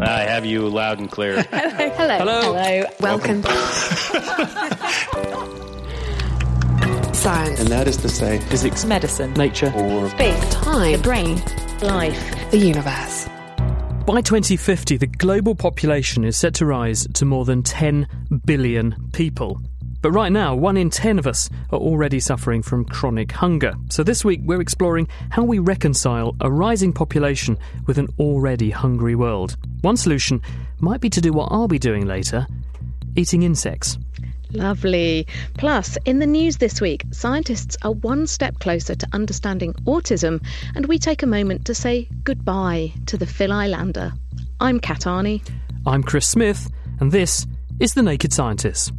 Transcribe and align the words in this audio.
I 0.00 0.22
have 0.22 0.44
you 0.44 0.68
loud 0.68 0.98
and 0.98 1.10
clear. 1.10 1.42
Hello. 1.50 2.18
Hello. 2.18 2.54
Hello. 2.54 2.86
Welcome. 3.00 3.42
Science. 7.14 7.60
And 7.60 7.68
that 7.68 7.86
is 7.86 7.96
to 7.98 8.08
say, 8.08 8.40
physics, 8.40 8.84
medicine, 8.84 9.32
nature, 9.34 9.72
or 9.76 10.10
space, 10.10 10.52
time, 10.52 10.92
the 10.92 10.98
brain, 10.98 11.40
life, 11.80 12.50
the 12.50 12.58
universe. 12.58 13.28
By 14.04 14.20
2050, 14.20 14.98
the 14.98 15.06
global 15.06 15.54
population 15.54 16.24
is 16.24 16.36
set 16.36 16.54
to 16.54 16.66
rise 16.66 17.06
to 17.14 17.24
more 17.24 17.44
than 17.44 17.62
10 17.62 18.08
billion 18.44 18.96
people. 19.12 19.60
But 20.04 20.12
right 20.12 20.30
now, 20.30 20.54
one 20.54 20.76
in 20.76 20.90
10 20.90 21.18
of 21.18 21.26
us 21.26 21.48
are 21.72 21.78
already 21.78 22.20
suffering 22.20 22.60
from 22.60 22.84
chronic 22.84 23.32
hunger. 23.32 23.72
So 23.88 24.02
this 24.02 24.22
week, 24.22 24.40
we're 24.44 24.60
exploring 24.60 25.08
how 25.30 25.44
we 25.44 25.58
reconcile 25.58 26.36
a 26.42 26.50
rising 26.50 26.92
population 26.92 27.56
with 27.86 27.96
an 27.96 28.08
already 28.18 28.68
hungry 28.68 29.14
world. 29.14 29.56
One 29.80 29.96
solution 29.96 30.42
might 30.78 31.00
be 31.00 31.08
to 31.08 31.22
do 31.22 31.32
what 31.32 31.50
I'll 31.50 31.68
be 31.68 31.78
doing 31.78 32.04
later 32.04 32.46
eating 33.16 33.44
insects. 33.44 33.96
Lovely. 34.50 35.26
Plus, 35.56 35.96
in 36.04 36.18
the 36.18 36.26
news 36.26 36.58
this 36.58 36.82
week, 36.82 37.06
scientists 37.10 37.78
are 37.80 37.92
one 37.92 38.26
step 38.26 38.58
closer 38.58 38.94
to 38.94 39.08
understanding 39.14 39.72
autism, 39.86 40.44
and 40.74 40.84
we 40.84 40.98
take 40.98 41.22
a 41.22 41.26
moment 41.26 41.64
to 41.64 41.74
say 41.74 42.08
goodbye 42.24 42.92
to 43.06 43.16
the 43.16 43.24
Philae 43.24 43.68
Lander. 43.68 44.12
I'm 44.60 44.80
Kat 44.80 45.06
Arney. 45.06 45.40
I'm 45.86 46.02
Chris 46.02 46.28
Smith, 46.28 46.70
and 47.00 47.10
this 47.10 47.46
is 47.80 47.94
The 47.94 48.02
Naked 48.02 48.34
Scientists. 48.34 48.92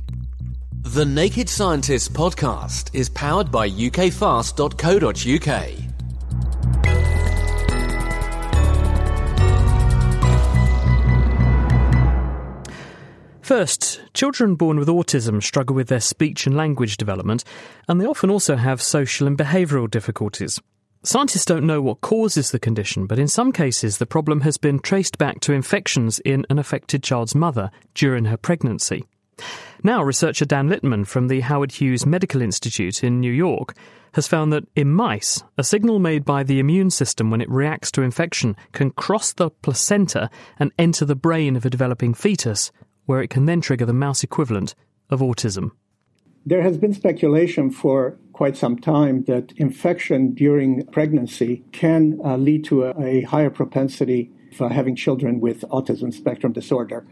The 0.90 1.04
Naked 1.04 1.50
Scientists 1.50 2.08
podcast 2.08 2.92
is 2.94 3.10
powered 3.10 3.52
by 3.52 3.68
ukfast.co.uk. 3.68 4.62
First, 13.42 14.02
children 14.14 14.54
born 14.54 14.78
with 14.78 14.88
autism 14.88 15.42
struggle 15.42 15.76
with 15.76 15.88
their 15.88 16.00
speech 16.00 16.46
and 16.46 16.56
language 16.56 16.98
development, 16.98 17.44
and 17.88 18.00
they 18.00 18.06
often 18.06 18.30
also 18.30 18.56
have 18.56 18.80
social 18.80 19.26
and 19.26 19.36
behavioural 19.36 19.90
difficulties. 19.90 20.60
Scientists 21.02 21.46
don't 21.46 21.66
know 21.66 21.82
what 21.82 22.02
causes 22.02 22.52
the 22.52 22.60
condition, 22.60 23.08
but 23.08 23.18
in 23.18 23.28
some 23.28 23.52
cases 23.52 23.98
the 23.98 24.06
problem 24.06 24.42
has 24.42 24.58
been 24.58 24.78
traced 24.78 25.18
back 25.18 25.40
to 25.40 25.52
infections 25.52 26.20
in 26.20 26.46
an 26.52 26.60
affected 26.60 27.02
child's 27.02 27.34
mother 27.34 27.72
during 27.96 28.26
her 28.26 28.38
pregnancy. 28.38 29.04
Now, 29.84 30.04
researcher 30.04 30.46
Dan 30.46 30.70
Littman 30.70 31.06
from 31.06 31.28
the 31.28 31.42
Howard 31.42 31.74
Hughes 31.74 32.06
Medical 32.06 32.42
Institute 32.42 33.04
in 33.04 33.20
New 33.20 33.32
York 33.32 33.76
has 34.14 34.28
found 34.28 34.54
that 34.54 34.68
in 34.76 34.94
mice, 34.94 35.44
a 35.58 35.64
signal 35.64 36.00
made 36.00 36.24
by 36.24 36.42
the 36.44 36.60
immune 36.60 36.90
system 36.90 37.30
when 37.30 37.42
it 37.42 37.50
reacts 37.50 37.92
to 37.92 38.02
infection 38.02 38.56
can 38.72 38.92
cross 38.92 39.34
the 39.34 39.50
placenta 39.50 40.30
and 40.58 40.72
enter 40.80 41.04
the 41.04 41.16
brain 41.16 41.56
of 41.56 41.66
a 41.66 41.70
developing 41.70 42.14
fetus, 42.14 42.72
where 43.06 43.22
it 43.22 43.30
can 43.30 43.46
then 43.46 43.60
trigger 43.60 43.86
the 43.86 43.94
mouse 43.94 44.24
equivalent 44.24 44.74
of 45.10 45.20
autism. 45.20 45.72
There 46.46 46.62
has 46.62 46.78
been 46.78 46.94
speculation 46.94 47.72
for 47.72 48.18
quite 48.32 48.56
some 48.56 48.78
time 48.78 49.24
that 49.24 49.52
infection 49.58 50.34
during 50.34 50.86
pregnancy 50.88 51.64
can 51.72 52.20
uh, 52.24 52.38
lead 52.38 52.64
to 52.66 52.84
a, 52.84 53.02
a, 53.02 53.22
higher 53.22 53.50
propensity 53.50 54.30
for 54.54 54.70
having 54.70 54.96
children 54.96 55.40
with 55.40 55.62
autism 55.62 56.14
spectrum 56.14 56.54
disorder. 56.54 57.06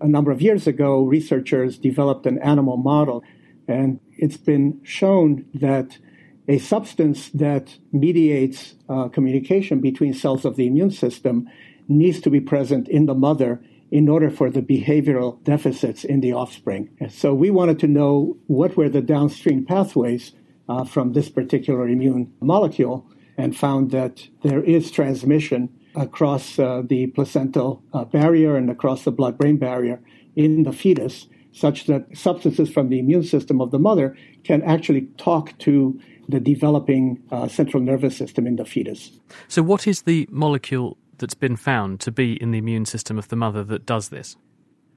A 0.00 0.08
number 0.08 0.30
of 0.30 0.40
years 0.40 0.66
ago, 0.66 1.02
researchers 1.02 1.78
developed 1.78 2.26
an 2.26 2.38
animal 2.38 2.76
model, 2.76 3.24
and 3.66 4.00
it's 4.16 4.36
been 4.36 4.80
shown 4.82 5.44
that 5.54 5.98
a 6.46 6.58
substance 6.58 7.28
that 7.30 7.76
mediates 7.92 8.74
uh, 8.88 9.08
communication 9.08 9.80
between 9.80 10.14
cells 10.14 10.44
of 10.44 10.56
the 10.56 10.66
immune 10.66 10.90
system 10.90 11.48
needs 11.88 12.20
to 12.20 12.30
be 12.30 12.40
present 12.40 12.88
in 12.88 13.06
the 13.06 13.14
mother 13.14 13.60
in 13.90 14.08
order 14.08 14.30
for 14.30 14.50
the 14.50 14.62
behavioral 14.62 15.42
deficits 15.44 16.04
in 16.04 16.20
the 16.20 16.32
offspring. 16.32 16.90
So 17.10 17.34
we 17.34 17.50
wanted 17.50 17.78
to 17.80 17.86
know 17.86 18.36
what 18.46 18.76
were 18.76 18.88
the 18.88 19.00
downstream 19.00 19.64
pathways 19.64 20.32
uh, 20.68 20.84
from 20.84 21.12
this 21.12 21.28
particular 21.28 21.88
immune 21.88 22.32
molecule 22.40 23.06
and 23.36 23.56
found 23.56 23.90
that 23.92 24.28
there 24.42 24.62
is 24.62 24.90
transmission 24.90 25.70
across 25.94 26.58
uh, 26.58 26.82
the 26.84 27.06
placental 27.08 27.82
uh, 27.92 28.04
barrier 28.04 28.56
and 28.56 28.70
across 28.70 29.04
the 29.04 29.10
blood 29.10 29.38
brain 29.38 29.56
barrier 29.56 30.00
in 30.36 30.62
the 30.62 30.72
fetus, 30.72 31.26
such 31.52 31.86
that 31.86 32.06
substances 32.16 32.70
from 32.70 32.88
the 32.88 32.98
immune 32.98 33.24
system 33.24 33.60
of 33.60 33.70
the 33.70 33.78
mother 33.78 34.16
can 34.44 34.62
actually 34.62 35.02
talk 35.16 35.56
to 35.58 35.98
the 36.28 36.38
developing 36.38 37.22
uh, 37.30 37.48
central 37.48 37.82
nervous 37.82 38.16
system 38.16 38.46
in 38.46 38.56
the 38.56 38.64
fetus. 38.64 39.12
So, 39.48 39.62
what 39.62 39.86
is 39.86 40.02
the 40.02 40.28
molecule 40.30 40.96
that's 41.16 41.34
been 41.34 41.56
found 41.56 42.00
to 42.00 42.12
be 42.12 42.40
in 42.40 42.50
the 42.50 42.58
immune 42.58 42.84
system 42.84 43.18
of 43.18 43.28
the 43.28 43.36
mother 43.36 43.64
that 43.64 43.86
does 43.86 44.10
this? 44.10 44.36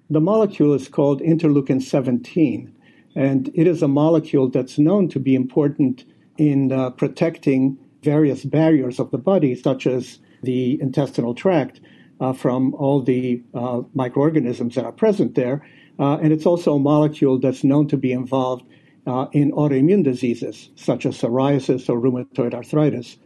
The 0.10 0.20
molecule 0.20 0.74
is 0.74 0.90
called 0.90 1.22
interleukin 1.22 1.82
17, 1.82 2.76
and 3.16 3.50
it 3.56 3.66
is 3.66 3.82
a 3.82 3.88
molecule 3.88 4.50
that's 4.50 4.78
known 4.78 5.08
to 5.10 5.20
be 5.20 5.36
important 5.36 6.04
in 6.38 6.72
uh, 6.72 6.90
protecting 6.90 7.78
various 8.04 8.44
barriers 8.44 9.00
of 9.00 9.12
the 9.12 9.18
body, 9.18 9.56
such 9.56 9.88
as 9.88 10.20
the 10.42 10.80
intestinal 10.82 11.34
tract, 11.34 11.80
uh, 12.20 12.34
from 12.34 12.74
all 12.76 13.02
the 13.02 13.42
uh, 13.54 13.82
microorganisms 13.94 14.76
that 14.76 14.86
are 14.86 14.92
present 14.92 15.36
there. 15.36 15.66
Uh, 16.00 16.18
and 16.18 16.32
it's 16.32 16.46
also 16.46 16.76
a 16.76 16.80
molecule 16.80 17.40
that's 17.40 17.64
known 17.64 17.88
to 17.88 17.98
be 17.98 18.12
involved 18.12 18.64
uh, 19.08 19.26
in 19.34 19.52
autoimmune 19.52 20.04
diseases, 20.04 20.70
such 20.76 21.06
as 21.06 21.18
psoriasis 21.18 21.90
or 21.90 22.00
rheumatoid 22.00 22.54
arthritis. 22.54 23.18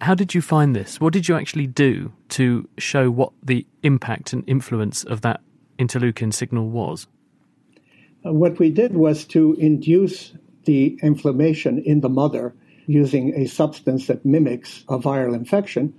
How 0.00 0.14
did 0.14 0.34
you 0.34 0.40
find 0.40 0.74
this? 0.76 1.00
What 1.00 1.12
did 1.12 1.28
you 1.28 1.36
actually 1.36 1.66
do 1.66 2.12
to 2.30 2.68
show 2.78 3.10
what 3.10 3.32
the 3.42 3.66
impact 3.82 4.32
and 4.32 4.44
influence 4.46 5.04
of 5.04 5.20
that 5.22 5.40
interleukin 5.78 6.32
signal 6.32 6.68
was? 6.68 7.06
Uh, 8.24 8.32
what 8.32 8.58
we 8.58 8.70
did 8.70 8.94
was 8.94 9.24
to 9.26 9.54
induce 9.54 10.32
the 10.64 10.98
inflammation 11.02 11.78
in 11.78 12.00
the 12.00 12.08
mother 12.08 12.54
using 12.86 13.34
a 13.34 13.46
substance 13.46 14.06
that 14.06 14.24
mimics 14.24 14.84
a 14.88 14.98
viral 14.98 15.34
infection. 15.34 15.94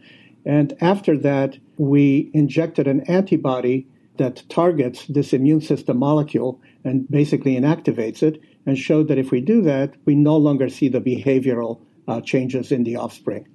And 0.45 0.73
after 0.81 1.17
that, 1.17 1.57
we 1.77 2.31
injected 2.33 2.87
an 2.87 3.01
antibody 3.01 3.87
that 4.17 4.43
targets 4.49 5.05
this 5.07 5.33
immune 5.33 5.61
system 5.61 5.97
molecule 5.97 6.61
and 6.83 7.09
basically 7.09 7.55
inactivates 7.55 8.21
it, 8.23 8.41
and 8.65 8.77
showed 8.77 9.07
that 9.07 9.17
if 9.17 9.31
we 9.31 9.41
do 9.41 9.61
that, 9.61 9.93
we 10.05 10.15
no 10.15 10.37
longer 10.37 10.69
see 10.69 10.89
the 10.89 11.01
behavioral 11.01 11.81
uh, 12.07 12.21
changes 12.21 12.71
in 12.71 12.83
the 12.83 12.95
offspring. 12.95 13.47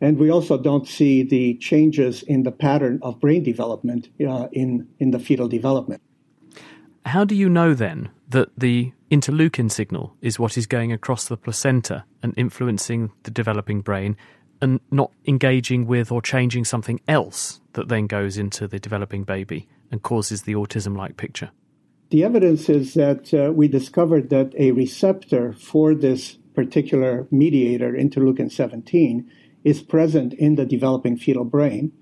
And 0.00 0.18
we 0.18 0.30
also 0.30 0.58
don't 0.58 0.86
see 0.86 1.22
the 1.22 1.54
changes 1.54 2.22
in 2.22 2.42
the 2.42 2.52
pattern 2.52 2.98
of 3.02 3.20
brain 3.20 3.42
development 3.42 4.08
uh, 4.28 4.48
in, 4.52 4.86
in 4.98 5.10
the 5.12 5.18
fetal 5.18 5.48
development. 5.48 6.02
How 7.06 7.24
do 7.24 7.34
you 7.34 7.48
know 7.48 7.74
then 7.74 8.10
that 8.28 8.48
the 8.58 8.92
interleukin 9.10 9.70
signal 9.70 10.16
is 10.20 10.38
what 10.38 10.56
is 10.56 10.66
going 10.66 10.92
across 10.92 11.26
the 11.26 11.36
placenta 11.36 12.04
and 12.22 12.34
influencing 12.36 13.12
the 13.22 13.30
developing 13.30 13.80
brain 13.80 14.16
and 14.64 14.80
not 14.90 15.12
engaging 15.26 15.86
with 15.86 16.10
or 16.10 16.22
changing 16.22 16.64
something 16.64 16.98
else 17.06 17.60
that 17.74 17.88
then 17.88 18.06
goes 18.06 18.38
into 18.38 18.66
the 18.66 18.78
developing 18.78 19.22
baby 19.22 19.68
and 19.90 20.02
causes 20.02 20.42
the 20.42 20.54
autism 20.54 20.96
like 20.96 21.18
picture? 21.18 21.50
The 22.08 22.24
evidence 22.24 22.68
is 22.68 22.94
that 22.94 23.34
uh, 23.34 23.52
we 23.52 23.68
discovered 23.68 24.30
that 24.30 24.54
a 24.58 24.70
receptor 24.72 25.52
for 25.52 25.94
this 25.94 26.38
particular 26.54 27.28
mediator, 27.30 27.92
interleukin 27.92 28.50
17, 28.50 29.30
is 29.64 29.82
present 29.82 30.32
in 30.32 30.54
the 30.54 30.64
developing 30.64 31.16
fetal 31.18 31.44
brain. 31.44 31.92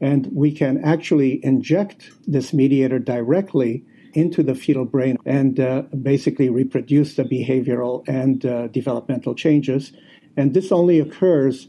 And 0.00 0.28
we 0.32 0.50
can 0.50 0.82
actually 0.82 1.44
inject 1.44 2.10
this 2.26 2.52
mediator 2.52 2.98
directly 2.98 3.84
into 4.14 4.42
the 4.42 4.54
fetal 4.56 4.84
brain 4.84 5.16
and 5.24 5.60
uh, 5.60 5.82
basically 6.02 6.48
reproduce 6.48 7.14
the 7.14 7.24
behavioral 7.24 8.02
and 8.08 8.44
uh, 8.44 8.66
developmental 8.68 9.34
changes. 9.34 9.92
And 10.36 10.54
this 10.54 10.72
only 10.72 10.98
occurs 10.98 11.68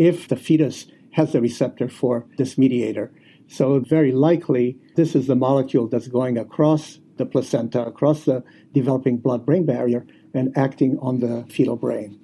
if 0.00 0.28
the 0.28 0.36
fetus 0.36 0.86
has 1.12 1.32
the 1.32 1.40
receptor 1.42 1.86
for 1.86 2.24
this 2.38 2.56
mediator. 2.56 3.12
So, 3.48 3.80
very 3.80 4.12
likely, 4.12 4.78
this 4.96 5.14
is 5.14 5.26
the 5.26 5.36
molecule 5.36 5.88
that's 5.88 6.08
going 6.08 6.38
across 6.38 6.98
the 7.18 7.26
placenta, 7.26 7.84
across 7.84 8.24
the 8.24 8.42
developing 8.72 9.18
blood 9.18 9.44
brain 9.44 9.66
barrier, 9.66 10.06
and 10.32 10.56
acting 10.56 10.98
on 11.00 11.20
the 11.20 11.44
fetal 11.50 11.76
brain. 11.76 12.18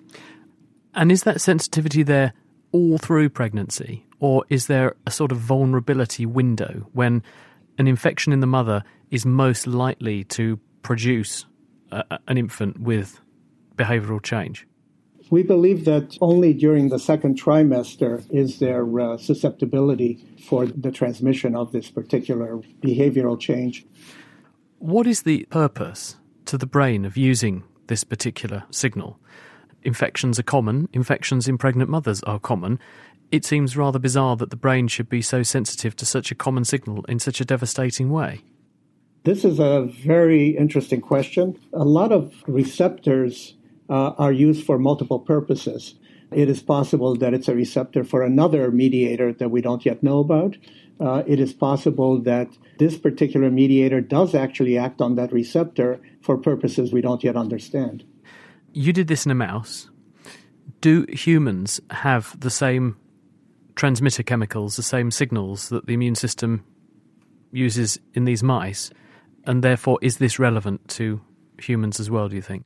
And 0.95 1.13
is 1.13 1.25
that 1.25 1.43
sensitivity 1.43 2.03
there 2.03 2.33
all 2.73 2.97
through 2.97 3.29
pregnancy, 3.29 4.07
or 4.21 4.45
is 4.49 4.69
there 4.69 4.97
a 5.07 5.11
sort 5.11 5.31
of 5.31 5.39
vulnerability 5.39 6.25
window 6.25 6.89
when 6.95 7.23
an 7.77 7.87
infection 7.87 8.33
in 8.33 8.41
the 8.41 8.47
mother 8.47 8.85
is 9.11 9.27
most 9.27 9.67
likely 9.67 10.25
to 10.25 10.59
produce 10.83 11.45
a, 11.93 12.19
an 12.27 12.39
infant 12.39 12.81
with 12.81 13.21
behavioural 13.77 14.23
change? 14.23 14.67
We 15.29 15.43
believe 15.43 15.85
that 15.87 16.17
only 16.21 16.55
during 16.55 16.89
the 16.89 17.01
second 17.01 17.41
trimester 17.41 18.25
is 18.31 18.61
there 18.61 19.01
uh, 19.01 19.19
susceptibility 19.19 20.25
for 20.49 20.67
the 20.67 20.93
transmission 20.93 21.57
of 21.57 21.73
this 21.73 21.91
particular 21.91 22.59
behavioral 22.81 23.39
change. 23.39 23.85
What 24.79 25.07
is 25.07 25.23
the 25.23 25.45
purpose 25.51 26.17
to 26.45 26.57
the 26.57 26.67
brain 26.67 27.05
of 27.05 27.17
using 27.17 27.65
this 27.89 28.05
particular 28.05 28.65
signal? 28.71 29.19
Infections 29.83 30.39
are 30.39 30.45
common, 30.45 30.89
infections 30.93 31.49
in 31.49 31.59
pregnant 31.59 31.91
mothers 31.91 32.23
are 32.23 32.39
common. 32.39 32.79
It 33.33 33.45
seems 33.45 33.77
rather 33.77 33.99
bizarre 33.99 34.37
that 34.37 34.51
the 34.51 34.57
brain 34.57 34.87
should 34.87 35.09
be 35.09 35.23
so 35.23 35.43
sensitive 35.43 35.97
to 35.97 36.07
such 36.07 36.31
a 36.31 36.37
common 36.37 36.65
signal 36.65 37.05
in 37.09 37.19
such 37.19 37.41
a 37.41 37.45
devastating 37.45 38.11
way. 38.11 38.43
This 39.25 39.45
is 39.45 39.59
a 39.59 39.91
very 40.05 40.51
interesting 40.51 41.01
question. 41.01 41.59
A 41.73 41.85
lot 41.85 42.13
of 42.13 42.33
receptors 42.47 43.56
uh, 43.89 44.11
are 44.19 44.33
used 44.33 44.65
for 44.65 44.79
multiple 44.79 45.19
purposes. 45.19 45.95
It 46.33 46.49
is 46.49 46.63
possible 46.63 47.15
that 47.17 47.35
it's 47.35 47.49
a 47.49 47.55
receptor 47.55 48.05
for 48.05 48.23
another 48.23 48.71
mediator 48.71 49.33
that 49.35 49.51
we 49.51 49.61
don't 49.61 49.87
yet 49.87 50.03
know 50.03 50.19
about. 50.19 50.57
Uh, 50.99 51.23
it 51.27 51.39
is 51.39 51.53
possible 51.53 52.21
that 52.23 52.49
this 52.79 52.99
particular 52.99 53.51
mediator 53.51 54.01
does 54.01 54.35
actually 54.35 54.79
act 54.79 55.01
on 55.01 55.15
that 55.17 55.33
receptor 55.33 56.01
for 56.23 56.37
purposes 56.37 56.93
we 56.93 57.01
don't 57.01 57.23
yet 57.23 57.37
understand. 57.37 58.05
You 58.73 58.93
did 58.93 59.09
this 59.09 59.25
in 59.25 59.31
a 59.31 59.35
mouse. 59.35 59.89
Do 60.81 61.07
humans 61.09 61.81
have 61.91 62.39
the 62.39 62.51
same 62.51 62.97
transmitter 63.75 64.23
chemicals, 64.23 64.77
the 64.77 64.83
same 64.83 65.11
signals 65.11 65.69
that 65.69 65.87
the 65.87 65.95
immune 65.95 66.15
system 66.15 66.65
uses 67.53 67.99
in 68.15 68.25
these 68.25 68.43
mice? 68.43 68.91
And 69.45 69.63
therefore, 69.63 69.99
is 70.03 70.17
this 70.17 70.39
relevant 70.39 70.89
to 70.89 71.21
humans 71.61 72.01
as 72.01 72.11
well, 72.11 72.29
do 72.29 72.37
you 72.37 72.43
think? 72.43 72.65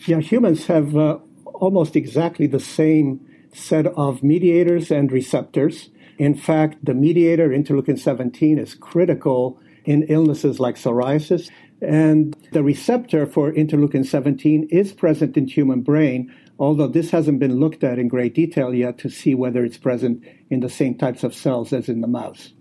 Yeah, 0.00 0.20
humans 0.20 0.66
have 0.66 0.96
uh, 0.96 1.18
almost 1.46 1.96
exactly 1.96 2.46
the 2.46 2.60
same 2.60 3.26
set 3.52 3.86
of 3.86 4.22
mediators 4.22 4.90
and 4.90 5.10
receptors. 5.10 5.90
In 6.18 6.34
fact, 6.34 6.84
the 6.84 6.94
mediator, 6.94 7.48
interleukin 7.48 7.98
17, 7.98 8.58
is 8.58 8.74
critical 8.74 9.58
in 9.84 10.04
illnesses 10.04 10.60
like 10.60 10.76
psoriasis. 10.76 11.50
And 11.80 12.36
the 12.52 12.62
receptor 12.62 13.26
for 13.26 13.52
interleukin 13.52 14.06
17 14.06 14.68
is 14.70 14.92
present 14.92 15.36
in 15.36 15.46
human 15.46 15.82
brain, 15.82 16.32
although 16.58 16.88
this 16.88 17.10
hasn't 17.10 17.38
been 17.38 17.56
looked 17.56 17.84
at 17.84 17.98
in 17.98 18.08
great 18.08 18.34
detail 18.34 18.74
yet 18.74 18.98
to 18.98 19.10
see 19.10 19.34
whether 19.34 19.64
it's 19.64 19.76
present 19.76 20.24
in 20.50 20.60
the 20.60 20.70
same 20.70 20.96
types 20.96 21.22
of 21.22 21.34
cells 21.34 21.72
as 21.72 21.88
in 21.88 22.00
the 22.00 22.08
mouse. 22.08 22.52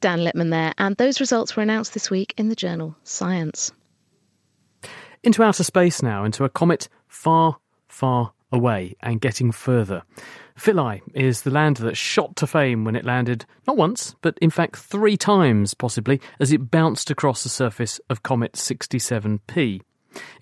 Dan 0.00 0.20
Littman 0.20 0.50
there, 0.50 0.74
and 0.78 0.96
those 0.96 1.20
results 1.20 1.56
were 1.56 1.62
announced 1.62 1.94
this 1.94 2.10
week 2.10 2.34
in 2.36 2.48
the 2.48 2.56
journal 2.56 2.96
Science 3.04 3.70
into 5.22 5.42
outer 5.42 5.64
space 5.64 6.02
now, 6.02 6.24
into 6.24 6.44
a 6.44 6.48
comet 6.48 6.88
far, 7.06 7.58
far 7.88 8.32
away 8.50 8.94
and 9.00 9.20
getting 9.20 9.50
further. 9.50 10.02
Philae 10.56 11.02
is 11.14 11.42
the 11.42 11.50
lander 11.50 11.82
that 11.84 11.96
shot 11.96 12.36
to 12.36 12.46
fame 12.46 12.84
when 12.84 12.94
it 12.94 13.04
landed 13.04 13.46
not 13.66 13.76
once, 13.76 14.14
but 14.20 14.36
in 14.40 14.50
fact 14.50 14.76
three 14.76 15.16
times 15.16 15.74
possibly, 15.74 16.20
as 16.38 16.52
it 16.52 16.70
bounced 16.70 17.10
across 17.10 17.42
the 17.42 17.48
surface 17.48 18.00
of 18.10 18.22
Comet 18.22 18.52
67P. 18.52 19.80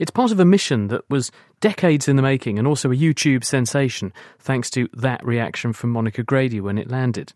It's 0.00 0.11
part 0.11 0.32
of 0.32 0.41
a 0.41 0.44
mission 0.44 0.88
that 0.88 1.09
was 1.09 1.31
decades 1.61 2.09
in 2.09 2.17
the 2.17 2.23
making 2.23 2.59
and 2.59 2.67
also 2.67 2.91
a 2.91 2.97
YouTube 2.97 3.44
sensation, 3.44 4.12
thanks 4.41 4.69
to 4.71 4.88
that 4.94 5.25
reaction 5.25 5.73
from 5.73 5.91
Monica 5.91 6.25
Grady 6.25 6.61
when 6.61 6.76
it 6.76 6.91
landed. 6.91 7.33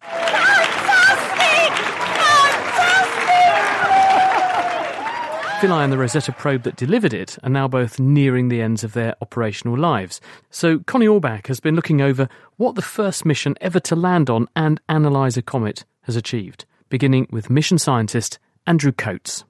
Philae 5.65 5.83
and 5.83 5.91
the 5.91 5.97
Rosetta 5.97 6.31
probe 6.31 6.65
that 6.65 6.77
delivered 6.77 7.15
it 7.15 7.39
are 7.43 7.49
now 7.49 7.67
both 7.67 7.99
nearing 7.99 8.51
the 8.51 8.61
ends 8.61 8.85
of 8.85 8.93
their 8.93 9.17
operational 9.23 9.79
lives. 9.79 10.21
So 10.51 10.81
Connie 10.81 11.07
Orbach 11.07 11.47
has 11.47 11.59
been 11.59 11.75
looking 11.75 12.03
over 12.03 12.29
what 12.59 12.75
the 12.75 12.83
first 12.83 13.25
mission 13.25 13.55
ever 13.63 13.81
to 13.81 13.97
land 13.97 14.29
on 14.29 14.47
and 14.55 14.79
analyse 14.91 15.39
a 15.39 15.43
comet 15.43 15.87
has 16.03 16.17
achieved, 16.17 16.67
beginning 16.91 17.29
with 17.31 17.49
mission 17.49 17.79
scientist 17.79 18.39
Andrew 18.67 18.93
Coates. 18.93 19.45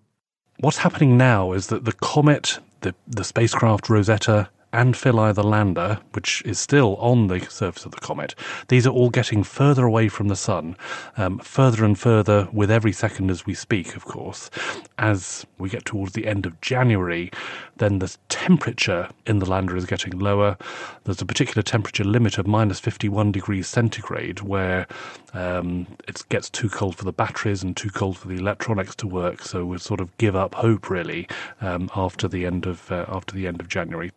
What's 0.61 0.77
happening 0.77 1.17
now 1.17 1.51
is 1.51 1.67
that 1.67 1.85
the 1.85 1.91
comet, 1.91 2.61
the, 2.83 2.95
the 3.09 3.25
spacecraft 3.25 3.91
Rosetta, 3.91 4.49
and 4.75 4.97
Philae 4.97 5.33
the 5.33 5.45
lander, 5.45 6.01
which 6.13 6.43
is 6.45 6.59
still 6.59 6.97
on 6.97 7.29
the 7.29 7.41
surface 7.49 7.85
of 7.85 7.93
the 7.93 8.01
comet, 8.01 8.35
these 8.69 8.87
are 8.87 8.91
all 8.91 9.09
getting 9.09 9.45
further 9.45 9.85
away 9.85 10.09
from 10.09 10.27
the 10.27 10.37
sun, 10.37 10.77
um, 11.17 11.39
further 11.39 11.85
and 11.85 11.97
further 11.97 12.49
with 12.53 12.73
every 12.73 12.93
second 12.93 13.31
as 13.31 13.47
we 13.47 13.55
speak, 13.55 13.95
of 13.95 14.05
course. 14.05 14.51
As 14.99 15.47
we 15.59 15.69
get 15.69 15.85
towards 15.85 16.15
the 16.15 16.27
end 16.27 16.45
of 16.45 16.61
January, 16.61 17.31
then 17.77 18.01
the 18.01 18.17
temperature 18.29 19.09
in 19.27 19.39
the 19.39 19.49
lander 19.49 19.77
is 19.77 19.87
getting 19.87 20.19
lower. 20.19 20.57
There's 21.05 21.23
a 21.23 21.27
particular 21.27 21.63
temperature 21.63 22.05
limit 22.05 22.37
of 22.37 22.47
minus 22.47 22.81
51 22.81 23.31
degrees 23.31 23.69
centigrade 23.69 24.41
where 24.41 24.89
um, 25.35 25.87
it 26.09 26.25
gets 26.31 26.51
too 26.51 26.69
cold 26.69 26.97
for 26.97 27.05
the 27.05 27.13
batteries 27.13 27.63
and 27.63 27.77
too 27.77 27.91
cold 27.91 28.19
for 28.19 28.27
the 28.27 28.37
electronics 28.37 28.97
to 28.97 29.07
work. 29.07 29.43
So 29.43 29.65
we 29.65 29.79
sort 29.79 30.01
of 30.01 30.17
give 30.19 30.35
up 30.35 30.57
hope 30.57 30.91
really 30.91 31.29
um, 31.61 31.91
after 31.95 32.27
the 32.27 32.45
end 32.45 32.67
of 32.67 32.91
uh, 32.91 33.05
after 33.09 33.37
the 33.37 33.47
end 33.47 33.61
of 33.61 33.69
January. 33.69 34.11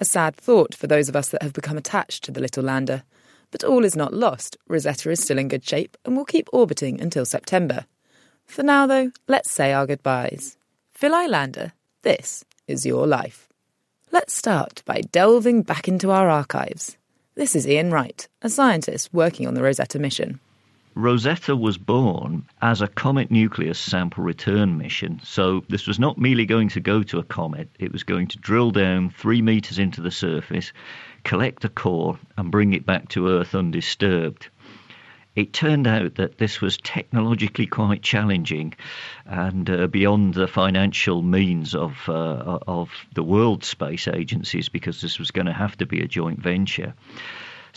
A 0.00 0.04
sad 0.04 0.36
thought 0.36 0.74
for 0.74 0.86
those 0.86 1.08
of 1.08 1.16
us 1.16 1.28
that 1.30 1.42
have 1.42 1.52
become 1.52 1.76
attached 1.76 2.24
to 2.24 2.30
the 2.30 2.40
little 2.40 2.62
lander. 2.62 3.02
But 3.50 3.64
all 3.64 3.84
is 3.84 3.96
not 3.96 4.12
lost. 4.12 4.56
Rosetta 4.68 5.10
is 5.10 5.22
still 5.22 5.38
in 5.38 5.48
good 5.48 5.64
shape 5.64 5.96
and 6.04 6.16
will 6.16 6.24
keep 6.24 6.48
orbiting 6.52 7.00
until 7.00 7.24
September. 7.24 7.86
For 8.46 8.62
now, 8.62 8.86
though, 8.86 9.10
let's 9.26 9.50
say 9.50 9.72
our 9.72 9.86
goodbyes. 9.86 10.56
Philae 10.92 11.28
Lander, 11.28 11.72
this 12.02 12.44
is 12.66 12.86
your 12.86 13.06
life. 13.06 13.48
Let's 14.10 14.34
start 14.34 14.82
by 14.86 15.02
delving 15.12 15.62
back 15.62 15.88
into 15.88 16.10
our 16.10 16.28
archives. 16.28 16.96
This 17.34 17.54
is 17.54 17.68
Ian 17.68 17.90
Wright, 17.90 18.28
a 18.42 18.48
scientist 18.48 19.12
working 19.12 19.46
on 19.46 19.54
the 19.54 19.62
Rosetta 19.62 19.98
mission. 19.98 20.40
Rosetta 20.98 21.54
was 21.54 21.78
born 21.78 22.44
as 22.60 22.82
a 22.82 22.88
comet 22.88 23.30
nucleus 23.30 23.78
sample 23.78 24.24
return 24.24 24.78
mission. 24.78 25.20
So 25.22 25.62
this 25.68 25.86
was 25.86 26.00
not 26.00 26.18
merely 26.18 26.44
going 26.44 26.70
to 26.70 26.80
go 26.80 27.04
to 27.04 27.20
a 27.20 27.22
comet, 27.22 27.68
it 27.78 27.92
was 27.92 28.02
going 28.02 28.26
to 28.26 28.38
drill 28.38 28.72
down 28.72 29.10
three 29.10 29.40
meters 29.40 29.78
into 29.78 30.00
the 30.00 30.10
surface, 30.10 30.72
collect 31.22 31.64
a 31.64 31.68
core, 31.68 32.18
and 32.36 32.50
bring 32.50 32.72
it 32.72 32.84
back 32.84 33.10
to 33.10 33.28
Earth 33.28 33.54
undisturbed. 33.54 34.48
It 35.36 35.52
turned 35.52 35.86
out 35.86 36.16
that 36.16 36.38
this 36.38 36.60
was 36.60 36.78
technologically 36.78 37.66
quite 37.66 38.02
challenging 38.02 38.74
and 39.24 39.70
uh, 39.70 39.86
beyond 39.86 40.34
the 40.34 40.48
financial 40.48 41.22
means 41.22 41.76
of 41.76 42.08
uh, 42.08 42.58
of 42.66 42.90
the 43.14 43.22
world 43.22 43.62
space 43.62 44.08
agencies 44.08 44.68
because 44.68 45.00
this 45.00 45.20
was 45.20 45.30
going 45.30 45.46
to 45.46 45.52
have 45.52 45.78
to 45.78 45.86
be 45.86 46.00
a 46.00 46.08
joint 46.08 46.40
venture. 46.40 46.92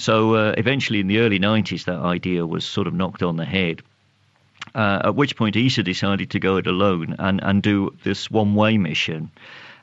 So 0.02 0.34
uh, 0.34 0.56
eventually, 0.58 1.00
in 1.00 1.06
the 1.06 1.20
early 1.20 1.40
90s, 1.40 1.86
that 1.86 2.00
idea 2.00 2.44
was 2.44 2.66
sort 2.66 2.88
of 2.88 2.94
knocked 2.96 3.22
on 3.22 3.38
the 3.38 3.46
head. 3.46 3.84
Uh, 4.74 5.02
at 5.06 5.16
which 5.16 5.36
point, 5.36 5.56
ESA 5.56 5.84
decided 5.84 6.32
to 6.32 6.40
go 6.40 6.58
it 6.58 6.66
alone 6.66 7.16
and, 7.20 7.40
and 7.44 7.62
do 7.62 7.96
this 8.04 8.32
one 8.32 8.56
way 8.56 8.80
mission. 8.80 9.30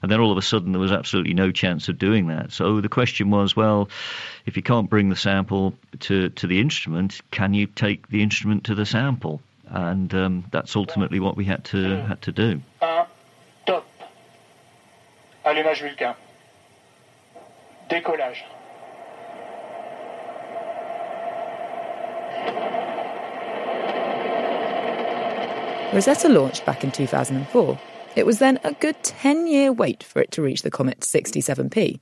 And 0.03 0.11
then 0.11 0.19
all 0.19 0.33
of 0.33 0.39
a 0.39 0.43
sudden, 0.43 0.73
there 0.73 0.81
was 0.81 0.91
absolutely 0.91 1.35
no 1.35 1.53
chance 1.53 1.89
of 1.89 1.99
doing 1.99 2.27
that. 2.29 2.51
So 2.51 2.81
the 2.81 2.89
question 2.89 3.31
was 3.31 3.55
well, 3.55 3.91
if 4.45 4.57
you 4.57 4.63
can't 4.63 4.91
bring 4.91 5.09
the 5.09 5.17
sample 5.17 5.75
to, 6.01 6.31
to 6.31 6.47
the 6.49 6.61
instrument, 6.61 7.21
can 7.31 7.55
you 7.55 7.67
take 7.67 8.09
the 8.09 8.21
instrument 8.21 8.65
to 8.65 8.75
the 8.75 8.87
sample? 8.87 9.41
And 9.69 10.13
um, 10.15 10.45
that's 10.51 10.75
ultimately 10.75 11.21
what 11.21 11.37
we 11.37 11.45
had 11.45 11.65
to, 11.67 12.05
had 12.07 12.23
to 12.23 12.33
do. 12.33 12.61
Un, 12.83 13.07
top. 13.67 13.87
Allumage 15.45 15.79
Vulcain. 15.79 16.17
Décollage. 17.89 18.58
Rosetta 25.93 26.29
launched 26.29 26.67
back 26.67 26.85
in 26.85 26.91
2004. 26.91 27.79
It 28.15 28.27
was 28.27 28.39
then 28.39 28.61
a 28.63 28.75
good 28.75 29.03
10 29.03 29.47
year 29.47 29.73
wait 29.73 30.03
for 30.03 30.21
it 30.21 30.31
to 30.33 30.43
reach 30.43 30.63
the 30.63 30.71
comet 30.71 31.01
67P. 31.01 31.99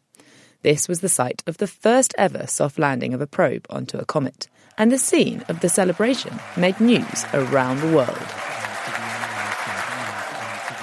This 0.63 0.89
was 0.89 1.01
the 1.01 1.09
site 1.09 1.45
of 1.47 1.59
the 1.59 1.69
first 1.69 2.13
ever 2.19 2.47
soft 2.49 2.79
landing 2.79 3.15
of 3.15 3.21
a 3.21 3.27
probe 3.27 3.67
onto 3.71 3.99
a 3.99 4.05
comet, 4.05 4.49
and 4.77 4.91
the 4.91 4.99
scene 4.99 5.45
of 5.49 5.61
the 5.61 5.69
celebration 5.69 6.41
made 6.57 6.81
news 6.81 7.25
around 7.33 7.81
the 7.81 7.95
world. 7.95 8.17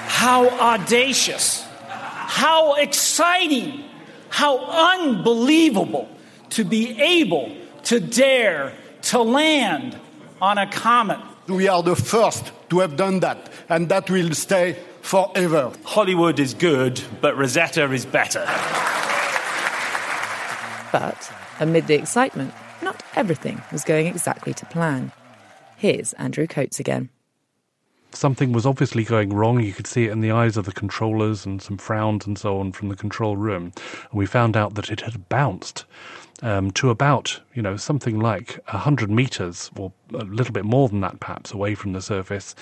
How 0.08 0.48
audacious! 0.50 1.66
How 1.90 2.76
exciting! 2.76 3.84
How 4.30 4.60
unbelievable 5.00 6.08
to 6.52 6.64
be 6.64 7.00
able 7.02 7.56
to 7.84 8.00
dare 8.00 8.74
to 9.04 9.22
land 9.22 10.00
on 10.42 10.58
a 10.58 10.70
comet. 10.70 11.20
We 11.48 11.68
are 11.68 11.84
the 11.84 11.96
first 11.96 12.52
to 12.70 12.80
have 12.80 12.96
done 12.96 13.20
that, 13.20 13.52
and 13.70 13.90
that 13.90 14.10
will 14.10 14.34
stay 14.34 14.78
forever. 15.02 15.72
Hollywood 15.84 16.40
is 16.40 16.54
good, 16.54 17.02
but 17.22 17.38
Rosetta 17.38 17.92
is 17.92 18.06
better. 18.06 18.46
But 20.92 21.32
amid 21.60 21.88
the 21.88 21.96
excitement, 21.96 22.54
not 22.82 23.04
everything 23.16 23.62
was 23.72 23.84
going 23.84 24.08
exactly 24.08 24.54
to 24.54 24.66
plan. 24.68 25.12
Here's 25.76 26.14
Andrew 26.14 26.48
Coates 26.48 26.80
again. 26.80 27.10
Something 28.12 28.54
was 28.54 28.66
obviously 28.66 29.04
going 29.04 29.34
wrong. 29.34 29.60
You 29.60 29.74
could 29.74 29.88
see 29.88 30.06
it 30.06 30.12
in 30.12 30.22
the 30.22 30.32
eyes 30.32 30.56
of 30.56 30.66
the 30.66 30.72
controllers 30.72 31.46
and 31.46 31.62
some 31.62 31.78
frowns 31.78 32.28
and 32.28 32.38
so 32.38 32.60
on 32.60 32.72
from 32.72 32.90
the 32.90 32.96
control 32.96 33.36
room. 33.36 33.74
And 34.12 34.14
we 34.14 34.28
found 34.28 34.56
out 34.56 34.76
that 34.76 34.92
it 34.92 35.02
had 35.02 35.28
bounced 35.30 35.86
um, 36.42 36.72
to 36.72 36.90
about, 36.90 37.40
you 37.54 37.62
know, 37.62 37.78
something 37.78 38.20
like 38.20 38.60
100 38.70 39.10
meters 39.10 39.70
or 39.78 39.92
a 40.14 40.26
little 40.26 40.54
bit 40.54 40.66
more 40.66 40.90
than 40.90 41.02
that 41.02 41.20
perhaps 41.20 41.52
away 41.52 41.76
from 41.76 41.94
the 41.94 42.02
surface, 42.02 42.56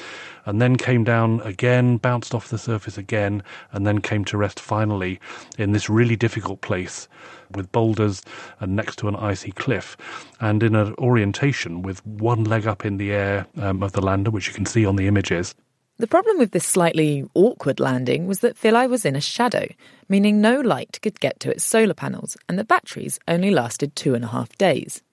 and 0.46 0.62
then 0.62 0.76
came 0.76 1.04
down 1.04 1.42
again, 1.42 1.98
bounced 1.98 2.36
off 2.36 2.50
the 2.50 2.58
surface 2.58 2.98
again, 2.98 3.44
and 3.72 3.86
then 3.86 4.00
came 4.00 4.26
to 4.26 4.38
rest 4.38 4.60
finally 4.60 5.20
in 5.58 5.72
this 5.72 5.90
really 5.90 6.16
difficult 6.16 6.62
place 6.62 7.08
with 7.52 7.72
boulders 7.72 8.22
and 8.60 8.76
next 8.76 8.98
to 8.98 9.08
an 9.08 9.16
icy 9.16 9.52
cliff, 9.52 9.98
and 10.40 10.64
in 10.64 10.76
an 10.76 10.94
orientation 10.98 11.82
with 11.82 12.06
one 12.06 12.44
leg 12.44 12.68
up 12.68 12.86
in 12.86 12.98
the 12.98 13.12
air 13.12 13.48
um, 13.58 13.82
of 13.82 13.94
the 13.94 14.02
lander, 14.02 14.32
which 14.32 14.48
you 14.48 14.54
can 14.54 14.66
see 14.66 14.86
on 14.86 14.96
the 14.96 15.08
images. 15.08 15.56
The 15.98 16.08
problem 16.08 16.38
with 16.40 16.52
this 16.52 16.66
slightly 16.66 17.26
awkward 17.36 17.80
landing 17.80 18.26
was 18.26 18.40
that 18.40 18.58
Philae 18.58 18.88
was 18.88 19.06
in 19.06 19.16
a 19.16 19.22
shadow, 19.22 19.68
meaning 20.10 20.42
no 20.42 20.60
light 20.60 21.00
could 21.02 21.20
get 21.20 21.40
to 21.42 21.52
its 21.52 21.64
solar 21.64 21.94
panels, 21.94 22.38
and 22.50 22.58
the 22.58 22.64
batteries 22.64 23.20
only 23.28 23.52
lasted 23.52 23.96
two 23.96 24.16
and 24.16 24.24
a 24.24 24.30
half 24.30 24.58
days. 24.58 25.04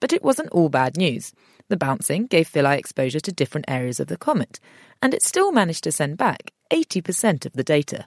But 0.00 0.12
it 0.12 0.22
wasn't 0.22 0.50
all 0.50 0.68
bad 0.68 0.96
news. 0.96 1.32
The 1.68 1.76
bouncing 1.76 2.26
gave 2.26 2.48
Philae 2.48 2.78
exposure 2.78 3.20
to 3.20 3.32
different 3.32 3.66
areas 3.68 4.00
of 4.00 4.08
the 4.08 4.16
comet, 4.16 4.58
and 5.00 5.14
it 5.14 5.22
still 5.22 5.52
managed 5.52 5.84
to 5.84 5.92
send 5.92 6.18
back 6.18 6.52
80% 6.72 7.46
of 7.46 7.52
the 7.52 7.64
data 7.64 8.06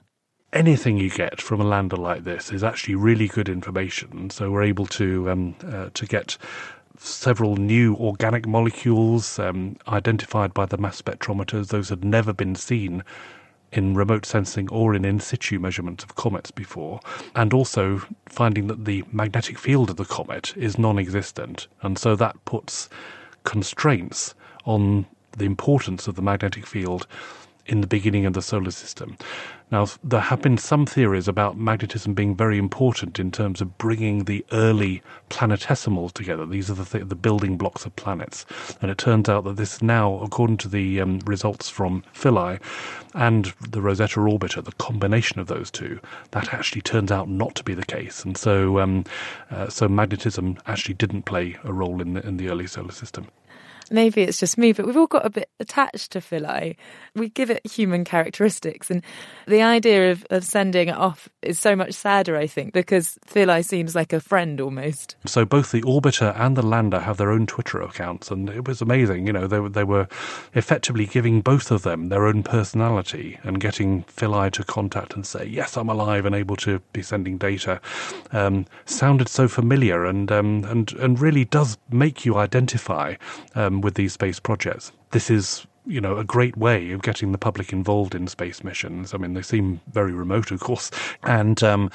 anything 0.52 0.98
you 0.98 1.10
get 1.10 1.40
from 1.40 1.60
a 1.60 1.64
lander 1.64 1.96
like 1.96 2.24
this 2.24 2.52
is 2.52 2.64
actually 2.64 2.94
really 2.94 3.28
good 3.28 3.48
information. 3.48 4.30
So 4.30 4.50
we're 4.50 4.64
able 4.64 4.86
to 4.86 5.30
um, 5.30 5.56
uh, 5.64 5.90
to 5.94 6.06
get 6.06 6.36
several 7.00 7.56
new 7.56 7.96
organic 7.96 8.46
molecules 8.46 9.38
um, 9.38 9.76
identified 9.88 10.52
by 10.52 10.66
the 10.66 10.76
mass 10.76 11.00
spectrometers. 11.00 11.68
Those 11.68 11.88
had 11.88 12.04
never 12.04 12.32
been 12.32 12.54
seen 12.54 13.02
in 13.72 13.94
remote 13.94 14.26
sensing 14.26 14.68
or 14.70 14.94
in 14.94 15.04
in 15.04 15.20
situ 15.20 15.58
measurements 15.58 16.04
of 16.04 16.16
comets 16.16 16.50
before, 16.50 17.00
and 17.34 17.54
also 17.54 18.02
finding 18.28 18.66
that 18.66 18.84
the 18.84 19.04
magnetic 19.12 19.58
field 19.58 19.90
of 19.90 19.96
the 19.96 20.04
comet 20.04 20.54
is 20.56 20.78
non 20.78 20.98
existent. 20.98 21.68
And 21.82 21.98
so 21.98 22.16
that 22.16 22.44
puts 22.44 22.88
constraints 23.44 24.34
on 24.64 25.06
the 25.36 25.46
importance 25.46 26.06
of 26.08 26.16
the 26.16 26.22
magnetic 26.22 26.66
field 26.66 27.06
in 27.70 27.80
the 27.80 27.86
beginning 27.86 28.26
of 28.26 28.32
the 28.32 28.42
solar 28.42 28.72
system. 28.72 29.16
Now, 29.70 29.86
there 30.02 30.20
have 30.20 30.42
been 30.42 30.58
some 30.58 30.84
theories 30.84 31.28
about 31.28 31.56
magnetism 31.56 32.14
being 32.14 32.34
very 32.34 32.58
important 32.58 33.20
in 33.20 33.30
terms 33.30 33.60
of 33.60 33.78
bringing 33.78 34.24
the 34.24 34.44
early 34.50 35.00
planetesimals 35.30 36.12
together. 36.12 36.44
These 36.44 36.68
are 36.68 36.74
the, 36.74 36.84
th- 36.84 37.08
the 37.08 37.14
building 37.14 37.56
blocks 37.56 37.86
of 37.86 37.94
planets. 37.94 38.44
And 38.82 38.90
it 38.90 38.98
turns 38.98 39.28
out 39.28 39.44
that 39.44 39.56
this 39.56 39.80
now, 39.80 40.18
according 40.18 40.56
to 40.58 40.68
the 40.68 41.00
um, 41.00 41.20
results 41.20 41.68
from 41.68 42.02
Philae 42.12 42.58
and 43.14 43.54
the 43.70 43.80
Rosetta 43.80 44.18
orbiter, 44.18 44.64
the 44.64 44.72
combination 44.72 45.38
of 45.38 45.46
those 45.46 45.70
two, 45.70 46.00
that 46.32 46.52
actually 46.52 46.82
turns 46.82 47.12
out 47.12 47.28
not 47.28 47.54
to 47.54 47.62
be 47.62 47.74
the 47.74 47.86
case. 47.86 48.24
And 48.24 48.36
so, 48.36 48.80
um, 48.80 49.04
uh, 49.52 49.68
so 49.68 49.88
magnetism 49.88 50.58
actually 50.66 50.94
didn't 50.94 51.22
play 51.22 51.56
a 51.62 51.72
role 51.72 52.02
in 52.02 52.14
the, 52.14 52.26
in 52.26 52.38
the 52.38 52.48
early 52.48 52.66
solar 52.66 52.92
system 52.92 53.28
maybe 53.90 54.22
it's 54.22 54.40
just 54.40 54.56
me, 54.56 54.72
but 54.72 54.86
we've 54.86 54.96
all 54.96 55.06
got 55.06 55.26
a 55.26 55.30
bit 55.30 55.50
attached 55.58 56.12
to 56.12 56.20
Philae. 56.20 56.76
We 57.14 57.28
give 57.28 57.50
it 57.50 57.66
human 57.66 58.04
characteristics. 58.04 58.90
And 58.90 59.02
the 59.46 59.62
idea 59.62 60.12
of, 60.12 60.26
of 60.30 60.44
sending 60.44 60.88
it 60.88 60.96
off 60.96 61.28
is 61.42 61.58
so 61.58 61.74
much 61.74 61.92
sadder, 61.92 62.36
I 62.36 62.46
think, 62.46 62.72
because 62.72 63.18
Philae 63.26 63.62
seems 63.62 63.94
like 63.94 64.12
a 64.12 64.20
friend 64.20 64.60
almost. 64.60 65.16
So 65.26 65.44
both 65.44 65.72
the 65.72 65.82
orbiter 65.82 66.38
and 66.38 66.56
the 66.56 66.66
lander 66.66 67.00
have 67.00 67.16
their 67.16 67.30
own 67.30 67.46
Twitter 67.46 67.80
accounts, 67.80 68.30
and 68.30 68.48
it 68.48 68.66
was 68.66 68.80
amazing. 68.80 69.26
You 69.26 69.32
know, 69.32 69.46
they, 69.46 69.66
they 69.68 69.84
were 69.84 70.08
effectively 70.54 71.06
giving 71.06 71.40
both 71.40 71.70
of 71.70 71.82
them 71.82 72.08
their 72.08 72.26
own 72.26 72.42
personality 72.42 73.38
and 73.42 73.60
getting 73.60 74.02
Philae 74.04 74.50
to 74.50 74.64
contact 74.64 75.14
and 75.14 75.26
say, 75.26 75.44
yes, 75.44 75.76
I'm 75.76 75.88
alive 75.88 76.26
and 76.26 76.34
able 76.34 76.56
to 76.56 76.80
be 76.92 77.02
sending 77.02 77.38
data. 77.38 77.80
Um, 78.32 78.66
sounded 78.84 79.28
so 79.28 79.48
familiar 79.48 80.04
and, 80.04 80.30
um, 80.30 80.64
and, 80.64 80.92
and 80.94 81.20
really 81.20 81.44
does 81.44 81.78
make 81.90 82.24
you 82.24 82.36
identify 82.36 83.14
um, 83.54 83.79
with 83.80 83.94
these 83.94 84.12
space 84.12 84.40
projects. 84.40 84.92
This 85.10 85.30
is 85.30 85.66
you 85.86 86.00
know, 86.00 86.18
a 86.18 86.24
great 86.24 86.56
way 86.56 86.92
of 86.92 87.02
getting 87.02 87.32
the 87.32 87.38
public 87.38 87.72
involved 87.72 88.14
in 88.14 88.26
space 88.28 88.62
missions. 88.62 89.14
I 89.14 89.16
mean, 89.16 89.34
they 89.34 89.42
seem 89.42 89.80
very 89.90 90.12
remote, 90.12 90.50
of 90.50 90.60
course, 90.60 90.90
and 91.22 91.62
um, 91.62 91.90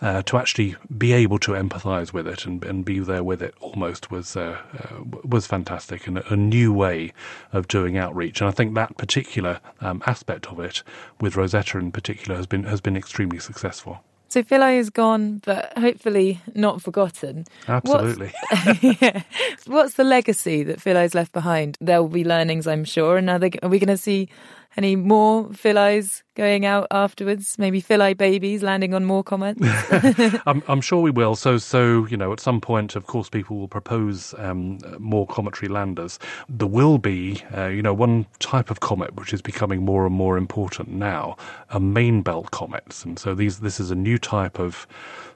uh, 0.00 0.22
to 0.22 0.38
actually 0.38 0.74
be 0.96 1.12
able 1.12 1.38
to 1.40 1.52
empathise 1.52 2.12
with 2.12 2.26
it 2.26 2.46
and, 2.46 2.64
and 2.64 2.84
be 2.84 2.98
there 2.98 3.22
with 3.22 3.42
it 3.42 3.54
almost 3.60 4.10
was 4.10 4.36
uh, 4.36 4.58
uh, 4.78 5.02
was 5.22 5.46
fantastic 5.46 6.06
and 6.06 6.18
a, 6.18 6.36
new 6.36 6.72
way 6.72 7.12
of 7.52 7.66
doing 7.68 7.96
outreach. 7.96 8.40
And 8.40 8.48
I 8.48 8.52
think 8.52 8.74
that 8.74 8.96
particular 8.96 9.60
um, 9.80 10.02
aspect 10.06 10.46
of 10.46 10.60
it, 10.60 10.82
with 11.20 11.36
Rosetta 11.36 11.78
in 11.78 11.92
particular, 11.92 12.36
has 12.36 12.46
been 12.46 12.64
has 12.64 12.80
been 12.80 12.96
extremely 12.96 13.38
successful. 13.38 14.02
So 14.28 14.42
Philae 14.42 14.78
is 14.78 14.90
gone, 14.90 15.40
but 15.44 15.72
hopefully 15.78 16.40
not 16.54 16.82
forgotten. 16.82 17.44
Absolutely. 17.68 18.32
What's, 18.50 18.82
yeah. 19.02 19.22
What's 19.66 19.94
the 19.94 20.04
legacy 20.04 20.62
that 20.64 20.80
Philae's 20.80 21.14
left 21.14 21.32
behind? 21.32 21.76
There 21.80 22.02
will 22.02 22.08
be 22.08 22.24
learnings, 22.24 22.66
I'm 22.66 22.84
sure. 22.84 23.16
And 23.16 23.30
are, 23.30 23.38
they, 23.38 23.52
are 23.62 23.68
we 23.68 23.78
going 23.78 23.88
to 23.88 23.96
see 23.96 24.28
any 24.76 24.96
more 24.96 25.52
Philaes 25.52 26.22
going 26.34 26.66
out 26.66 26.86
afterwards? 26.90 27.56
Maybe 27.58 27.80
Philae 27.80 28.14
babies 28.14 28.62
landing 28.62 28.94
on 28.94 29.04
more 29.04 29.24
comets? 29.24 29.60
I'm, 30.46 30.62
I'm, 30.68 30.80
sure 30.80 31.00
we 31.00 31.10
will. 31.10 31.34
So, 31.34 31.58
so 31.58 32.06
you 32.06 32.16
know, 32.16 32.32
at 32.32 32.40
some 32.40 32.60
point, 32.60 32.94
of 32.94 33.06
course, 33.06 33.28
people 33.28 33.56
will 33.56 33.68
propose 33.68 34.34
um, 34.38 34.78
more 34.98 35.26
cometary 35.26 35.68
landers. 35.68 36.18
There 36.48 36.68
will 36.68 36.98
be, 36.98 37.42
uh, 37.56 37.66
you 37.66 37.82
know, 37.82 37.94
one 37.94 38.26
type 38.38 38.70
of 38.70 38.80
comet 38.80 39.16
which 39.16 39.32
is 39.32 39.42
becoming 39.42 39.84
more 39.84 40.06
and 40.06 40.14
more 40.14 40.36
important 40.36 40.90
now, 40.90 41.36
are 41.70 41.80
main 41.80 42.22
belt 42.22 42.50
comets, 42.50 43.04
and 43.04 43.18
so 43.18 43.34
these 43.34 43.60
this 43.60 43.80
is 43.80 43.90
a 43.90 43.96
new 43.96 44.18
type 44.18 44.58
of 44.58 44.86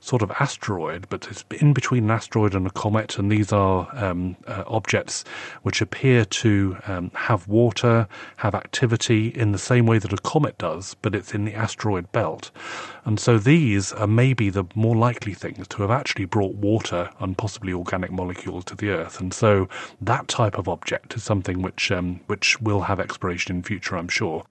sort 0.01 0.23
of 0.23 0.31
asteroid, 0.33 1.07
but 1.11 1.27
it's 1.31 1.45
in 1.61 1.73
between 1.73 2.05
an 2.05 2.11
asteroid 2.11 2.55
and 2.55 2.67
a 2.67 2.71
comet, 2.71 3.19
and 3.19 3.31
these 3.31 3.53
are 3.53 3.89
um, 3.95 4.37
uh, 4.47 4.65
objects 4.67 5.25
which 5.63 5.81
appear 5.81 6.25
to 6.25 6.77
um, 6.87 7.11
have 7.15 7.47
water, 7.49 8.09
have 8.37 8.55
activity 8.55 9.30
in 9.37 9.53
the 9.53 9.59
same 9.59 9.87
way 9.87 9.99
that 9.99 10.13
a 10.13 10.19
comet 10.19 10.59
does, 10.59 10.95
but 11.03 11.15
it's 11.15 11.35
in 11.35 11.45
the 11.45 11.55
asteroid 11.55 12.11
belt. 12.13 12.51
And 13.05 13.19
so 13.19 13.39
these 13.39 13.93
are 13.93 14.07
maybe 14.07 14.51
the 14.51 14.65
more 14.75 14.97
likely 14.97 15.35
things 15.35 15.67
to 15.69 15.83
have 15.83 15.91
actually 15.91 16.27
brought 16.27 16.55
water 16.55 17.11
and 17.19 17.37
possibly 17.37 17.73
organic 17.73 18.11
molecules 18.11 18.65
to 18.67 18.77
the 18.77 18.91
Earth. 18.91 19.21
And 19.21 19.33
so 19.33 19.69
that 20.01 20.29
type 20.29 20.59
of 20.59 20.69
object 20.69 21.17
is 21.17 21.23
something 21.23 21.63
which 21.63 21.91
um, 21.91 22.21
which 22.27 22.61
will 22.61 22.83
have 22.83 23.01
exploration 23.01 23.57
in 23.57 23.63
future, 23.63 23.97
I'm 23.97 24.09
sure. 24.09 24.45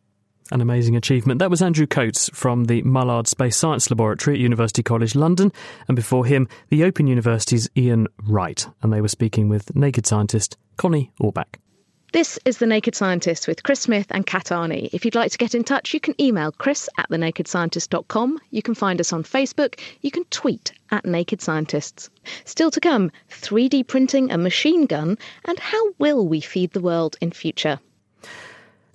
An 0.51 0.61
amazing 0.61 0.95
achievement. 0.95 1.37
That 1.37 1.51
was 1.51 1.61
Andrew 1.61 1.85
Coates 1.85 2.27
from 2.33 2.65
the 2.65 2.81
Mullard 2.81 3.27
Space 3.27 3.55
Science 3.55 3.89
Laboratory 3.91 4.35
at 4.35 4.41
University 4.41 4.81
College 4.81 5.13
London, 5.13 5.51
and 5.87 5.95
before 5.95 6.25
him, 6.25 6.47
the 6.69 6.83
Open 6.83 7.05
University's 7.05 7.69
Ian 7.77 8.07
Wright, 8.23 8.65
and 8.81 8.91
they 8.91 9.01
were 9.01 9.07
speaking 9.07 9.47
with 9.47 9.75
naked 9.75 10.07
scientist 10.07 10.57
Connie 10.75 11.11
Orbach. 11.21 11.59
This 12.11 12.39
is 12.43 12.57
The 12.57 12.65
Naked 12.65 12.95
Scientist 12.95 13.47
with 13.47 13.61
Chris 13.61 13.81
Smith 13.81 14.07
and 14.09 14.25
Kat 14.25 14.45
Arney. 14.45 14.89
If 14.91 15.05
you'd 15.05 15.13
like 15.13 15.31
to 15.31 15.37
get 15.37 15.53
in 15.53 15.63
touch, 15.63 15.93
you 15.93 15.99
can 15.99 16.19
email 16.19 16.51
chris 16.51 16.89
at 16.97 17.07
thenakedscientist.com. 17.11 18.39
You 18.49 18.63
can 18.63 18.73
find 18.73 18.99
us 18.99 19.13
on 19.13 19.21
Facebook. 19.21 19.79
You 20.01 20.09
can 20.09 20.23
tweet 20.31 20.71
at 20.89 21.05
Naked 21.05 21.39
Scientists. 21.39 22.09
Still 22.45 22.71
to 22.71 22.79
come, 22.79 23.11
3D 23.29 23.85
printing 23.85 24.31
a 24.31 24.39
machine 24.39 24.87
gun, 24.87 25.19
and 25.45 25.59
how 25.59 25.91
will 25.99 26.27
we 26.27 26.41
feed 26.41 26.71
the 26.71 26.81
world 26.81 27.15
in 27.21 27.29
future? 27.29 27.79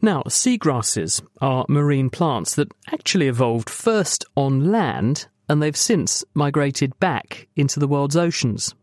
Now, 0.03 0.25
seagrasses 0.25 1.23
are 1.41 1.67
marine 1.69 2.11
plants 2.11 2.57
that 2.57 2.73
actually 2.93 3.29
evolved 3.29 3.71
first 3.71 4.25
on 4.37 4.73
land 4.73 5.29
and 5.49 5.63
they've 5.63 5.77
since 5.77 6.25
migrated 6.35 6.99
back 6.99 7.47
into 7.55 7.79
the 7.79 7.89
world's 7.89 8.17
oceans. 8.17 8.75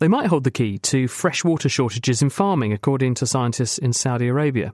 They 0.00 0.06
might 0.06 0.26
hold 0.26 0.44
the 0.44 0.52
key 0.52 0.78
to 0.78 1.08
freshwater 1.08 1.68
shortages 1.68 2.22
in 2.22 2.30
farming, 2.30 2.72
according 2.72 3.14
to 3.14 3.26
scientists 3.26 3.78
in 3.78 3.92
Saudi 3.92 4.28
Arabia. 4.28 4.72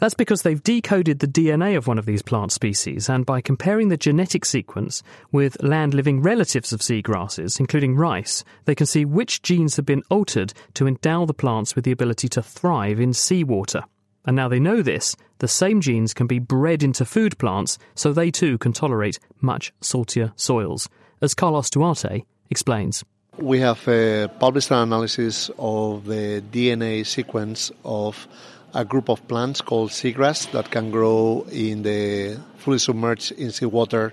That's 0.00 0.14
because 0.14 0.42
they've 0.42 0.62
decoded 0.62 1.20
the 1.20 1.28
DNA 1.28 1.76
of 1.76 1.86
one 1.86 1.98
of 1.98 2.06
these 2.06 2.22
plant 2.22 2.50
species, 2.50 3.08
and 3.08 3.24
by 3.24 3.40
comparing 3.40 3.88
the 3.88 3.96
genetic 3.96 4.44
sequence 4.44 5.00
with 5.30 5.62
land 5.62 5.94
living 5.94 6.22
relatives 6.22 6.72
of 6.72 6.80
seagrasses, 6.80 7.60
including 7.60 7.94
rice, 7.94 8.42
they 8.64 8.74
can 8.74 8.86
see 8.86 9.04
which 9.04 9.42
genes 9.42 9.76
have 9.76 9.86
been 9.86 10.02
altered 10.10 10.52
to 10.74 10.88
endow 10.88 11.24
the 11.24 11.34
plants 11.34 11.76
with 11.76 11.84
the 11.84 11.92
ability 11.92 12.28
to 12.28 12.42
thrive 12.42 12.98
in 12.98 13.12
seawater. 13.12 13.84
And 14.24 14.34
now 14.34 14.48
they 14.48 14.60
know 14.60 14.82
this, 14.82 15.14
the 15.38 15.46
same 15.46 15.80
genes 15.80 16.12
can 16.12 16.26
be 16.26 16.40
bred 16.40 16.82
into 16.82 17.04
food 17.04 17.38
plants 17.38 17.78
so 17.94 18.12
they 18.12 18.32
too 18.32 18.58
can 18.58 18.72
tolerate 18.72 19.20
much 19.40 19.72
saltier 19.80 20.32
soils, 20.34 20.88
as 21.22 21.34
Carlos 21.34 21.70
Duarte 21.70 22.24
explains. 22.50 23.04
We 23.40 23.60
have 23.60 23.86
uh, 23.86 24.26
published 24.40 24.72
an 24.72 24.78
analysis 24.78 25.48
of 25.60 26.06
the 26.06 26.42
DNA 26.50 27.06
sequence 27.06 27.70
of 27.84 28.26
a 28.74 28.84
group 28.84 29.08
of 29.08 29.28
plants 29.28 29.60
called 29.60 29.90
seagrass 29.90 30.50
that 30.50 30.72
can 30.72 30.90
grow 30.90 31.46
in 31.52 31.84
the 31.84 32.36
fully 32.56 32.78
submerged 32.78 33.30
in 33.30 33.52
seawater 33.52 34.12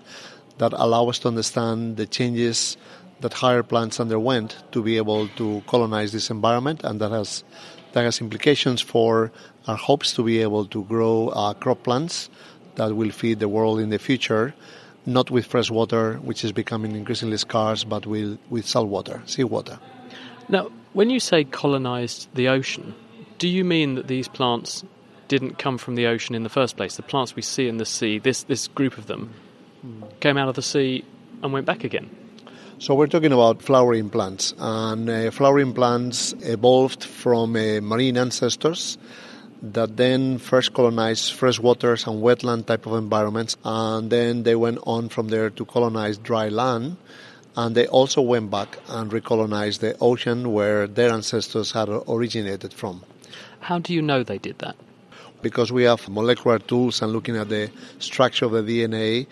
that 0.59 0.73
allow 0.73 1.09
us 1.09 1.17
to 1.19 1.29
understand 1.29 1.97
the 1.97 2.05
changes 2.05 2.77
that 3.21 3.33
higher 3.33 3.63
plants 3.63 3.99
underwent 3.99 4.57
to 4.73 4.83
be 4.83 4.97
able 4.97 5.27
to 5.29 5.63
colonize 5.65 6.11
this 6.11 6.29
environment, 6.29 6.83
and 6.83 7.01
that 7.01 7.09
has 7.09 7.43
that 7.93 8.03
has 8.03 8.21
implications 8.21 8.79
for 8.79 9.31
our 9.65 9.75
hopes 9.75 10.13
to 10.13 10.23
be 10.23 10.39
able 10.39 10.65
to 10.67 10.83
grow 10.83 11.29
uh, 11.29 11.51
crop 11.55 11.81
plants 11.81 12.29
that 12.75 12.95
will 12.95 13.09
feed 13.09 13.39
the 13.39 13.49
world 13.49 13.79
in 13.79 13.89
the 13.89 13.97
future, 13.97 14.53
not 15.05 15.29
with 15.29 15.45
fresh 15.45 15.69
water, 15.69 16.15
which 16.15 16.43
is 16.43 16.51
becoming 16.51 16.95
increasingly 16.95 17.37
scarce, 17.37 17.83
but 17.83 18.05
with, 18.05 18.39
with 18.49 18.65
salt 18.65 18.87
water, 18.89 19.21
seawater. 19.25 19.79
Now, 20.49 20.71
when 20.93 21.09
you 21.09 21.19
say 21.19 21.43
colonized 21.43 22.29
the 22.33 22.47
ocean, 22.49 22.95
do 23.37 23.47
you 23.47 23.63
mean 23.63 23.95
that 23.95 24.07
these 24.07 24.27
plants 24.27 24.83
didn't 25.27 25.57
come 25.57 25.77
from 25.77 25.95
the 25.95 26.07
ocean 26.07 26.35
in 26.35 26.43
the 26.43 26.49
first 26.49 26.77
place? 26.77 26.95
The 26.95 27.03
plants 27.03 27.35
we 27.35 27.41
see 27.41 27.67
in 27.67 27.77
the 27.77 27.85
sea, 27.85 28.19
this, 28.19 28.43
this 28.43 28.67
group 28.67 28.97
of 28.97 29.07
them, 29.07 29.33
came 30.19 30.37
out 30.37 30.49
of 30.49 30.55
the 30.55 30.61
sea 30.61 31.03
and 31.43 31.53
went 31.53 31.65
back 31.65 31.83
again? 31.83 32.09
So 32.77 32.93
we're 32.93 33.07
talking 33.07 33.31
about 33.31 33.61
flowering 33.61 34.09
plants, 34.09 34.53
and 34.57 35.09
uh, 35.09 35.31
flowering 35.31 35.73
plants 35.73 36.33
evolved 36.41 37.03
from 37.03 37.55
uh, 37.55 37.79
marine 37.81 38.17
ancestors 38.17 38.97
that 39.73 39.97
then 39.97 40.37
first 40.37 40.73
colonized 40.73 41.33
freshwaters 41.33 42.07
and 42.07 42.21
wetland 42.21 42.65
type 42.65 42.85
of 42.85 42.93
environments, 42.93 43.57
and 43.63 44.09
then 44.09 44.43
they 44.43 44.55
went 44.55 44.79
on 44.83 45.09
from 45.09 45.29
there 45.29 45.49
to 45.49 45.65
colonize 45.65 46.17
dry 46.17 46.49
land, 46.49 46.97
and 47.57 47.75
they 47.75 47.87
also 47.87 48.21
went 48.21 48.51
back 48.51 48.77
and 48.89 49.11
recolonized 49.11 49.79
the 49.79 49.97
ocean 49.99 50.51
where 50.51 50.87
their 50.87 51.11
ancestors 51.11 51.71
had 51.71 51.89
originated 51.89 52.73
from. 52.73 53.03
How 53.59 53.79
do 53.79 53.93
you 53.93 54.01
know 54.01 54.23
they 54.23 54.37
did 54.37 54.59
that? 54.59 54.75
Because 55.41 55.71
we 55.71 55.83
have 55.83 56.07
molecular 56.09 56.59
tools 56.59 57.01
and 57.01 57.11
looking 57.11 57.35
at 57.37 57.49
the 57.49 57.71
structure 57.99 58.45
of 58.45 58.51
the 58.51 58.61
DNA, 58.61 59.27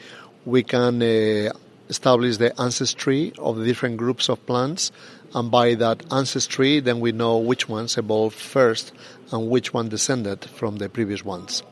we 0.45 0.63
can 0.63 1.01
uh, 1.01 1.51
establish 1.89 2.37
the 2.37 2.59
ancestry 2.59 3.33
of 3.37 3.57
the 3.57 3.65
different 3.65 3.97
groups 3.97 4.29
of 4.29 4.43
plants, 4.45 4.91
and 5.33 5.49
by 5.49 5.75
that 5.75 6.03
ancestry, 6.11 6.79
then 6.79 6.99
we 6.99 7.11
know 7.11 7.37
which 7.37 7.67
ones 7.67 7.97
evolved 7.97 8.35
first 8.35 8.93
and 9.31 9.49
which 9.49 9.73
one 9.73 9.89
descended 9.89 10.45
from 10.45 10.77
the 10.77 10.89
previous 10.89 11.25
ones. 11.25 11.63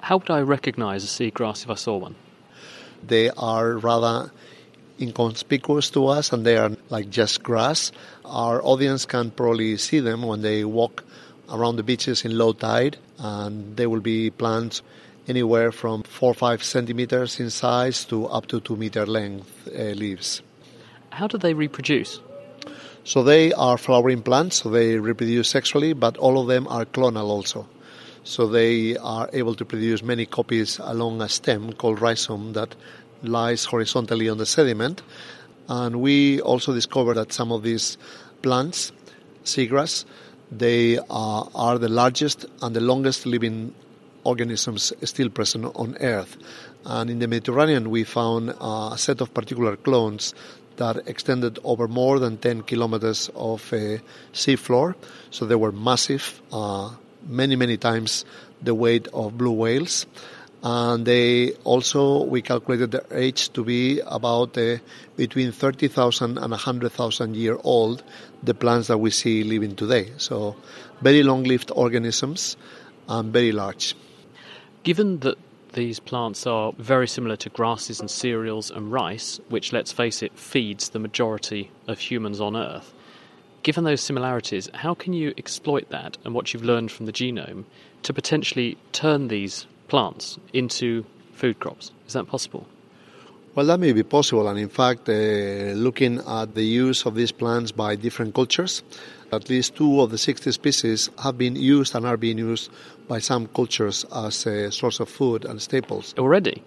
How 0.00 0.18
would 0.18 0.30
I 0.30 0.40
recognize 0.40 1.04
a 1.04 1.06
seagrass 1.06 1.64
if 1.64 1.70
I 1.70 1.74
saw 1.74 1.96
one? 1.96 2.14
They 3.06 3.30
are 3.30 3.78
rather 3.78 4.30
inconspicuous 5.00 5.90
to 5.90 6.06
us 6.08 6.32
and 6.32 6.44
they 6.44 6.56
are 6.56 6.72
like 6.90 7.10
just 7.10 7.42
grass. 7.42 7.92
Our 8.24 8.62
audience 8.62 9.06
can 9.06 9.30
probably 9.30 9.76
see 9.78 10.00
them 10.00 10.22
when 10.22 10.42
they 10.42 10.64
walk 10.64 11.04
around 11.50 11.76
the 11.76 11.82
beaches 11.82 12.24
in 12.24 12.36
low 12.36 12.52
tide, 12.52 12.96
and 13.18 13.76
they 13.76 13.86
will 13.86 14.00
be 14.00 14.30
plants 14.30 14.82
anywhere 15.26 15.72
from 15.72 16.02
four 16.04 16.30
or 16.30 16.34
five 16.34 16.62
centimeters 16.62 17.40
in 17.40 17.50
size 17.50 18.04
to 18.04 18.26
up 18.26 18.46
to 18.46 18.60
two 18.60 18.76
meter 18.76 19.06
length 19.06 19.68
uh, 19.68 19.82
leaves. 19.94 20.42
How 21.10 21.26
do 21.26 21.38
they 21.38 21.54
reproduce? 21.54 22.20
So 23.10 23.24
they 23.24 23.52
are 23.54 23.76
flowering 23.76 24.22
plants, 24.22 24.62
so 24.62 24.70
they 24.70 24.96
reproduce 24.96 25.48
sexually, 25.48 25.94
but 25.94 26.16
all 26.18 26.40
of 26.40 26.46
them 26.46 26.68
are 26.68 26.84
clonal 26.84 27.24
also. 27.24 27.66
So 28.22 28.46
they 28.46 28.96
are 28.98 29.28
able 29.32 29.56
to 29.56 29.64
produce 29.64 30.00
many 30.00 30.26
copies 30.26 30.78
along 30.78 31.20
a 31.20 31.28
stem 31.28 31.72
called 31.72 32.00
rhizome 32.00 32.52
that 32.52 32.76
lies 33.24 33.64
horizontally 33.64 34.28
on 34.28 34.38
the 34.38 34.46
sediment. 34.46 35.02
And 35.68 36.00
we 36.00 36.40
also 36.40 36.72
discovered 36.72 37.14
that 37.14 37.32
some 37.32 37.50
of 37.50 37.64
these 37.64 37.98
plants, 38.42 38.92
seagrass, 39.42 40.04
they 40.52 40.98
are, 40.98 41.48
are 41.52 41.78
the 41.78 41.88
largest 41.88 42.46
and 42.62 42.76
the 42.76 42.80
longest 42.80 43.26
living 43.26 43.74
organisms 44.22 44.92
still 45.02 45.30
present 45.30 45.64
on 45.74 45.96
Earth. 46.00 46.36
And 46.84 47.10
in 47.10 47.18
the 47.18 47.26
Mediterranean, 47.26 47.90
we 47.90 48.04
found 48.04 48.50
uh, 48.50 48.90
a 48.92 48.98
set 48.98 49.20
of 49.20 49.34
particular 49.34 49.76
clones 49.76 50.32
that 50.80 51.06
extended 51.06 51.58
over 51.62 51.86
more 51.86 52.18
than 52.18 52.38
10 52.38 52.62
kilometers 52.62 53.30
of 53.34 53.72
uh, 53.72 53.98
seafloor. 54.32 54.94
So 55.30 55.44
they 55.44 55.54
were 55.54 55.72
massive, 55.72 56.40
uh, 56.52 56.90
many, 57.26 57.54
many 57.54 57.76
times 57.76 58.24
the 58.62 58.74
weight 58.74 59.06
of 59.12 59.36
blue 59.36 59.52
whales. 59.52 60.06
And 60.62 61.06
they 61.06 61.52
also, 61.64 62.24
we 62.24 62.42
calculated 62.42 62.90
their 62.90 63.06
age 63.12 63.50
to 63.52 63.64
be 63.64 64.00
about 64.00 64.56
uh, 64.58 64.78
between 65.16 65.52
30,000 65.52 66.38
and 66.38 66.50
100,000 66.50 67.36
year 67.36 67.58
old, 67.62 68.02
the 68.42 68.54
plants 68.54 68.88
that 68.88 68.98
we 68.98 69.10
see 69.10 69.44
living 69.44 69.76
today. 69.76 70.12
So 70.16 70.56
very 71.02 71.22
long 71.22 71.44
lived 71.44 71.70
organisms 71.74 72.56
and 73.08 73.32
very 73.32 73.52
large. 73.52 73.94
Given 74.82 75.18
that 75.20 75.36
these 75.72 76.00
plants 76.00 76.46
are 76.46 76.72
very 76.78 77.06
similar 77.06 77.36
to 77.36 77.48
grasses 77.48 78.00
and 78.00 78.10
cereals 78.10 78.70
and 78.70 78.92
rice, 78.92 79.40
which, 79.48 79.72
let's 79.72 79.92
face 79.92 80.22
it, 80.22 80.36
feeds 80.38 80.88
the 80.88 80.98
majority 80.98 81.70
of 81.86 81.98
humans 81.98 82.40
on 82.40 82.56
Earth. 82.56 82.92
Given 83.62 83.84
those 83.84 84.00
similarities, 84.00 84.70
how 84.72 84.94
can 84.94 85.12
you 85.12 85.34
exploit 85.36 85.90
that 85.90 86.16
and 86.24 86.34
what 86.34 86.52
you've 86.52 86.64
learned 86.64 86.90
from 86.90 87.06
the 87.06 87.12
genome 87.12 87.64
to 88.02 88.12
potentially 88.12 88.78
turn 88.92 89.28
these 89.28 89.66
plants 89.88 90.38
into 90.52 91.04
food 91.32 91.60
crops? 91.60 91.92
Is 92.06 92.14
that 92.14 92.26
possible? 92.26 92.66
Well, 93.60 93.66
that 93.66 93.78
may 93.78 93.92
be 93.92 94.04
possible, 94.04 94.48
and 94.48 94.58
in 94.58 94.70
fact, 94.70 95.06
uh, 95.06 95.12
looking 95.76 96.18
at 96.26 96.54
the 96.54 96.64
use 96.64 97.04
of 97.04 97.14
these 97.14 97.30
plants 97.30 97.72
by 97.72 97.94
different 97.94 98.34
cultures, 98.34 98.82
at 99.32 99.50
least 99.50 99.76
two 99.76 100.00
of 100.00 100.10
the 100.10 100.16
60 100.16 100.50
species 100.52 101.10
have 101.22 101.36
been 101.36 101.56
used 101.56 101.94
and 101.94 102.06
are 102.06 102.16
being 102.16 102.38
used 102.38 102.70
by 103.06 103.18
some 103.18 103.48
cultures 103.48 104.06
as 104.16 104.46
a 104.46 104.72
source 104.72 104.98
of 104.98 105.10
food 105.10 105.44
and 105.44 105.60
staples. 105.60 106.14
Already? 106.16 106.62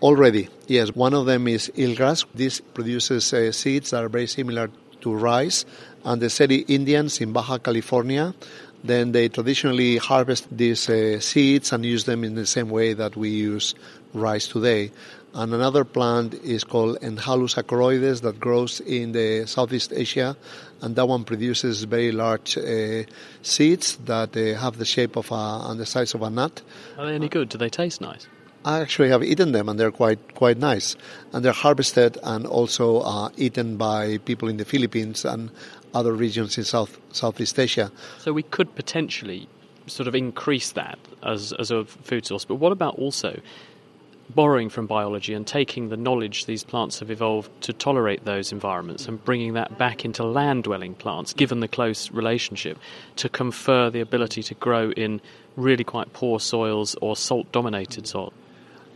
Already, 0.00 0.48
yes. 0.68 0.94
One 0.94 1.12
of 1.12 1.26
them 1.26 1.48
is 1.48 1.70
eelgrass. 1.76 2.24
This 2.34 2.62
produces 2.62 3.30
uh, 3.34 3.52
seeds 3.52 3.90
that 3.90 4.02
are 4.02 4.08
very 4.08 4.26
similar 4.26 4.70
to 5.02 5.14
rice. 5.14 5.66
And 6.06 6.22
the 6.22 6.30
Seri 6.30 6.60
Indians 6.60 7.20
in 7.20 7.34
Baja 7.34 7.58
California, 7.58 8.34
then 8.82 9.12
they 9.12 9.28
traditionally 9.28 9.98
harvest 9.98 10.46
these 10.50 10.88
uh, 10.88 11.20
seeds 11.20 11.72
and 11.72 11.84
use 11.84 12.04
them 12.04 12.24
in 12.24 12.36
the 12.36 12.46
same 12.46 12.70
way 12.70 12.94
that 12.94 13.16
we 13.16 13.28
use 13.28 13.74
rice 14.14 14.48
today. 14.48 14.90
And 15.38 15.54
another 15.54 15.84
plant 15.84 16.34
is 16.42 16.64
called 16.64 16.98
Enhalus 17.00 17.54
acoroides 17.54 18.22
that 18.22 18.40
grows 18.40 18.80
in 18.80 19.12
the 19.12 19.46
Southeast 19.46 19.92
Asia, 19.94 20.36
and 20.80 20.96
that 20.96 21.06
one 21.06 21.22
produces 21.22 21.84
very 21.84 22.10
large 22.10 22.58
uh, 22.58 23.04
seeds 23.42 23.98
that 24.06 24.36
uh, 24.36 24.58
have 24.58 24.78
the 24.78 24.84
shape 24.84 25.14
of 25.14 25.30
a, 25.30 25.60
and 25.66 25.78
the 25.78 25.86
size 25.86 26.12
of 26.14 26.22
a 26.22 26.30
nut. 26.30 26.60
Are 26.98 27.06
they 27.06 27.14
any 27.14 27.28
good? 27.28 27.50
Do 27.50 27.56
they 27.56 27.68
taste 27.68 28.00
nice? 28.00 28.26
I 28.64 28.80
actually 28.80 29.10
have 29.10 29.22
eaten 29.22 29.52
them, 29.52 29.68
and 29.68 29.78
they're 29.78 29.92
quite 29.92 30.34
quite 30.34 30.58
nice. 30.58 30.96
And 31.32 31.44
they're 31.44 31.52
harvested 31.52 32.18
and 32.24 32.44
also 32.44 33.02
uh, 33.02 33.28
eaten 33.36 33.76
by 33.76 34.18
people 34.18 34.48
in 34.48 34.56
the 34.56 34.64
Philippines 34.64 35.24
and 35.24 35.52
other 35.94 36.14
regions 36.14 36.58
in 36.58 36.64
South 36.64 36.98
Southeast 37.12 37.56
Asia. 37.60 37.92
So 38.18 38.32
we 38.32 38.42
could 38.42 38.74
potentially 38.74 39.48
sort 39.86 40.08
of 40.08 40.16
increase 40.16 40.72
that 40.72 40.98
as 41.22 41.52
as 41.52 41.70
a 41.70 41.84
food 41.84 42.26
source. 42.26 42.44
But 42.44 42.56
what 42.56 42.72
about 42.72 42.98
also 42.98 43.40
borrowing 44.34 44.68
from 44.68 44.86
biology 44.86 45.34
and 45.34 45.46
taking 45.46 45.88
the 45.88 45.96
knowledge 45.96 46.46
these 46.46 46.64
plants 46.64 47.00
have 47.00 47.10
evolved 47.10 47.50
to 47.62 47.72
tolerate 47.72 48.24
those 48.24 48.52
environments 48.52 49.06
and 49.08 49.24
bringing 49.24 49.54
that 49.54 49.78
back 49.78 50.04
into 50.04 50.24
land 50.24 50.64
dwelling 50.64 50.94
plants, 50.94 51.32
given 51.32 51.60
the 51.60 51.68
close 51.68 52.10
relationship, 52.10 52.78
to 53.16 53.28
confer 53.28 53.90
the 53.90 54.00
ability 54.00 54.42
to 54.42 54.54
grow 54.54 54.90
in 54.92 55.20
really 55.56 55.84
quite 55.84 56.12
poor 56.12 56.38
soils 56.38 56.94
or 57.00 57.16
salt 57.16 57.50
dominated 57.52 58.06
soil. 58.06 58.32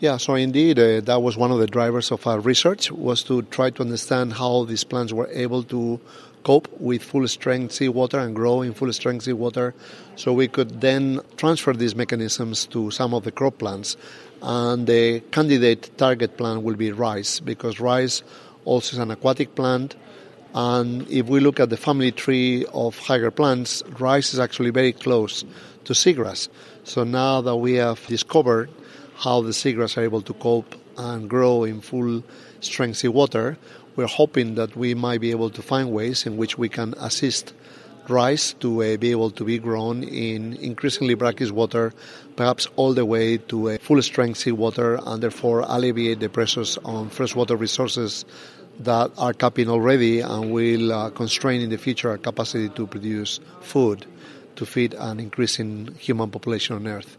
Yeah, 0.00 0.16
so 0.16 0.34
indeed, 0.34 0.78
uh, 0.78 1.00
that 1.02 1.22
was 1.22 1.36
one 1.36 1.52
of 1.52 1.60
the 1.60 1.66
drivers 1.68 2.10
of 2.10 2.26
our 2.26 2.40
research 2.40 2.90
was 2.90 3.22
to 3.24 3.42
try 3.42 3.70
to 3.70 3.82
understand 3.82 4.32
how 4.32 4.64
these 4.64 4.82
plants 4.82 5.12
were 5.12 5.28
able 5.28 5.62
to 5.64 6.00
cope 6.42 6.68
with 6.80 7.04
full 7.04 7.26
strength 7.28 7.72
seawater 7.72 8.18
and 8.18 8.34
grow 8.34 8.62
in 8.62 8.74
full 8.74 8.92
strength 8.92 9.24
seawater, 9.24 9.74
so 10.16 10.32
we 10.32 10.48
could 10.48 10.80
then 10.80 11.20
transfer 11.36 11.72
these 11.72 11.94
mechanisms 11.94 12.66
to 12.66 12.90
some 12.90 13.14
of 13.14 13.22
the 13.22 13.30
crop 13.30 13.58
plants 13.58 13.96
and 14.42 14.86
the 14.86 15.20
candidate 15.30 15.96
target 15.96 16.36
plant 16.36 16.62
will 16.62 16.74
be 16.74 16.92
rice 16.92 17.40
because 17.40 17.80
rice 17.80 18.22
also 18.64 18.96
is 18.96 18.98
an 18.98 19.10
aquatic 19.10 19.54
plant. 19.54 19.96
And 20.54 21.08
if 21.08 21.26
we 21.26 21.40
look 21.40 21.60
at 21.60 21.70
the 21.70 21.76
family 21.76 22.12
tree 22.12 22.66
of 22.74 22.98
higher 22.98 23.30
plants 23.30 23.82
rice 23.98 24.34
is 24.34 24.40
actually 24.40 24.70
very 24.70 24.92
close 24.92 25.44
to 25.84 25.92
seagrass. 25.94 26.48
So 26.84 27.04
now 27.04 27.40
that 27.40 27.56
we 27.56 27.74
have 27.74 28.06
discovered 28.06 28.70
how 29.14 29.40
the 29.40 29.50
seagrass 29.50 29.96
are 29.96 30.02
able 30.02 30.22
to 30.22 30.34
cope 30.34 30.74
and 30.98 31.30
grow 31.30 31.64
in 31.64 31.80
full 31.80 32.22
strength 32.60 32.98
seawater 32.98 33.56
we're 33.96 34.06
hoping 34.06 34.54
that 34.54 34.76
we 34.76 34.94
might 34.94 35.20
be 35.20 35.30
able 35.30 35.50
to 35.50 35.62
find 35.62 35.92
ways 35.92 36.26
in 36.26 36.36
which 36.36 36.56
we 36.56 36.68
can 36.68 36.94
assist 36.98 37.52
rice 38.08 38.52
to 38.54 38.82
uh, 38.82 38.96
be 38.96 39.10
able 39.10 39.30
to 39.30 39.44
be 39.44 39.58
grown 39.58 40.02
in 40.02 40.54
increasingly 40.54 41.14
brackish 41.14 41.50
water, 41.50 41.92
perhaps 42.36 42.66
all 42.76 42.94
the 42.94 43.04
way 43.04 43.38
to 43.38 43.68
a 43.68 43.78
full 43.78 44.00
strength 44.02 44.38
seawater, 44.38 44.98
and 45.06 45.22
therefore 45.22 45.64
alleviate 45.66 46.20
the 46.20 46.28
pressures 46.28 46.78
on 46.84 47.08
freshwater 47.08 47.56
resources 47.56 48.24
that 48.80 49.10
are 49.18 49.32
capping 49.32 49.68
already 49.68 50.20
and 50.20 50.52
will 50.52 50.92
uh, 50.92 51.10
constrain 51.10 51.60
in 51.60 51.70
the 51.70 51.78
future 51.78 52.10
our 52.10 52.18
capacity 52.18 52.68
to 52.70 52.86
produce 52.86 53.40
food 53.60 54.06
to 54.56 54.66
feed 54.66 54.94
an 54.94 55.20
increasing 55.20 55.94
human 55.98 56.30
population 56.30 56.76
on 56.76 56.86
Earth. 56.86 57.16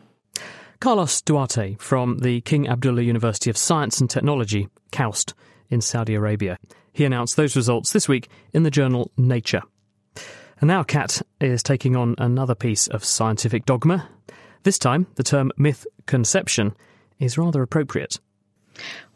Carlos 0.79 1.21
Duarte 1.21 1.75
from 1.79 2.19
the 2.19 2.41
King 2.41 2.67
Abdullah 2.67 3.01
University 3.01 3.49
of 3.49 3.57
Science 3.57 4.01
and 4.01 4.09
Technology, 4.09 4.67
KAUST, 4.91 5.33
in 5.69 5.81
Saudi 5.81 6.13
Arabia. 6.13 6.57
He 6.91 7.05
announced 7.05 7.37
those 7.37 7.55
results 7.55 7.93
this 7.93 8.07
week 8.07 8.29
in 8.53 8.63
the 8.63 8.71
journal 8.71 9.11
Nature. 9.17 9.63
And 10.63 10.69
now 10.69 10.81
Kat 10.81 11.21
is 11.41 11.61
taking 11.61 11.97
on 11.97 12.15
another 12.17 12.55
piece 12.55 12.87
of 12.87 13.03
scientific 13.03 13.65
dogma. 13.65 14.07
This 14.63 14.79
time, 14.79 15.07
the 15.15 15.21
term 15.23 15.51
myth 15.57 15.85
conception 16.05 16.73
is 17.19 17.37
rather 17.37 17.61
appropriate. 17.61 18.17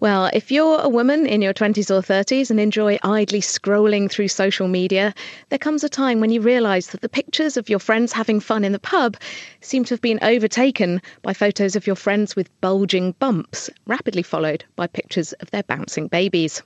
Well, 0.02 0.30
if 0.34 0.52
you're 0.52 0.82
a 0.82 0.90
woman 0.90 1.26
in 1.26 1.42
your 1.42 1.54
20s 1.54 1.90
or 1.90 2.02
30s 2.02 2.52
and 2.52 2.60
enjoy 2.60 3.00
idly 3.02 3.40
scrolling 3.40 4.12
through 4.12 4.28
social 4.28 4.68
media, 4.68 5.14
there 5.48 5.58
comes 5.58 5.86
a 5.86 5.90
time 5.90 6.20
when 6.20 6.32
you 6.32 6.42
realise 6.42 6.88
that 6.88 7.00
the 7.00 7.08
pictures 7.08 7.56
of 7.56 7.70
your 7.70 7.80
friends 7.80 8.12
having 8.12 8.42
fun 8.42 8.66
in 8.66 8.74
the 8.74 8.78
pub 8.78 9.16
seem 9.62 9.86
to 9.86 9.94
have 9.94 10.02
been 10.02 10.20
overtaken 10.24 11.02
by 11.22 11.32
photos 11.32 11.78
of 11.78 11.88
your 11.88 11.96
friends 11.96 12.36
with 12.36 12.52
bulging 12.60 13.14
bumps, 13.20 13.70
rapidly 13.86 14.22
followed 14.22 14.66
by 14.76 14.86
pictures 14.86 15.32
of 15.32 15.50
their 15.52 15.64
bouncing 15.64 16.10
babies. 16.10 16.62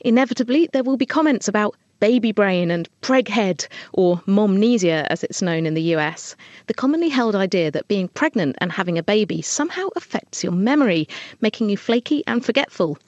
Inevitably, 0.00 0.68
there 0.74 0.84
will 0.84 0.98
be 0.98 1.06
comments 1.06 1.48
about 1.48 1.74
baby 2.00 2.32
brain 2.32 2.70
and 2.70 2.88
preg 3.02 3.28
head, 3.28 3.66
or 3.92 4.22
momnesia 4.26 5.06
as 5.10 5.24
it's 5.24 5.42
known 5.42 5.66
in 5.66 5.74
the 5.74 5.94
US, 5.96 6.36
the 6.66 6.74
commonly 6.74 7.08
held 7.08 7.34
idea 7.34 7.70
that 7.70 7.88
being 7.88 8.08
pregnant 8.08 8.56
and 8.60 8.70
having 8.70 8.98
a 8.98 9.02
baby 9.02 9.42
somehow 9.42 9.88
affects 9.96 10.42
your 10.44 10.52
memory, 10.52 11.08
making 11.40 11.70
you 11.70 11.76
flaky 11.76 12.22
and 12.26 12.44
forgetful. 12.44 12.98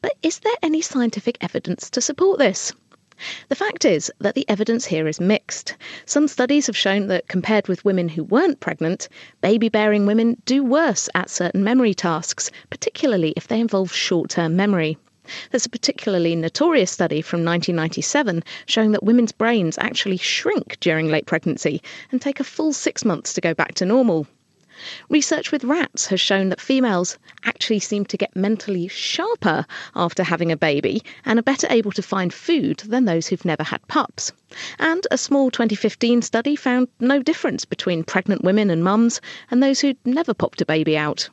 But 0.00 0.14
is 0.22 0.38
there 0.40 0.54
any 0.62 0.82
scientific 0.82 1.38
evidence 1.40 1.90
to 1.90 2.00
support 2.00 2.38
this? 2.38 2.72
The 3.48 3.54
fact 3.54 3.86
is 3.86 4.12
that 4.20 4.34
the 4.34 4.46
evidence 4.46 4.84
here 4.84 5.08
is 5.08 5.18
mixed. 5.18 5.74
Some 6.04 6.28
studies 6.28 6.66
have 6.66 6.76
shown 6.76 7.06
that 7.06 7.28
compared 7.28 7.66
with 7.66 7.82
women 7.82 8.10
who 8.10 8.24
weren't 8.24 8.60
pregnant, 8.60 9.08
baby 9.40 9.70
bearing 9.70 10.04
women 10.04 10.36
do 10.44 10.62
worse 10.62 11.08
at 11.14 11.30
certain 11.30 11.64
memory 11.64 11.94
tasks, 11.94 12.50
particularly 12.68 13.32
if 13.34 13.48
they 13.48 13.58
involve 13.58 13.90
short 13.90 14.28
term 14.28 14.54
memory. 14.54 14.98
There's 15.50 15.66
a 15.66 15.70
particularly 15.70 16.36
notorious 16.36 16.90
study 16.90 17.22
from 17.22 17.44
1997 17.44 18.44
showing 18.66 18.92
that 18.92 19.02
women's 19.02 19.32
brains 19.32 19.78
actually 19.78 20.16
shrink 20.16 20.78
during 20.80 21.08
late 21.08 21.26
pregnancy 21.26 21.82
and 22.12 22.20
take 22.20 22.40
a 22.40 22.44
full 22.44 22.72
six 22.72 23.04
months 23.04 23.32
to 23.34 23.40
go 23.40 23.54
back 23.54 23.74
to 23.74 23.86
normal. 23.86 24.26
Research 25.08 25.52
with 25.52 25.64
rats 25.64 26.08
has 26.08 26.20
shown 26.20 26.50
that 26.50 26.60
females 26.60 27.16
actually 27.44 27.80
seem 27.80 28.04
to 28.04 28.18
get 28.18 28.36
mentally 28.36 28.88
sharper 28.88 29.64
after 29.94 30.22
having 30.22 30.52
a 30.52 30.56
baby 30.56 31.02
and 31.24 31.38
are 31.38 31.42
better 31.42 31.66
able 31.70 31.92
to 31.92 32.02
find 32.02 32.34
food 32.34 32.80
than 32.80 33.06
those 33.06 33.26
who've 33.26 33.44
never 33.46 33.62
had 33.62 33.88
pups. 33.88 34.32
And 34.78 35.06
a 35.10 35.16
small 35.16 35.50
2015 35.50 36.20
study 36.20 36.56
found 36.56 36.88
no 37.00 37.22
difference 37.22 37.64
between 37.64 38.04
pregnant 38.04 38.44
women 38.44 38.68
and 38.68 38.84
mums 38.84 39.22
and 39.50 39.62
those 39.62 39.80
who'd 39.80 39.96
never 40.04 40.34
popped 40.34 40.60
a 40.60 40.66
baby 40.66 40.94
out. 40.98 41.30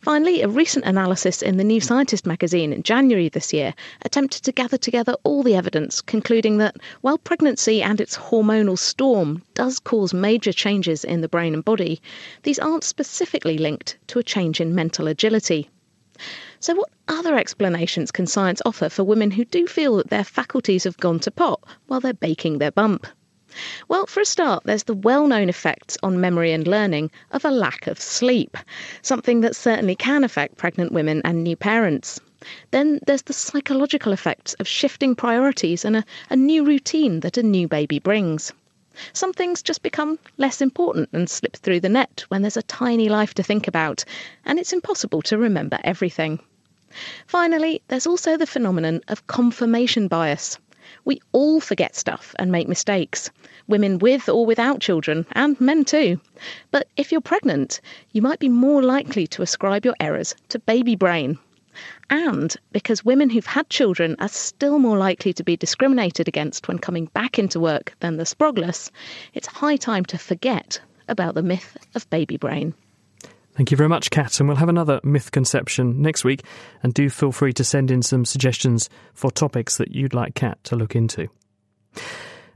Finally, 0.00 0.42
a 0.42 0.48
recent 0.48 0.84
analysis 0.84 1.40
in 1.42 1.56
the 1.56 1.64
New 1.64 1.80
Scientist 1.80 2.26
magazine 2.26 2.72
in 2.72 2.82
January 2.82 3.28
this 3.28 3.52
year 3.52 3.74
attempted 4.02 4.42
to 4.42 4.52
gather 4.52 4.76
together 4.76 5.16
all 5.24 5.42
the 5.42 5.54
evidence, 5.54 6.00
concluding 6.00 6.58
that 6.58 6.76
while 7.00 7.16
pregnancy 7.16 7.82
and 7.82 8.00
its 8.00 8.16
hormonal 8.16 8.78
storm 8.78 9.42
does 9.54 9.78
cause 9.78 10.12
major 10.12 10.52
changes 10.52 11.04
in 11.04 11.20
the 11.20 11.28
brain 11.28 11.54
and 11.54 11.64
body, 11.64 12.02
these 12.42 12.58
aren't 12.58 12.84
specifically 12.84 13.56
linked 13.56 13.96
to 14.08 14.18
a 14.18 14.22
change 14.22 14.60
in 14.60 14.74
mental 14.74 15.06
agility. 15.06 15.70
So, 16.60 16.74
what 16.74 16.90
other 17.08 17.36
explanations 17.36 18.10
can 18.10 18.26
science 18.26 18.60
offer 18.66 18.88
for 18.88 19.04
women 19.04 19.30
who 19.30 19.44
do 19.44 19.66
feel 19.66 19.96
that 19.96 20.10
their 20.10 20.24
faculties 20.24 20.84
have 20.84 20.98
gone 20.98 21.18
to 21.20 21.30
pot 21.30 21.60
while 21.86 22.00
they're 22.00 22.12
baking 22.12 22.58
their 22.58 22.70
bump? 22.70 23.06
Well, 23.88 24.06
for 24.06 24.20
a 24.20 24.24
start, 24.24 24.64
there's 24.64 24.84
the 24.84 24.94
well 24.94 25.26
known 25.26 25.48
effects 25.48 25.98
on 26.02 26.20
memory 26.20 26.52
and 26.52 26.66
learning 26.66 27.10
of 27.32 27.44
a 27.44 27.50
lack 27.50 27.86
of 27.86 28.00
sleep, 28.00 28.56
something 29.02 29.42
that 29.42 29.54
certainly 29.54 29.94
can 29.94 30.24
affect 30.24 30.56
pregnant 30.56 30.90
women 30.92 31.20
and 31.24 31.44
new 31.44 31.56
parents. 31.56 32.18
Then 32.70 32.98
there's 33.06 33.22
the 33.22 33.32
psychological 33.32 34.12
effects 34.12 34.54
of 34.54 34.66
shifting 34.66 35.14
priorities 35.14 35.84
and 35.84 35.96
a, 35.96 36.04
a 36.30 36.36
new 36.36 36.64
routine 36.64 37.20
that 37.20 37.36
a 37.36 37.42
new 37.42 37.68
baby 37.68 37.98
brings. 37.98 38.52
Some 39.12 39.32
things 39.32 39.62
just 39.62 39.82
become 39.82 40.18
less 40.38 40.60
important 40.60 41.08
and 41.12 41.28
slip 41.28 41.56
through 41.56 41.80
the 41.80 41.88
net 41.88 42.24
when 42.28 42.42
there's 42.42 42.56
a 42.56 42.62
tiny 42.62 43.08
life 43.08 43.32
to 43.34 43.42
think 43.42 43.68
about, 43.68 44.04
and 44.44 44.58
it's 44.58 44.72
impossible 44.72 45.22
to 45.22 45.38
remember 45.38 45.78
everything. 45.84 46.40
Finally, 47.26 47.80
there's 47.88 48.06
also 48.06 48.36
the 48.36 48.46
phenomenon 48.46 49.00
of 49.08 49.26
confirmation 49.26 50.08
bias. 50.08 50.58
We 51.04 51.20
all 51.32 51.60
forget 51.60 51.96
stuff 51.96 52.34
and 52.38 52.52
make 52.52 52.68
mistakes, 52.68 53.30
women 53.66 53.98
with 53.98 54.28
or 54.28 54.46
without 54.46 54.80
children, 54.80 55.26
and 55.32 55.60
men 55.60 55.84
too. 55.84 56.20
But 56.70 56.86
if 56.96 57.10
you're 57.10 57.20
pregnant, 57.20 57.80
you 58.12 58.22
might 58.22 58.38
be 58.38 58.48
more 58.48 58.82
likely 58.82 59.26
to 59.28 59.42
ascribe 59.42 59.84
your 59.84 59.96
errors 59.98 60.34
to 60.50 60.58
baby 60.60 60.94
brain. 60.94 61.38
And 62.10 62.54
because 62.70 63.04
women 63.04 63.30
who've 63.30 63.46
had 63.46 63.68
children 63.70 64.14
are 64.18 64.28
still 64.28 64.78
more 64.78 64.98
likely 64.98 65.32
to 65.32 65.42
be 65.42 65.56
discriminated 65.56 66.28
against 66.28 66.68
when 66.68 66.78
coming 66.78 67.06
back 67.06 67.38
into 67.38 67.58
work 67.58 67.94
than 68.00 68.16
the 68.16 68.24
sprogless, 68.24 68.90
it's 69.34 69.46
high 69.46 69.76
time 69.76 70.04
to 70.04 70.18
forget 70.18 70.80
about 71.08 71.34
the 71.34 71.42
myth 71.42 71.76
of 71.94 72.08
baby 72.10 72.36
brain. 72.36 72.74
Thank 73.54 73.70
you 73.70 73.76
very 73.76 73.88
much, 73.88 74.10
Kat. 74.10 74.40
And 74.40 74.48
we'll 74.48 74.56
have 74.56 74.70
another 74.70 75.00
myth 75.04 75.30
conception 75.30 76.00
next 76.00 76.24
week. 76.24 76.44
And 76.82 76.94
do 76.94 77.10
feel 77.10 77.32
free 77.32 77.52
to 77.54 77.64
send 77.64 77.90
in 77.90 78.02
some 78.02 78.24
suggestions 78.24 78.88
for 79.12 79.30
topics 79.30 79.76
that 79.76 79.94
you'd 79.94 80.14
like 80.14 80.34
Kat 80.34 80.62
to 80.64 80.76
look 80.76 80.96
into. 80.96 81.28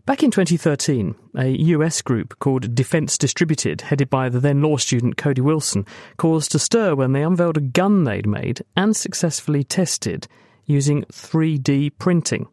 Back 0.06 0.22
in 0.22 0.30
2013, 0.30 1.16
a 1.36 1.48
US 1.48 2.00
group 2.00 2.38
called 2.38 2.74
Defence 2.74 3.18
Distributed, 3.18 3.80
headed 3.80 4.08
by 4.08 4.28
the 4.28 4.38
then 4.38 4.62
law 4.62 4.76
student 4.76 5.16
Cody 5.16 5.40
Wilson, 5.40 5.84
caused 6.16 6.54
a 6.54 6.60
stir 6.60 6.94
when 6.94 7.12
they 7.12 7.24
unveiled 7.24 7.56
a 7.56 7.60
gun 7.60 8.04
they'd 8.04 8.26
made 8.26 8.62
and 8.76 8.96
successfully 8.96 9.64
tested 9.64 10.28
using 10.64 11.02
3D 11.12 11.90
printing. 11.98 12.46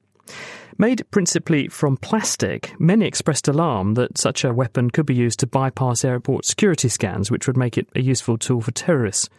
Made 0.77 1.09
principally 1.11 1.67
from 1.67 1.97
plastic, 1.97 2.73
many 2.79 3.05
expressed 3.05 3.47
alarm 3.47 3.93
that 3.93 4.17
such 4.17 4.43
a 4.43 4.53
weapon 4.53 4.89
could 4.89 5.05
be 5.05 5.13
used 5.13 5.39
to 5.39 5.47
bypass 5.47 6.03
airport 6.03 6.45
security 6.45 6.89
scans, 6.89 7.29
which 7.29 7.45
would 7.47 7.57
make 7.57 7.77
it 7.77 7.87
a 7.95 8.01
useful 8.01 8.37
tool 8.37 8.61
for 8.61 8.71
terrorists. 8.71 9.29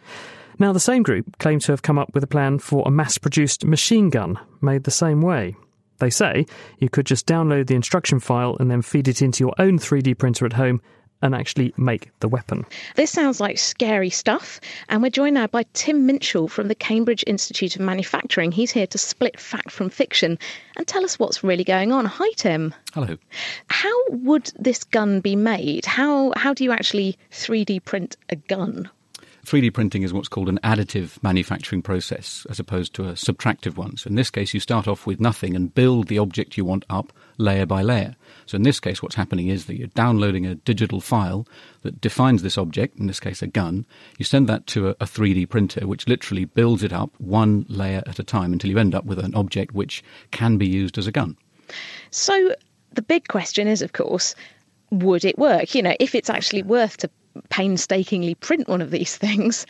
Now, 0.57 0.71
the 0.71 0.79
same 0.79 1.03
group 1.03 1.37
claim 1.37 1.59
to 1.59 1.73
have 1.73 1.81
come 1.81 1.99
up 1.99 2.13
with 2.13 2.23
a 2.23 2.27
plan 2.27 2.59
for 2.59 2.83
a 2.85 2.91
mass 2.91 3.17
produced 3.17 3.65
machine 3.65 4.09
gun 4.09 4.39
made 4.61 4.85
the 4.85 4.91
same 4.91 5.21
way. 5.21 5.55
They 5.99 6.09
say 6.09 6.45
you 6.79 6.89
could 6.89 7.05
just 7.05 7.25
download 7.25 7.67
the 7.67 7.75
instruction 7.75 8.19
file 8.19 8.55
and 8.59 8.71
then 8.71 8.81
feed 8.81 9.07
it 9.07 9.21
into 9.21 9.43
your 9.43 9.53
own 9.57 9.79
3D 9.79 10.17
printer 10.17 10.45
at 10.45 10.53
home 10.53 10.81
and 11.21 11.33
actually 11.33 11.73
make 11.77 12.11
the 12.19 12.27
weapon. 12.27 12.65
This 12.95 13.11
sounds 13.11 13.39
like 13.39 13.57
scary 13.57 14.09
stuff, 14.09 14.59
and 14.89 15.01
we're 15.01 15.09
joined 15.09 15.35
now 15.35 15.47
by 15.47 15.65
Tim 15.73 16.07
Minshall 16.07 16.49
from 16.49 16.67
the 16.67 16.75
Cambridge 16.75 17.23
Institute 17.27 17.75
of 17.75 17.81
Manufacturing. 17.81 18.51
He's 18.51 18.71
here 18.71 18.87
to 18.87 18.97
split 18.97 19.39
fact 19.39 19.71
from 19.71 19.89
fiction 19.89 20.37
and 20.77 20.87
tell 20.87 21.03
us 21.03 21.17
what's 21.17 21.43
really 21.43 21.63
going 21.63 21.91
on. 21.91 22.05
Hi, 22.05 22.29
Tim. 22.35 22.73
Hello. 22.93 23.17
How 23.69 23.95
would 24.09 24.51
this 24.57 24.83
gun 24.83 25.19
be 25.21 25.35
made? 25.35 25.85
How 25.85 26.33
how 26.35 26.53
do 26.53 26.63
you 26.63 26.71
actually 26.71 27.17
3D 27.31 27.83
print 27.83 28.17
a 28.29 28.35
gun? 28.35 28.89
3D 29.45 29.73
printing 29.73 30.01
is 30.01 30.11
what's 30.11 30.27
called 30.27 30.49
an 30.49 30.59
additive 30.63 31.21
manufacturing 31.21 31.81
process 31.81 32.47
as 32.49 32.59
opposed 32.59 32.95
to 32.95 33.07
a 33.07 33.13
subtractive 33.13 33.77
one. 33.77 33.95
So 33.95 34.07
in 34.07 34.15
this 34.15 34.31
case, 34.31 34.53
you 34.53 34.59
start 34.59 34.87
off 34.87 35.05
with 35.05 35.19
nothing 35.19 35.55
and 35.55 35.73
build 35.73 36.07
the 36.07 36.17
object 36.17 36.57
you 36.57 36.65
want 36.65 36.83
up 36.89 37.13
layer 37.37 37.65
by 37.65 37.83
layer. 37.83 38.15
So 38.45 38.55
in 38.55 38.63
this 38.63 38.79
case, 38.79 39.01
what's 39.01 39.15
happening 39.15 39.47
is 39.47 39.65
that 39.65 39.77
you're 39.77 39.87
downloading 39.87 40.45
a 40.45 40.55
digital 40.55 41.01
file 41.01 41.47
that 41.81 42.01
defines 42.01 42.41
this 42.41 42.57
object, 42.57 42.97
in 42.99 43.07
this 43.07 43.19
case 43.19 43.41
a 43.41 43.47
gun. 43.47 43.85
You 44.17 44.25
send 44.25 44.47
that 44.47 44.67
to 44.67 44.89
a, 44.89 44.91
a 44.91 45.05
3D 45.05 45.49
printer, 45.49 45.87
which 45.87 46.07
literally 46.07 46.45
builds 46.45 46.83
it 46.83 46.93
up 46.93 47.11
one 47.19 47.65
layer 47.69 48.03
at 48.05 48.19
a 48.19 48.23
time 48.23 48.53
until 48.53 48.69
you 48.69 48.77
end 48.77 48.93
up 48.93 49.05
with 49.05 49.19
an 49.19 49.33
object 49.35 49.73
which 49.73 50.03
can 50.31 50.57
be 50.57 50.67
used 50.67 50.97
as 50.97 51.07
a 51.07 51.11
gun. 51.11 51.37
So 52.11 52.53
the 52.93 53.01
big 53.01 53.27
question 53.27 53.67
is, 53.67 53.81
of 53.81 53.93
course, 53.93 54.35
would 54.91 55.25
it 55.25 55.37
work? 55.37 55.73
You 55.75 55.81
know, 55.81 55.95
if 55.99 56.15
it's 56.15 56.29
actually 56.29 56.63
worth 56.63 56.97
to 56.97 57.09
painstakingly 57.49 58.35
print 58.35 58.67
one 58.67 58.81
of 58.81 58.91
these 58.91 59.17
things, 59.25 59.65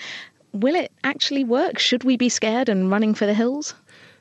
will 0.54 0.76
it 0.76 0.92
actually 1.04 1.44
work? 1.44 1.80
Should 1.80 2.04
we 2.04 2.18
be 2.18 2.30
scared 2.30 2.70
and 2.70 2.92
running 2.92 3.14
for 3.14 3.26
the 3.26 3.34
hills? 3.34 3.74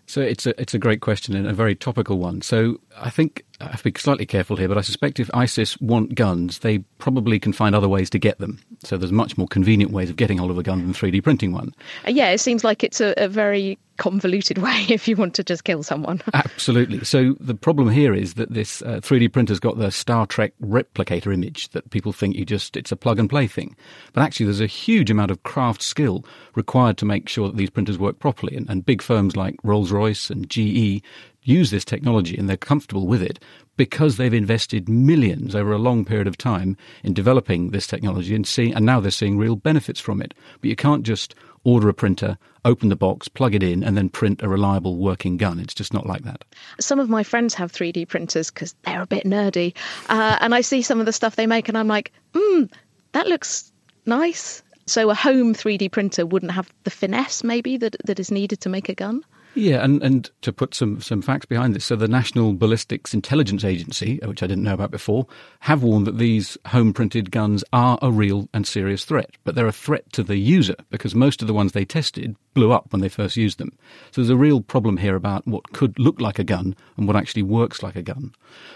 So 0.07 0.21
it's 0.21 0.47
a 0.47 0.61
it's 0.61 0.75
a 0.75 0.79
great 0.79 1.01
question 1.01 1.35
and 1.35 1.47
a 1.47 1.55
very 1.55 1.75
topical 1.75 2.19
one. 2.19 2.43
So 2.43 2.79
I 2.97 3.09
think 3.09 3.43
I 3.65 3.71
have 3.71 3.83
to 3.83 3.91
be 3.91 3.99
slightly 3.99 4.27
careful 4.27 4.57
here, 4.57 4.69
but 4.69 4.79
I 4.79 4.83
suspect 4.83 5.21
if 5.21 5.31
ISIS 5.35 5.79
want 5.81 6.15
guns, 6.15 6.61
they 6.61 6.79
probably 6.99 7.39
can 7.39 7.53
find 7.53 7.75
other 7.75 7.89
ways 7.89 8.11
to 8.11 8.19
get 8.19 8.39
them. 8.39 8.61
So 8.85 8.97
there's 8.97 9.13
much 9.13 9.37
more 9.39 9.49
convenient 9.49 9.93
ways 9.93 10.11
of 10.11 10.17
getting 10.17 10.39
hold 10.39 10.51
of 10.51 10.59
a 10.59 10.63
gun 10.63 10.81
than 10.81 10.93
3D 10.93 11.23
printing 11.23 11.53
one. 11.53 11.75
Uh, 12.07 12.11
yeah, 12.11 12.31
it 12.31 12.39
seems 12.39 12.65
like 12.65 12.85
it's 12.85 13.01
a, 13.01 13.15
a 13.17 13.29
very 13.29 13.79
convoluted 13.97 14.59
way 14.63 14.87
if 14.89 15.07
you 15.07 15.17
want 15.17 15.35
to 15.35 15.45
just 15.45 15.65
kill 15.65 15.83
someone. 15.83 16.21
Absolutely. 16.35 17.05
So 17.05 17.35
the 17.41 17.55
problem 17.55 17.91
here 17.91 18.15
is 18.15 18.35
that 18.35 18.53
this 18.53 18.83
uh, 18.83 19.01
3D 19.01 19.33
printer's 19.33 19.61
got 19.61 19.79
the 19.79 19.91
Star 19.91 20.27
Trek 20.27 20.53
replicator 20.63 21.33
image 21.33 21.69
that 21.71 21.91
people 21.91 22.13
think 22.13 22.37
you 22.37 22.45
just 22.45 22.77
it's 22.77 22.93
a 22.93 22.97
plug 22.97 23.19
and 23.19 23.31
play 23.31 23.47
thing. 23.47 23.77
But 24.13 24.23
actually 24.23 24.47
there's 24.47 24.61
a 24.61 24.67
huge 24.67 25.11
amount 25.11 25.31
of 25.31 25.43
craft 25.43 25.83
skill 25.83 26.25
required 26.55 26.99
to 26.99 27.05
make 27.05 27.29
sure 27.29 27.49
that 27.49 27.57
these 27.57 27.71
printers 27.71 27.99
work 27.99 28.19
properly 28.19 28.57
and, 28.57 28.69
and 28.69 28.85
big 28.85 29.03
firms 29.03 29.37
like 29.37 29.57
Rolls-Royce 29.63 30.31
and 30.31 30.49
GE 30.49 31.03
use 31.45 31.71
this 31.71 31.85
technology 31.85 32.37
and 32.37 32.49
they're 32.49 32.57
comfortable 32.57 33.07
with 33.07 33.23
it 33.23 33.39
because 33.77 34.17
they've 34.17 34.35
invested 34.35 34.89
millions 34.89 35.55
over 35.55 35.73
a 35.73 35.79
long 35.79 36.05
period 36.05 36.27
of 36.27 36.37
time 36.37 36.77
in 37.03 37.15
developing 37.15 37.71
this 37.71 37.87
technology 37.87 38.35
and 38.35 38.47
seeing, 38.47 38.75
and 38.75 38.87
now 38.87 39.01
they're 39.01 39.11
seeing 39.11 39.39
real 39.39 39.57
benefits 39.57 40.01
from 40.01 40.23
it. 40.23 40.35
But 40.61 40.71
you 40.71 40.77
can't 40.77 41.05
just 41.05 41.35
order 41.65 41.89
a 41.89 41.95
printer, 41.95 42.39
open 42.65 42.89
the 42.89 42.97
box, 42.97 43.27
plug 43.27 43.55
it 43.55 43.63
in, 43.63 43.83
and 43.83 43.97
then 43.97 44.09
print 44.09 44.43
a 44.43 44.49
reliable 44.49 44.97
working 44.97 45.37
gun. 45.37 45.59
It's 45.59 45.75
just 45.75 45.93
not 45.93 46.07
like 46.07 46.23
that. 46.23 46.45
Some 46.79 47.01
of 47.01 47.09
my 47.09 47.23
friends 47.23 47.55
have 47.55 47.73
3D 47.73 48.09
printers 48.09 48.51
because 48.51 48.75
they're 48.85 49.03
a 49.03 49.07
bit 49.07 49.25
nerdy. 49.25 49.75
Uh, 50.09 50.37
and 50.41 50.55
I 50.55 50.61
see 50.61 50.83
some 50.83 51.01
of 51.01 51.07
the 51.07 51.13
stuff 51.13 51.37
they 51.37 51.47
make, 51.47 51.69
and 51.69 51.77
I'm 51.77 51.89
like, 51.89 52.13
hmm, 52.35 52.65
that 53.13 53.27
looks 53.27 53.73
nice. 54.07 54.63
So 54.87 55.09
a 55.09 55.15
home 55.15 55.55
3D 55.55 55.91
printer 55.91 56.27
wouldn't 56.27 56.53
have 56.53 56.71
the 56.85 56.91
finesse, 56.91 57.43
maybe, 57.43 57.79
that, 57.79 57.97
that 58.05 58.21
is 58.21 58.31
needed 58.31 58.61
to 58.61 58.69
make 58.69 58.89
a 58.91 58.95
gun? 58.95 59.25
Yeah, 59.57 59.85
and, 59.85 60.03
and 60.03 60.31
to 60.43 60.53
put 60.53 60.75
some, 60.75 61.01
some 61.01 61.23
facts 61.23 61.47
behind 61.47 61.75
this, 61.75 61.85
so 61.85 61.95
the 61.95 62.09
National 62.09 62.55
Ballistics 62.55 63.15
Intelligence 63.15 63.65
Agency, 63.65 64.21
uh, 64.21 64.29
which 64.29 64.43
I 64.43 64.49
didn't 64.49 64.65
know 64.65 64.75
about 64.75 64.91
before, 64.91 65.29
have 65.61 65.85
warned 65.85 66.09
that 66.09 66.19
these 66.19 66.59
home 66.67 66.93
printed 66.93 67.31
guns 67.31 67.63
are 67.73 67.97
a 68.03 68.11
real 68.11 68.49
and 68.53 68.67
serious 68.67 69.05
threat. 69.05 69.31
But 69.45 69.55
they're 69.55 69.69
a 69.69 69.73
threat 69.73 70.13
to 70.15 70.25
the 70.25 70.37
user 70.37 70.75
because 70.91 71.15
most 71.15 71.41
of 71.41 71.47
the 71.47 71.55
ones 71.55 71.71
they 71.71 71.85
tested 71.85 72.35
blew 72.53 72.73
up 72.73 72.93
when 72.93 73.01
they 73.01 73.09
first 73.09 73.37
used 73.37 73.59
them. 73.59 73.71
So 74.11 74.21
there's 74.21 74.31
a 74.31 74.37
real 74.37 74.61
problem 74.61 74.97
here 74.97 75.15
about 75.15 75.47
what 75.47 75.73
could 75.73 75.99
look 76.01 76.21
like 76.21 76.41
a 76.41 76.45
gun 76.45 76.75
and 76.97 77.07
what 77.07 77.17
actually 77.17 77.43
works 77.43 77.81
like 77.81 77.97
a 77.97 78.03
gun. 78.03 78.33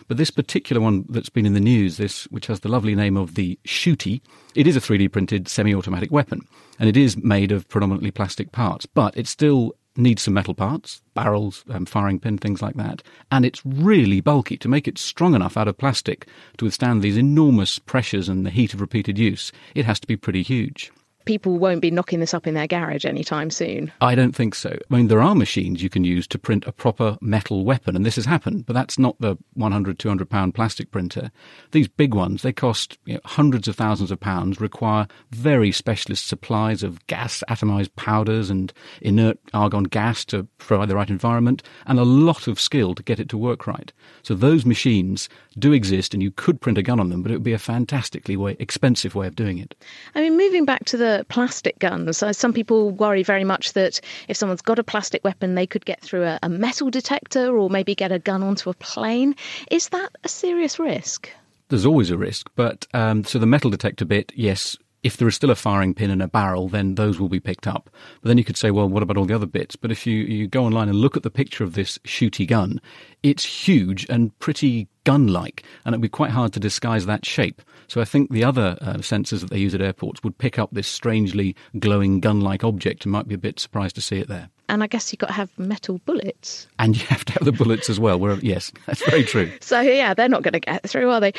But 0.07 0.17
this 0.17 0.31
particular 0.31 0.81
one 0.81 1.07
that's 1.09 1.29
been 1.29 1.47
in 1.47 1.55
the 1.55 1.61
news, 1.61 1.97
this 1.97 2.25
which 2.25 2.47
has 2.47 2.61
the 2.61 2.69
lovely 2.69 2.95
name 2.95 3.17
of 3.17 3.35
the 3.35 3.59
Shooty, 3.67 4.21
it 4.55 4.67
is 4.69 4.77
a 4.77 4.81
3D 4.81 5.11
printed 5.11 5.49
semi 5.49 5.75
automatic 5.75 6.13
weapon. 6.13 6.41
And 6.79 6.89
it 6.89 6.97
is 6.97 7.17
made 7.17 7.51
of 7.51 7.69
predominantly 7.69 8.13
plastic 8.13 8.53
parts, 8.53 8.87
but 8.87 9.17
it's 9.17 9.31
still 9.31 9.75
needs 9.99 10.23
some 10.23 10.35
metal 10.35 10.55
parts, 10.55 11.03
barrels, 11.15 11.65
um, 11.71 11.85
firing 11.85 12.19
pin, 12.21 12.39
things 12.39 12.63
like 12.63 12.77
that. 12.77 13.03
And 13.31 13.45
it's 13.45 13.65
really 13.67 14.21
bulky 14.21 14.57
to 14.59 14.69
make 14.69 14.89
it 14.89 14.99
strong 14.99 15.35
enough 15.35 15.57
out 15.57 15.69
of 15.69 15.77
plastic 15.77 16.29
to 16.57 16.65
withstand 16.65 17.03
these 17.03 17.17
enormous 17.17 17.79
pressures 17.79 18.29
and 18.29 18.47
the 18.47 18.51
heat 18.51 18.75
of 18.75 18.81
repeated 18.81 19.19
use. 19.19 19.53
It 19.75 19.85
has 19.85 20.01
to 20.01 20.07
be 20.07 20.17
pretty 20.17 20.43
huge 20.43 20.93
people 21.29 21.59
won't 21.59 21.83
be 21.83 21.91
knocking 21.91 22.21
this 22.21 22.33
up 22.33 22.47
in 22.47 22.55
their 22.55 22.67
garage 22.67 23.05
anytime 23.05 23.51
soon. 23.51 23.93
I 24.01 24.15
don't 24.15 24.35
think 24.35 24.55
so. 24.55 24.71
I 24.71 24.97
mean, 24.97 25.09
there 25.09 25.21
are 25.21 25.35
machines 25.35 25.83
you 25.83 25.91
can 25.91 26.03
use 26.03 26.27
to 26.29 26.39
print 26.39 26.65
a 26.67 26.73
proper 26.73 27.19
metal 27.21 27.67
weapon, 27.67 27.95
and 27.95 28.07
this 28.07 28.17
has 28.17 28.25
happened, 28.25 28.65
but 28.65 28.73
that's 28.73 28.99
not 28.99 29.15
the 29.21 29.37
100, 29.53 29.99
200 29.99 30.31
pound 30.31 30.55
plastic 30.55 30.91
printer. 30.91 31.31
These 31.73 31.87
big 31.87 32.15
ones, 32.15 32.41
they 32.41 32.53
cost 32.55 32.97
you 33.05 33.13
know, 33.13 33.21
hundreds 33.27 33.69
of 33.69 33.77
thousands 33.77 34.11
of 34.11 34.19
pounds, 34.19 34.59
require 34.59 35.07
very 35.31 35.71
specialist 35.71 36.27
supplies 36.27 36.83
of 36.83 37.07
gas 37.09 37.45
atomized 37.47 37.95
powders 37.95 38.49
and 38.49 38.73
inert 39.03 39.39
argon 39.53 39.85
gas 39.85 40.25
to 40.25 40.45
provide 40.57 40.89
the 40.89 40.97
right 40.97 41.11
environment, 41.11 41.63
and 41.85 41.99
a 41.99 42.05
lot 42.05 42.49
of 42.49 42.59
skill 42.59 42.95
to 42.95 43.03
get 43.03 43.21
it 43.21 43.29
to 43.29 43.37
work 43.37 43.67
right. 43.67 43.93
So 44.23 44.33
those 44.33 44.65
machines 44.65 45.29
do 45.59 45.75
exist, 45.75 46.15
and 46.15 46.23
you 46.23 46.31
could 46.31 46.63
print 46.63 46.79
a 46.79 46.83
gun 46.83 46.99
on 46.99 47.11
them, 47.11 47.23
but 47.23 47.31
it 47.31 47.35
would 47.35 47.43
be 47.43 47.53
a 47.53 47.59
fantastically 47.59 48.39
way, 48.39 48.57
expensive 48.59 49.15
way 49.15 49.27
of 49.27 49.37
doing 49.37 49.59
it. 49.59 49.75
I 50.15 50.23
mean, 50.23 50.39
moving 50.39 50.65
back 50.65 50.87
to 50.87 50.97
the 50.97 51.18
plastic 51.25 51.79
guns. 51.79 52.19
So 52.19 52.33
some 52.33 52.53
people 52.53 52.91
worry 52.91 53.23
very 53.23 53.45
much 53.45 53.73
that 53.73 54.01
if 54.29 54.37
someone's 54.37 54.63
got 54.63 54.79
a 54.79 54.85
plastic 54.85 55.25
weapon, 55.25 55.55
they 55.55 55.67
could 55.67 55.85
get 55.85 56.01
through 56.01 56.25
a, 56.25 56.39
a 56.43 56.49
metal 56.49 56.91
detector 56.91 57.57
or 57.57 57.71
maybe 57.71 57.95
get 57.95 58.13
a 58.13 58.19
gun 58.19 58.43
onto 58.43 58.71
a 58.71 58.75
plane. 58.75 59.35
Is 59.71 59.89
that 59.91 60.11
a 60.25 60.29
serious 60.29 60.79
risk? 60.79 61.31
There's 61.69 61.87
always 61.87 62.11
a 62.11 62.17
risk, 62.17 62.49
but 62.57 62.87
um, 62.95 63.25
so 63.25 63.39
the 63.39 63.47
metal 63.47 63.71
detector 63.71 64.07
bit, 64.07 64.33
yes, 64.35 64.77
if 65.03 65.17
there 65.17 65.29
is 65.29 65.35
still 65.35 65.51
a 65.51 65.55
firing 65.55 65.95
pin 65.95 66.11
and 66.11 66.23
a 66.23 66.29
barrel, 66.29 66.69
then 66.69 66.97
those 66.97 67.21
will 67.21 67.29
be 67.29 67.41
picked 67.41 67.67
up. 67.67 67.91
But 68.21 68.29
then 68.29 68.39
you 68.39 68.45
could 68.45 68.57
say, 68.57 68.71
well, 68.71 68.89
what 68.89 69.03
about 69.03 69.17
all 69.17 69.25
the 69.25 69.35
other 69.35 69.47
bits? 69.47 69.77
But 69.77 69.93
if 69.93 70.07
you, 70.07 70.17
you 70.17 70.49
go 70.49 70.65
online 70.65 70.89
and 70.89 70.99
look 70.99 71.17
at 71.17 71.23
the 71.23 71.31
picture 71.31 71.65
of 71.65 71.75
this 71.75 71.99
shooty 71.99 72.47
gun, 72.47 72.81
it's 73.23 73.45
huge 73.45 74.07
and 74.09 74.37
pretty 74.39 74.89
gun 75.05 75.29
like, 75.29 75.63
and 75.85 75.95
it'd 75.95 76.03
be 76.03 76.09
quite 76.09 76.31
hard 76.31 76.53
to 76.53 76.61
disguise 76.61 77.07
that 77.07 77.25
shape. 77.25 77.63
So 77.87 78.01
I 78.01 78.05
think 78.05 78.31
the 78.31 78.45
other 78.45 78.77
uh, 78.81 78.95
sensors 78.95 79.41
that 79.41 79.51
they 79.51 79.59
use 79.59 79.75
at 79.75 79.81
airports 79.81 80.23
would 80.23 80.37
pick 80.39 80.59
up 80.59 80.71
this 80.73 80.89
strangely 80.89 81.57
glowing 81.79 82.21
gun 82.21 82.41
like 82.41 82.65
object 82.65 83.05
and 83.05 83.13
might 83.13 83.29
be 83.29 83.35
a 83.35 83.39
bit 83.39 83.59
surprised 83.59 83.95
to 83.95 84.03
see 84.03 84.19
it 84.19 84.29
there. 84.29 84.51
And 84.69 84.83
I 84.83 84.87
guess 84.87 85.13
you've 85.13 85.19
got 85.19 85.29
to 85.29 85.33
have 85.33 85.51
metal 85.59 85.99
bullets. 86.05 86.67
And 86.79 86.97
you 86.97 87.07
have 87.07 87.25
to 87.27 87.33
have 87.35 87.45
the 87.45 87.53
bullets 87.53 87.89
as 87.89 87.99
well. 87.99 88.19
Yes, 88.41 88.71
that's 88.87 89.03
very 89.09 89.25
true. 89.25 89.51
so, 89.61 89.81
yeah, 89.81 90.13
they're 90.13 90.29
not 90.29 90.43
going 90.43 90.53
to 90.53 90.61
get 90.61 90.89
through, 90.89 91.11
are 91.11 91.21
they? 91.21 91.33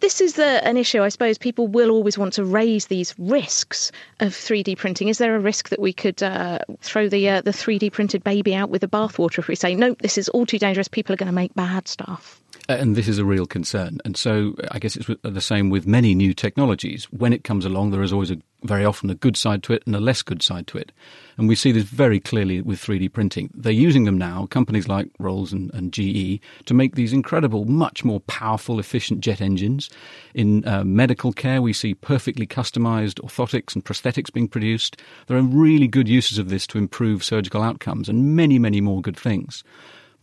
This 0.00 0.20
is 0.20 0.34
the, 0.34 0.64
an 0.66 0.76
issue, 0.76 1.02
I 1.02 1.08
suppose. 1.08 1.38
People 1.38 1.66
will 1.66 1.90
always 1.90 2.16
want 2.16 2.32
to 2.34 2.44
raise 2.44 2.86
these 2.86 3.14
risks 3.18 3.90
of 4.20 4.32
3D 4.32 4.76
printing. 4.76 5.08
Is 5.08 5.18
there 5.18 5.34
a 5.34 5.40
risk 5.40 5.70
that 5.70 5.80
we 5.80 5.92
could 5.92 6.22
uh, 6.22 6.60
throw 6.80 7.08
the, 7.08 7.28
uh, 7.28 7.40
the 7.40 7.50
3D 7.50 7.92
printed 7.92 8.22
baby 8.22 8.54
out 8.54 8.70
with 8.70 8.82
the 8.82 8.88
bathwater 8.88 9.38
if 9.38 9.48
we 9.48 9.56
say, 9.56 9.74
no, 9.74 9.94
this 10.00 10.16
is 10.16 10.28
all 10.30 10.46
too 10.46 10.58
dangerous, 10.58 10.88
people 10.88 11.12
are 11.12 11.16
going 11.16 11.26
to 11.26 11.32
make 11.32 11.54
bad 11.54 11.88
stuff? 11.88 12.40
And 12.68 12.96
this 12.96 13.06
is 13.06 13.18
a 13.18 13.24
real 13.24 13.46
concern. 13.46 14.00
And 14.04 14.16
so 14.16 14.54
I 14.72 14.78
guess 14.78 14.96
it's 14.96 15.08
the 15.22 15.40
same 15.40 15.70
with 15.70 15.86
many 15.86 16.14
new 16.14 16.34
technologies. 16.34 17.04
When 17.12 17.32
it 17.32 17.44
comes 17.44 17.64
along, 17.64 17.90
there 17.90 18.02
is 18.02 18.12
always 18.12 18.30
a, 18.30 18.38
very 18.64 18.84
often 18.84 19.08
a 19.10 19.14
good 19.14 19.36
side 19.36 19.62
to 19.64 19.72
it 19.72 19.82
and 19.86 19.94
a 19.94 20.00
less 20.00 20.22
good 20.22 20.42
side 20.42 20.66
to 20.68 20.78
it. 20.78 20.90
And 21.38 21.48
we 21.48 21.54
see 21.54 21.72
this 21.72 21.84
very 21.84 22.18
clearly 22.18 22.62
with 22.62 22.80
3D 22.80 23.12
printing. 23.12 23.50
They're 23.54 23.72
using 23.72 24.04
them 24.04 24.16
now, 24.16 24.46
companies 24.46 24.88
like 24.88 25.08
Rolls 25.18 25.52
and, 25.52 25.72
and 25.74 25.92
GE, 25.92 26.40
to 26.64 26.74
make 26.74 26.94
these 26.94 27.12
incredible, 27.12 27.64
much 27.66 28.04
more 28.04 28.20
powerful, 28.20 28.78
efficient 28.78 29.20
jet 29.20 29.40
engines. 29.40 29.90
In 30.34 30.66
uh, 30.66 30.84
medical 30.84 31.32
care, 31.32 31.60
we 31.60 31.72
see 31.72 31.94
perfectly 31.94 32.46
customized 32.46 33.20
orthotics 33.20 33.74
and 33.74 33.84
prosthetics 33.84 34.32
being 34.32 34.48
produced. 34.48 35.00
There 35.26 35.36
are 35.36 35.42
really 35.42 35.88
good 35.88 36.08
uses 36.08 36.38
of 36.38 36.48
this 36.48 36.66
to 36.68 36.78
improve 36.78 37.22
surgical 37.22 37.62
outcomes 37.62 38.08
and 38.08 38.34
many, 38.34 38.58
many 38.58 38.80
more 38.80 39.02
good 39.02 39.16
things. 39.16 39.62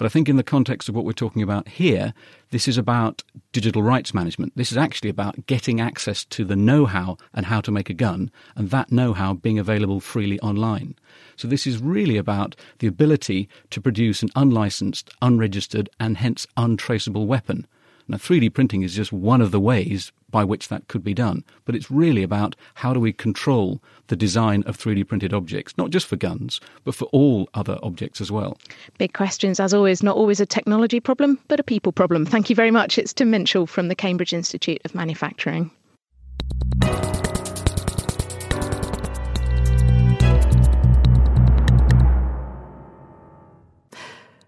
But 0.03 0.07
I 0.07 0.19
think 0.19 0.27
in 0.27 0.35
the 0.35 0.43
context 0.43 0.89
of 0.89 0.95
what 0.95 1.05
we're 1.05 1.13
talking 1.13 1.41
about 1.41 1.69
here, 1.69 2.13
this 2.49 2.67
is 2.67 2.77
about 2.77 3.23
digital 3.53 3.81
rights 3.81 4.13
management. 4.13 4.51
This 4.53 4.69
is 4.69 4.77
actually 4.77 5.09
about 5.09 5.45
getting 5.45 5.79
access 5.79 6.25
to 6.25 6.43
the 6.43 6.57
know 6.57 6.85
how 6.85 7.15
and 7.33 7.45
how 7.45 7.61
to 7.61 7.71
make 7.71 7.89
a 7.89 7.93
gun, 7.93 8.29
and 8.57 8.69
that 8.69 8.91
know 8.91 9.13
how 9.13 9.33
being 9.33 9.57
available 9.57 10.01
freely 10.01 10.41
online. 10.41 10.97
So 11.37 11.47
this 11.47 11.65
is 11.65 11.81
really 11.81 12.17
about 12.17 12.57
the 12.79 12.87
ability 12.87 13.47
to 13.69 13.79
produce 13.79 14.21
an 14.21 14.29
unlicensed, 14.35 15.09
unregistered, 15.21 15.89
and 16.01 16.17
hence 16.17 16.45
untraceable 16.57 17.25
weapon. 17.25 17.65
Now, 18.09 18.17
3D 18.17 18.53
printing 18.53 18.81
is 18.81 18.97
just 18.97 19.13
one 19.13 19.39
of 19.39 19.51
the 19.51 19.59
ways 19.61 20.11
by 20.33 20.43
which 20.43 20.67
that 20.67 20.87
could 20.87 21.03
be 21.03 21.13
done, 21.13 21.43
but 21.63 21.75
it's 21.75 21.91
really 21.91 22.23
about 22.23 22.55
how 22.73 22.91
do 22.91 22.99
we 22.99 23.13
control 23.13 23.79
the 24.07 24.15
design 24.15 24.63
of 24.65 24.75
3D 24.75 25.07
printed 25.07 25.31
objects, 25.31 25.77
not 25.77 25.91
just 25.91 26.07
for 26.07 26.15
guns, 26.15 26.59
but 26.83 26.95
for 26.95 27.05
all 27.11 27.47
other 27.53 27.77
objects 27.83 28.19
as 28.19 28.31
well. 28.31 28.57
Big 28.97 29.13
questions, 29.13 29.59
as 29.59 29.75
always, 29.75 30.01
not 30.01 30.17
always 30.17 30.39
a 30.39 30.45
technology 30.47 30.99
problem, 30.99 31.39
but 31.49 31.59
a 31.59 31.63
people 31.63 31.91
problem. 31.91 32.25
Thank 32.25 32.49
you 32.49 32.55
very 32.55 32.71
much. 32.71 32.97
It's 32.97 33.13
Tim 33.13 33.31
Minshall 33.31 33.69
from 33.69 33.89
the 33.89 33.95
Cambridge 33.95 34.33
Institute 34.33 34.81
of 34.83 34.95
Manufacturing. 34.95 35.69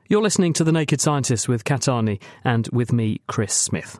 You're 0.07 0.23
listening 0.23 0.53
to 0.53 0.63
The 0.63 0.71
Naked 0.71 0.99
Scientist 0.99 1.47
with 1.47 1.63
Kat 1.63 1.81
Arney 1.81 2.19
and 2.43 2.67
with 2.71 2.91
me, 2.91 3.21
Chris 3.27 3.53
Smith. 3.53 3.99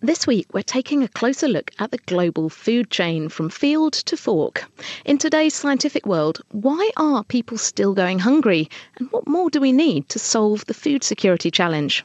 This 0.00 0.28
week, 0.28 0.46
we're 0.54 0.62
taking 0.62 1.02
a 1.02 1.08
closer 1.08 1.48
look 1.48 1.72
at 1.80 1.90
the 1.90 1.98
global 1.98 2.48
food 2.48 2.88
chain 2.88 3.28
from 3.28 3.50
field 3.50 3.94
to 3.94 4.16
fork. 4.16 4.64
In 5.04 5.18
today's 5.18 5.54
scientific 5.54 6.06
world, 6.06 6.40
why 6.52 6.88
are 6.96 7.24
people 7.24 7.58
still 7.58 7.94
going 7.94 8.20
hungry? 8.20 8.70
And 8.98 9.10
what 9.10 9.26
more 9.26 9.50
do 9.50 9.60
we 9.60 9.72
need 9.72 10.08
to 10.10 10.20
solve 10.20 10.64
the 10.66 10.72
food 10.72 11.02
security 11.02 11.50
challenge? 11.50 12.04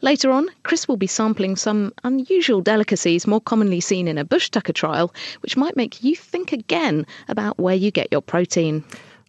Later 0.00 0.30
on, 0.30 0.48
Chris 0.62 0.88
will 0.88 0.96
be 0.96 1.06
sampling 1.06 1.56
some 1.56 1.92
unusual 2.02 2.62
delicacies 2.62 3.26
more 3.26 3.42
commonly 3.42 3.82
seen 3.82 4.08
in 4.08 4.16
a 4.16 4.24
bush 4.24 4.48
tucker 4.48 4.72
trial, 4.72 5.12
which 5.42 5.54
might 5.54 5.76
make 5.76 6.02
you 6.02 6.16
think 6.16 6.50
again 6.50 7.04
about 7.28 7.58
where 7.58 7.74
you 7.74 7.90
get 7.90 8.08
your 8.10 8.22
protein. 8.22 8.82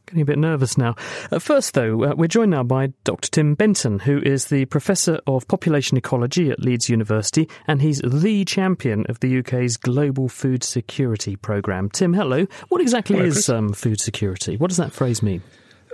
Getting 0.05 0.21
a 0.21 0.25
bit 0.25 0.37
nervous 0.37 0.77
now. 0.77 0.95
Uh, 1.31 1.39
first, 1.39 1.73
though, 1.73 2.03
uh, 2.03 2.13
we're 2.15 2.27
joined 2.27 2.51
now 2.51 2.61
by 2.61 2.93
Dr. 3.03 3.27
Tim 3.31 3.55
Benton, 3.55 3.97
who 3.99 4.21
is 4.21 4.45
the 4.45 4.65
Professor 4.65 5.19
of 5.25 5.47
Population 5.47 5.97
Ecology 5.97 6.51
at 6.51 6.59
Leeds 6.59 6.89
University, 6.89 7.49
and 7.65 7.81
he's 7.81 8.01
the 8.01 8.45
champion 8.45 9.05
of 9.09 9.19
the 9.21 9.39
UK's 9.39 9.77
Global 9.77 10.29
Food 10.29 10.63
Security 10.63 11.35
Programme. 11.35 11.89
Tim, 11.89 12.13
hello. 12.13 12.45
What 12.69 12.81
exactly 12.81 13.15
hello, 13.15 13.29
is 13.29 13.49
um, 13.49 13.73
food 13.73 13.99
security? 13.99 14.57
What 14.57 14.67
does 14.67 14.77
that 14.77 14.91
phrase 14.91 15.23
mean? 15.23 15.41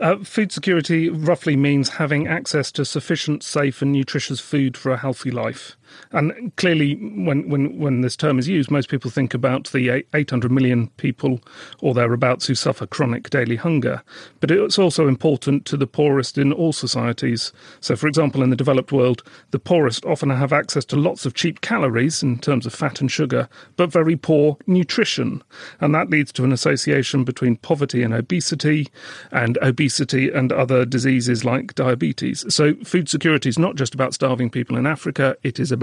Uh, 0.02 0.17
food 0.24 0.52
security 0.52 1.10
roughly 1.10 1.56
means 1.56 1.89
having 1.89 2.28
access 2.28 2.69
to 2.74 2.84
sufficient, 2.84 3.43
safe, 3.43 3.82
and 3.82 3.93
nutritious 3.93 4.41
food 4.41 4.76
for 4.76 4.91
a 4.91 4.97
healthy 4.97 5.32
life. 5.32 5.78
And 6.12 6.56
clearly, 6.58 6.95
when, 6.95 7.49
when, 7.49 7.77
when 7.77 8.01
this 8.01 8.15
term 8.15 8.39
is 8.39 8.47
used, 8.47 8.71
most 8.71 8.89
people 8.89 9.12
think 9.12 9.34
about 9.34 9.71
the 9.71 10.04
800 10.13 10.51
million 10.51 10.88
people 10.97 11.39
or 11.82 11.93
thereabouts 11.93 12.47
who 12.47 12.56
suffer 12.56 12.86
chronic 12.86 13.30
daily 13.30 13.56
hunger. 13.56 14.04
But 14.39 14.51
it's 14.51 14.80
also 14.80 15.08
important 15.08 15.65
to 15.65 15.77
the 15.77 15.88
poorest 15.88 16.38
in 16.38 16.51
all 16.54 16.73
societies. 16.73 17.51
So, 17.80 17.95
for 17.95 18.08
example, 18.08 18.43
in 18.43 18.49
the 18.49 18.56
developed 18.56 18.91
world, 18.91 19.23
the 19.51 19.60
poorest 19.60 20.06
often 20.06 20.30
have 20.30 20.54
access 20.54 20.86
to 20.86 20.95
lots 20.95 21.25
of 21.25 21.34
cheap 21.34 21.62
calories 21.62 22.23
in 22.23 22.39
terms 22.39 22.65
of 22.65 22.73
fat 22.73 23.01
and 23.01 23.12
sugar, 23.12 23.49
but 23.75 23.91
very 23.91 24.15
poor 24.15 24.58
nutrition. 24.67 25.43
And 25.80 25.93
that 25.95 26.10
leads 26.10 26.32
to 26.34 26.43
an 26.43 26.51
association 26.51 27.23
between 27.23 27.58
poverty 27.58 28.04
and 28.04 28.13
obesity, 28.13 28.88
and 29.32 29.58
obesity 29.62 30.30
and 30.30 30.51
other 30.51 30.86
diseases 30.86 31.43
like 31.45 31.75
diabetes. 31.75 32.45
So, 32.54 32.75
food 32.84 33.10
security 33.10 33.49
is 33.49 33.60
not 33.60 33.75
just 33.75 33.93
about 33.93 34.13
starving 34.13 34.49
people 34.49 34.77
in 34.77 34.86
Africa, 34.86 35.36
it 35.43 35.60
is 35.60 35.71
about 35.71 35.81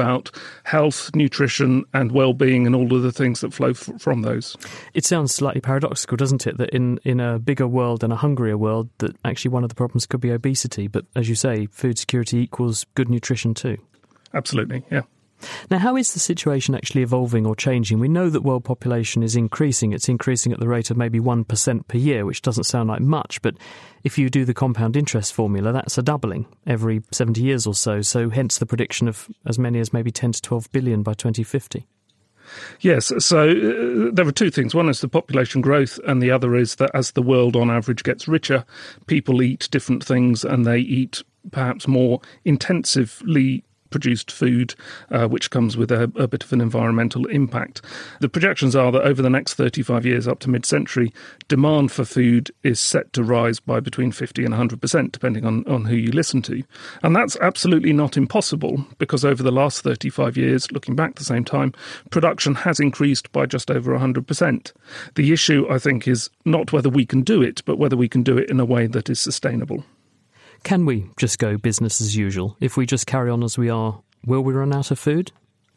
health, 0.64 1.10
nutrition, 1.14 1.84
and 1.92 2.12
well-being, 2.12 2.66
and 2.66 2.74
all 2.74 2.94
of 2.94 3.02
the 3.02 3.12
things 3.12 3.40
that 3.40 3.52
flow 3.52 3.70
f- 3.70 3.90
from 3.98 4.22
those. 4.22 4.56
It 4.94 5.04
sounds 5.04 5.34
slightly 5.34 5.60
paradoxical, 5.60 6.16
doesn't 6.16 6.46
it, 6.46 6.56
that 6.58 6.70
in 6.70 6.98
in 7.04 7.20
a 7.20 7.38
bigger 7.38 7.66
world 7.66 8.04
and 8.04 8.12
a 8.12 8.16
hungrier 8.16 8.56
world, 8.58 8.88
that 8.98 9.16
actually 9.24 9.50
one 9.50 9.64
of 9.64 9.68
the 9.68 9.74
problems 9.74 10.06
could 10.06 10.20
be 10.20 10.30
obesity. 10.30 10.88
But 10.88 11.04
as 11.14 11.28
you 11.28 11.34
say, 11.34 11.66
food 11.66 11.98
security 11.98 12.38
equals 12.38 12.86
good 12.94 13.08
nutrition 13.08 13.54
too. 13.54 13.78
Absolutely, 14.34 14.84
yeah. 14.90 15.02
Now, 15.70 15.78
how 15.78 15.96
is 15.96 16.12
the 16.12 16.18
situation 16.18 16.74
actually 16.74 17.02
evolving 17.02 17.46
or 17.46 17.54
changing? 17.54 17.98
We 17.98 18.08
know 18.08 18.30
that 18.30 18.42
world 18.42 18.64
population 18.64 19.22
is 19.22 19.36
increasing. 19.36 19.92
It's 19.92 20.08
increasing 20.08 20.52
at 20.52 20.60
the 20.60 20.68
rate 20.68 20.90
of 20.90 20.96
maybe 20.96 21.20
1% 21.20 21.88
per 21.88 21.98
year, 21.98 22.24
which 22.24 22.42
doesn't 22.42 22.64
sound 22.64 22.88
like 22.88 23.00
much, 23.00 23.40
but 23.42 23.54
if 24.04 24.18
you 24.18 24.30
do 24.30 24.44
the 24.44 24.54
compound 24.54 24.96
interest 24.96 25.32
formula, 25.32 25.72
that's 25.72 25.98
a 25.98 26.02
doubling 26.02 26.46
every 26.66 27.02
70 27.12 27.42
years 27.42 27.66
or 27.66 27.74
so. 27.74 28.02
So, 28.02 28.30
hence 28.30 28.58
the 28.58 28.66
prediction 28.66 29.08
of 29.08 29.28
as 29.46 29.58
many 29.58 29.80
as 29.80 29.92
maybe 29.92 30.10
10 30.10 30.32
to 30.32 30.42
12 30.42 30.72
billion 30.72 31.02
by 31.02 31.14
2050. 31.14 31.86
Yes, 32.80 33.12
so 33.18 33.50
uh, 33.50 34.10
there 34.12 34.26
are 34.26 34.32
two 34.32 34.50
things. 34.50 34.74
One 34.74 34.88
is 34.88 35.00
the 35.00 35.08
population 35.08 35.60
growth, 35.60 35.98
and 36.06 36.22
the 36.22 36.30
other 36.30 36.56
is 36.56 36.76
that 36.76 36.90
as 36.94 37.12
the 37.12 37.22
world 37.22 37.56
on 37.56 37.70
average 37.70 38.02
gets 38.02 38.28
richer, 38.28 38.64
people 39.06 39.42
eat 39.42 39.68
different 39.70 40.04
things 40.04 40.44
and 40.44 40.64
they 40.64 40.78
eat 40.78 41.22
perhaps 41.50 41.86
more 41.88 42.20
intensively 42.44 43.64
produced 43.90 44.30
food, 44.30 44.74
uh, 45.10 45.26
which 45.26 45.50
comes 45.50 45.76
with 45.76 45.90
a, 45.90 46.04
a, 46.16 46.28
bit 46.28 46.44
of 46.44 46.52
an 46.52 46.60
environmental 46.60 47.26
impact. 47.26 47.82
The 48.20 48.28
projections 48.28 48.76
are 48.76 48.92
that 48.92 49.02
over 49.02 49.22
the 49.22 49.30
next 49.30 49.54
35 49.54 50.04
years, 50.06 50.28
up 50.28 50.38
to 50.40 50.50
mid 50.50 50.66
century, 50.66 51.12
demand 51.48 51.92
for 51.92 52.04
food 52.04 52.50
is 52.62 52.80
set 52.80 53.12
to 53.14 53.22
rise 53.22 53.60
by 53.60 53.80
between 53.80 54.12
50 54.12 54.44
and 54.44 54.54
100%, 54.54 55.12
depending 55.12 55.44
on, 55.44 55.66
on 55.66 55.84
who 55.84 55.96
you 55.96 56.12
listen 56.12 56.42
to. 56.42 56.62
And 57.02 57.14
that's 57.14 57.36
absolutely 57.36 57.92
not 57.92 58.16
impossible 58.16 58.84
because 58.98 59.24
over 59.24 59.42
the 59.42 59.50
last 59.50 59.82
35 59.82 60.36
years, 60.36 60.70
looking 60.72 60.94
back 60.94 61.14
the 61.14 61.24
same 61.24 61.44
time, 61.44 61.72
production 62.10 62.54
has 62.54 62.80
increased 62.80 63.30
by 63.32 63.46
just 63.46 63.70
over 63.70 63.96
100%. 63.96 64.72
The 65.14 65.32
issue, 65.32 65.66
I 65.70 65.78
think, 65.78 66.06
is 66.06 66.30
not 66.44 66.72
whether 66.72 66.88
we 66.88 67.06
can 67.06 67.22
do 67.22 67.42
it, 67.42 67.62
but 67.64 67.78
whether 67.78 67.96
we 67.96 68.08
can 68.08 68.22
do 68.22 68.38
it 68.38 68.50
in 68.50 68.60
a 68.60 68.64
way 68.64 68.86
that 68.86 69.10
is 69.10 69.20
sustainable. 69.20 69.84
Can 70.62 70.84
we 70.84 71.10
just 71.16 71.38
go 71.38 71.56
business 71.56 72.00
as 72.00 72.16
usual? 72.16 72.56
If 72.60 72.76
we 72.76 72.86
just 72.86 73.06
carry 73.06 73.30
on 73.30 73.42
as 73.42 73.56
we 73.56 73.70
are, 73.70 74.00
will 74.26 74.42
we 74.42 74.52
run 74.52 74.74
out 74.74 74.90
of 74.90 74.98
food? 74.98 75.32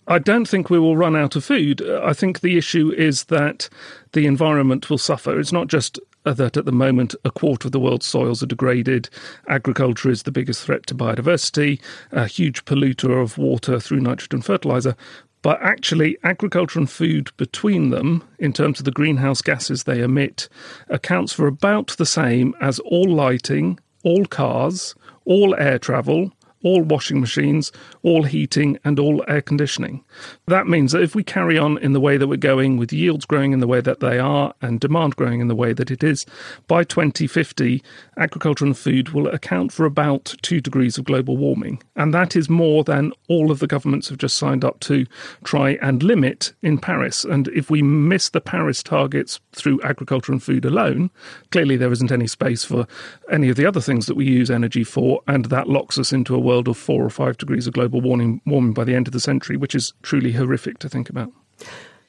I 0.08 0.20
don't 0.20 0.48
think 0.48 0.70
we 0.70 0.80
will 0.80 0.98
run 0.98 1.16
out 1.16 1.36
of 1.36 1.46
food. 1.46 1.82
I 1.82 2.14
think 2.14 2.42
the 2.42 2.58
issue 2.58 2.92
is 2.92 3.26
that 3.26 3.70
the 4.14 4.26
environment 4.26 4.90
will 4.90 4.98
suffer. 4.98 5.40
It's 5.40 5.54
not 5.54 5.68
just 5.68 6.00
uh, 6.26 6.34
that 6.34 6.58
at 6.58 6.66
the 6.66 6.72
moment 6.72 7.16
a 7.24 7.32
quarter 7.32 7.68
of 7.68 7.72
the 7.72 7.80
world's 7.80 8.06
soils 8.06 8.44
are 8.44 8.48
degraded. 8.48 9.10
Agriculture 9.48 10.10
is 10.10 10.24
the 10.24 10.32
biggest 10.32 10.64
threat 10.64 10.88
to 10.88 10.96
biodiversity, 10.96 11.80
a 12.12 12.28
huge 12.28 12.66
polluter 12.66 13.22
of 13.22 13.38
water 13.38 13.80
through 13.80 14.02
nitrogen 14.02 14.42
fertilizer. 14.42 14.96
But 15.44 15.62
actually, 15.62 16.18
agriculture 16.24 16.80
and 16.80 16.90
food 16.90 17.32
between 17.38 17.90
them, 17.90 18.24
in 18.38 18.54
terms 18.54 18.80
of 18.80 18.86
the 18.86 18.92
greenhouse 18.92 19.42
gases 19.42 19.84
they 19.84 20.02
emit, 20.02 20.50
accounts 20.90 21.34
for 21.34 21.48
about 21.48 21.96
the 21.98 22.06
same 22.06 22.54
as 22.62 22.80
all 22.80 23.10
lighting, 23.10 23.80
all 24.04 24.26
cars, 24.26 24.96
all 25.26 25.56
air 25.56 25.80
travel, 25.80 26.32
all 26.64 26.82
washing 26.82 27.20
machines, 27.20 27.72
all 28.04 28.24
heating, 28.24 28.78
and 28.84 29.00
all 29.00 29.24
air 29.28 29.42
conditioning. 29.42 30.04
That 30.48 30.68
means 30.68 30.92
that 30.92 31.02
if 31.02 31.16
we 31.16 31.24
carry 31.24 31.58
on 31.58 31.78
in 31.80 31.94
the 31.94 32.00
way 32.00 32.18
that 32.18 32.28
we're 32.28 32.38
going, 32.38 32.78
with 32.78 32.94
yields 32.94 33.26
growing 33.26 33.54
in 33.54 33.60
the 33.60 33.68
way 33.68 33.82
that 33.82 34.00
they 34.00 34.20
are 34.20 34.54
and 34.62 34.80
demand 34.80 35.16
growing 35.16 35.40
in 35.40 35.48
the 35.48 35.56
way 35.56 35.74
that 35.74 35.92
it 35.92 36.04
is, 36.04 36.26
by 36.68 36.84
2050, 36.84 37.84
agriculture 38.18 38.66
and 38.66 38.78
food 38.78 39.10
will 39.10 39.28
account 39.28 39.72
for 39.72 39.86
about 39.86 40.36
two 40.42 40.62
degrees 40.62 40.98
of 40.98 41.06
global 41.06 41.38
warming. 41.38 41.82
And 41.96 42.14
that 42.14 42.36
is 42.36 42.50
more 42.50 42.84
than 42.84 43.12
all 43.28 43.52
of 43.52 43.60
the 43.60 43.68
governments 43.68 44.10
have 44.10 44.18
just 44.18 44.38
signed 44.38 44.64
up 44.64 44.80
to 44.82 45.06
try 45.44 45.78
and 45.82 46.04
limit 46.04 46.54
in 46.62 46.78
Paris. 46.78 47.24
And 47.24 47.48
if 47.50 47.70
we 47.70 47.82
miss 47.82 48.30
the 48.30 48.42
Paris 48.42 48.84
targets 48.84 49.40
through 49.54 49.82
agriculture 49.82 50.32
and 50.32 50.42
food 50.42 50.66
alone, 50.66 51.10
clearly 51.52 51.78
there 51.78 51.92
isn't 51.92 52.12
any 52.12 52.28
space 52.28 52.64
for 52.64 52.88
any 53.32 53.50
of 53.50 53.56
the 53.56 53.66
other 53.66 53.82
things 53.82 54.06
that 54.06 54.16
we 54.16 54.26
use 54.26 54.52
energy 54.52 54.84
for, 54.84 55.22
and 55.28 55.46
that 55.46 55.70
locks 55.70 55.98
us 55.98 56.12
into 56.12 56.36
a 56.36 56.40
world 56.52 56.68
of 56.68 56.78
four 56.78 57.06
or 57.06 57.10
five 57.10 57.38
degrees 57.38 57.66
of 57.66 57.74
global 57.74 58.02
warming, 58.02 58.42
warming 58.46 58.74
by 58.74 58.84
the 58.84 58.94
end 58.94 59.08
of 59.08 59.14
the 59.14 59.20
century, 59.20 59.56
which 59.56 59.74
is 59.74 59.94
truly 60.02 60.34
horrific 60.34 60.80
to 60.80 60.90
think 60.90 61.10
about. 61.10 61.32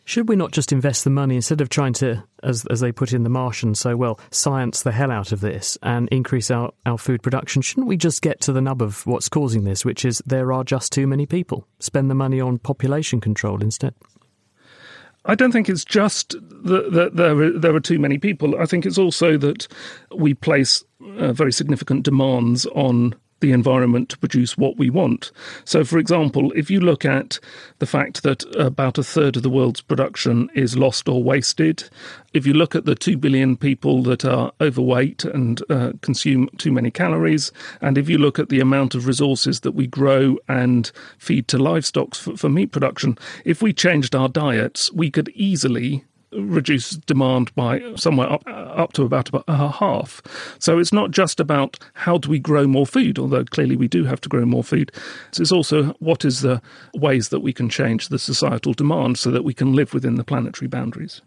Should 0.04 0.28
we 0.28 0.34
not 0.34 0.50
just 0.50 0.72
invest 0.72 1.04
the 1.04 1.10
money 1.10 1.36
instead 1.36 1.60
of 1.60 1.68
trying 1.68 1.92
to, 1.94 2.24
as, 2.42 2.66
as 2.66 2.80
they 2.80 2.90
put 2.90 3.12
in 3.12 3.22
The 3.22 3.30
Martian 3.30 3.76
so 3.76 3.96
well, 3.96 4.18
science 4.32 4.82
the 4.82 4.90
hell 4.90 5.12
out 5.12 5.30
of 5.30 5.40
this 5.40 5.78
and 5.80 6.08
increase 6.08 6.50
our, 6.50 6.72
our 6.86 6.98
food 6.98 7.22
production? 7.22 7.62
Shouldn't 7.62 7.86
we 7.86 7.96
just 7.96 8.20
get 8.20 8.40
to 8.40 8.52
the 8.52 8.60
nub 8.60 8.82
of 8.82 9.06
what's 9.06 9.28
causing 9.28 9.62
this, 9.62 9.84
which 9.84 10.04
is 10.04 10.20
there 10.26 10.52
are 10.52 10.64
just 10.64 10.92
too 10.92 11.06
many 11.06 11.24
people? 11.24 11.68
Spend 11.78 12.10
the 12.10 12.16
money 12.16 12.40
on 12.40 12.58
population 12.58 13.20
control 13.20 13.62
instead. 13.62 13.94
I 15.24 15.36
don't 15.36 15.52
think 15.52 15.68
it's 15.68 15.84
just 15.84 16.30
that, 16.64 16.90
that 16.92 17.14
there, 17.14 17.40
are, 17.40 17.50
there 17.56 17.74
are 17.74 17.80
too 17.80 18.00
many 18.00 18.18
people. 18.18 18.60
I 18.60 18.66
think 18.66 18.84
it's 18.84 18.98
also 18.98 19.38
that 19.38 19.68
we 20.12 20.34
place 20.34 20.82
uh, 21.16 21.32
very 21.32 21.52
significant 21.52 22.02
demands 22.02 22.66
on 22.66 23.14
the 23.42 23.52
environment 23.52 24.08
to 24.08 24.18
produce 24.18 24.56
what 24.56 24.78
we 24.78 24.88
want. 24.88 25.30
So, 25.66 25.84
for 25.84 25.98
example, 25.98 26.50
if 26.52 26.70
you 26.70 26.80
look 26.80 27.04
at 27.04 27.38
the 27.78 27.86
fact 27.86 28.22
that 28.22 28.42
about 28.56 28.96
a 28.96 29.04
third 29.04 29.36
of 29.36 29.42
the 29.42 29.50
world's 29.50 29.82
production 29.82 30.48
is 30.54 30.78
lost 30.78 31.08
or 31.08 31.22
wasted, 31.22 31.90
if 32.32 32.46
you 32.46 32.54
look 32.54 32.74
at 32.74 32.86
the 32.86 32.94
2 32.94 33.18
billion 33.18 33.56
people 33.56 34.02
that 34.04 34.24
are 34.24 34.52
overweight 34.60 35.24
and 35.24 35.62
uh, 35.68 35.92
consume 36.00 36.48
too 36.56 36.72
many 36.72 36.90
calories, 36.90 37.52
and 37.82 37.98
if 37.98 38.08
you 38.08 38.16
look 38.16 38.38
at 38.38 38.48
the 38.48 38.60
amount 38.60 38.94
of 38.94 39.06
resources 39.06 39.60
that 39.60 39.72
we 39.72 39.86
grow 39.86 40.38
and 40.48 40.90
feed 41.18 41.48
to 41.48 41.58
livestock 41.58 42.14
for, 42.14 42.36
for 42.36 42.48
meat 42.48 42.72
production, 42.72 43.18
if 43.44 43.60
we 43.60 43.72
changed 43.72 44.14
our 44.14 44.28
diets, 44.28 44.90
we 44.92 45.10
could 45.10 45.28
easily 45.30 46.04
reduce 46.32 46.90
demand 46.90 47.54
by 47.54 47.80
somewhere 47.96 48.30
up 48.30 48.42
up 48.46 48.92
to 48.94 49.02
about, 49.02 49.30
a 49.48 49.68
half. 49.68 50.22
So 50.58 50.78
it's 50.78 50.92
not 50.92 51.10
just 51.10 51.40
about 51.40 51.78
how 51.94 52.18
do 52.18 52.28
we 52.28 52.38
grow 52.38 52.66
more 52.66 52.86
food, 52.86 53.18
although 53.18 53.44
clearly 53.44 53.76
we 53.76 53.88
do 53.88 54.04
have 54.04 54.20
to 54.22 54.28
grow 54.28 54.44
more 54.44 54.64
food. 54.64 54.92
It's 55.38 55.52
also 55.52 55.94
what 55.98 56.24
is 56.24 56.40
the 56.40 56.60
ways 56.94 57.28
that 57.28 57.40
we 57.40 57.52
can 57.52 57.68
change 57.68 58.08
the 58.08 58.18
societal 58.18 58.72
demand 58.72 59.18
so 59.18 59.30
that 59.30 59.44
we 59.44 59.54
can 59.54 59.74
live 59.74 59.94
within 59.94 60.16
the 60.16 60.24
planetary 60.24 60.68
boundaries. 60.68 61.20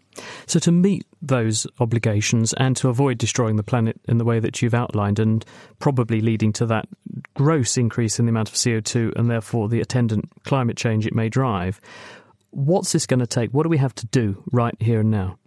So 0.46 0.58
to 0.60 0.72
meet 0.72 1.06
those 1.20 1.66
obligations 1.78 2.52
and 2.54 2.76
to 2.78 2.88
avoid 2.88 3.18
destroying 3.18 3.56
the 3.56 3.62
planet 3.62 4.00
in 4.08 4.18
the 4.18 4.24
way 4.24 4.40
that 4.40 4.62
you've 4.62 4.74
outlined 4.74 5.18
and 5.18 5.44
probably 5.78 6.20
leading 6.20 6.52
to 6.54 6.66
that 6.66 6.88
gross 7.34 7.76
increase 7.76 8.18
in 8.18 8.26
the 8.26 8.30
amount 8.30 8.48
of 8.48 8.54
CO2 8.54 9.14
and 9.16 9.30
therefore 9.30 9.68
the 9.68 9.80
attendant 9.80 10.30
climate 10.44 10.76
change 10.76 11.06
it 11.06 11.14
may 11.14 11.28
drive, 11.28 11.80
What's 12.50 12.92
this 12.92 13.06
going 13.06 13.20
to 13.20 13.26
take? 13.26 13.50
What 13.50 13.64
do 13.64 13.68
we 13.68 13.78
have 13.78 13.94
to 13.96 14.06
do 14.06 14.42
right 14.50 14.74
here 14.80 15.00
and 15.00 15.10
now? 15.10 15.38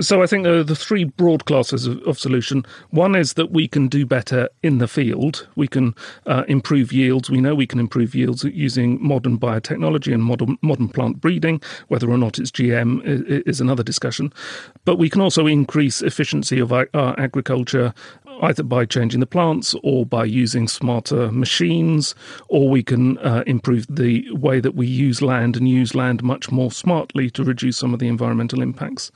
So 0.00 0.22
I 0.22 0.26
think 0.26 0.44
there 0.44 0.54
are 0.54 0.64
the 0.64 0.76
three 0.76 1.04
broad 1.04 1.44
classes 1.44 1.86
of, 1.86 2.02
of, 2.02 2.18
solution. 2.18 2.64
One 2.90 3.14
is 3.14 3.34
that 3.34 3.50
we 3.50 3.68
can 3.68 3.88
do 3.88 4.06
better 4.06 4.48
in 4.62 4.78
the 4.78 4.88
field. 4.88 5.46
We 5.56 5.68
can 5.68 5.94
uh, 6.26 6.44
improve 6.48 6.92
yields. 6.92 7.30
We 7.30 7.40
know 7.40 7.54
we 7.54 7.66
can 7.66 7.80
improve 7.80 8.14
yields 8.14 8.44
using 8.44 9.04
modern 9.04 9.38
biotechnology 9.38 10.12
and 10.12 10.22
modern 10.22 10.58
modern 10.62 10.88
plant 10.88 11.20
breeding. 11.20 11.60
Whether 11.88 12.10
or 12.10 12.18
not 12.18 12.38
it's 12.38 12.50
GM 12.50 13.02
is, 13.04 13.60
another 13.60 13.82
discussion. 13.82 14.32
But 14.84 14.96
we 14.96 15.08
can 15.08 15.20
also 15.20 15.46
increase 15.46 16.02
efficiency 16.02 16.58
of 16.58 16.72
our, 16.72 16.88
our 16.94 17.18
agriculture 17.18 17.94
either 18.42 18.62
by 18.62 18.84
changing 18.84 19.20
the 19.20 19.26
plants 19.26 19.74
or 19.82 20.04
by 20.04 20.24
using 20.24 20.68
smarter 20.68 21.30
machines, 21.30 22.14
or 22.48 22.68
we 22.68 22.82
can 22.82 23.18
uh, 23.18 23.44
improve 23.46 23.86
the 23.88 24.30
way 24.32 24.60
that 24.60 24.74
we 24.74 24.86
use 24.86 25.22
land 25.22 25.56
and 25.56 25.68
use 25.68 25.94
land 25.94 26.22
much 26.22 26.50
more 26.50 26.70
smartly 26.70 27.30
to 27.30 27.44
reduce 27.44 27.76
some 27.76 27.94
of 27.94 28.00
the 28.00 28.08
environmental 28.08 28.62
impacts. 28.62 29.10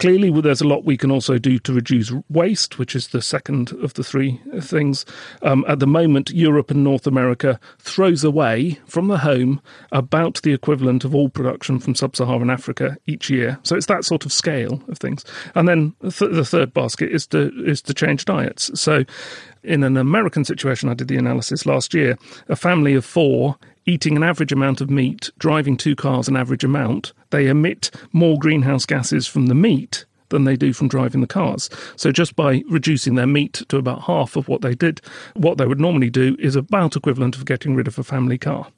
Clearly, 0.00 0.30
there's 0.40 0.62
a 0.62 0.66
lot 0.66 0.84
we 0.86 0.96
can 0.96 1.10
also 1.10 1.36
do 1.36 1.58
to 1.58 1.74
reduce 1.74 2.10
waste, 2.30 2.78
which 2.78 2.96
is 2.96 3.08
the 3.08 3.20
second 3.20 3.72
of 3.82 3.92
the 3.94 4.02
three 4.02 4.40
things. 4.60 5.04
Um, 5.42 5.62
at 5.68 5.78
the 5.78 5.86
moment, 5.86 6.30
Europe 6.30 6.70
and 6.70 6.82
North 6.82 7.06
America 7.06 7.60
throws 7.78 8.24
away 8.24 8.78
from 8.86 9.08
the 9.08 9.18
home 9.18 9.60
about 9.92 10.40
the 10.42 10.54
equivalent 10.54 11.04
of 11.04 11.14
all 11.14 11.28
production 11.28 11.78
from 11.78 11.94
sub-Saharan 11.94 12.48
Africa 12.48 12.96
each 13.06 13.28
year. 13.28 13.58
So 13.62 13.76
it's 13.76 13.86
that 13.86 14.06
sort 14.06 14.24
of 14.24 14.32
scale 14.32 14.82
of 14.88 14.98
things. 14.98 15.22
And 15.54 15.68
then 15.68 15.94
th- 16.00 16.32
the 16.32 16.46
third 16.46 16.72
basket 16.72 17.10
is 17.12 17.26
to 17.28 17.50
is 17.66 17.82
to 17.82 17.92
change 17.92 18.24
diets. 18.24 18.70
So, 18.80 19.04
in 19.62 19.82
an 19.82 19.98
American 19.98 20.46
situation, 20.46 20.88
I 20.88 20.94
did 20.94 21.08
the 21.08 21.18
analysis 21.18 21.66
last 21.66 21.92
year, 21.92 22.16
a 22.48 22.56
family 22.56 22.94
of 22.94 23.04
four 23.04 23.56
eating 23.90 24.16
an 24.16 24.22
average 24.22 24.52
amount 24.52 24.80
of 24.80 24.88
meat, 24.88 25.30
driving 25.38 25.76
two 25.76 25.96
cars 25.96 26.28
an 26.28 26.36
average 26.36 26.64
amount, 26.64 27.12
they 27.30 27.48
emit 27.48 27.90
more 28.12 28.38
greenhouse 28.38 28.86
gases 28.86 29.26
from 29.26 29.46
the 29.46 29.54
meat 29.54 30.04
than 30.28 30.44
they 30.44 30.54
do 30.54 30.72
from 30.72 30.86
driving 30.86 31.20
the 31.20 31.26
cars. 31.26 31.68
So 31.96 32.12
just 32.12 32.36
by 32.36 32.62
reducing 32.70 33.16
their 33.16 33.26
meat 33.26 33.64
to 33.68 33.76
about 33.76 34.02
half 34.02 34.36
of 34.36 34.46
what 34.46 34.62
they 34.62 34.74
did, 34.74 35.00
what 35.34 35.58
they 35.58 35.66
would 35.66 35.80
normally 35.80 36.08
do 36.08 36.36
is 36.38 36.54
about 36.54 36.94
equivalent 36.94 37.36
of 37.36 37.44
getting 37.44 37.74
rid 37.74 37.88
of 37.88 37.98
a 37.98 38.04
family 38.04 38.38
car. 38.38 38.68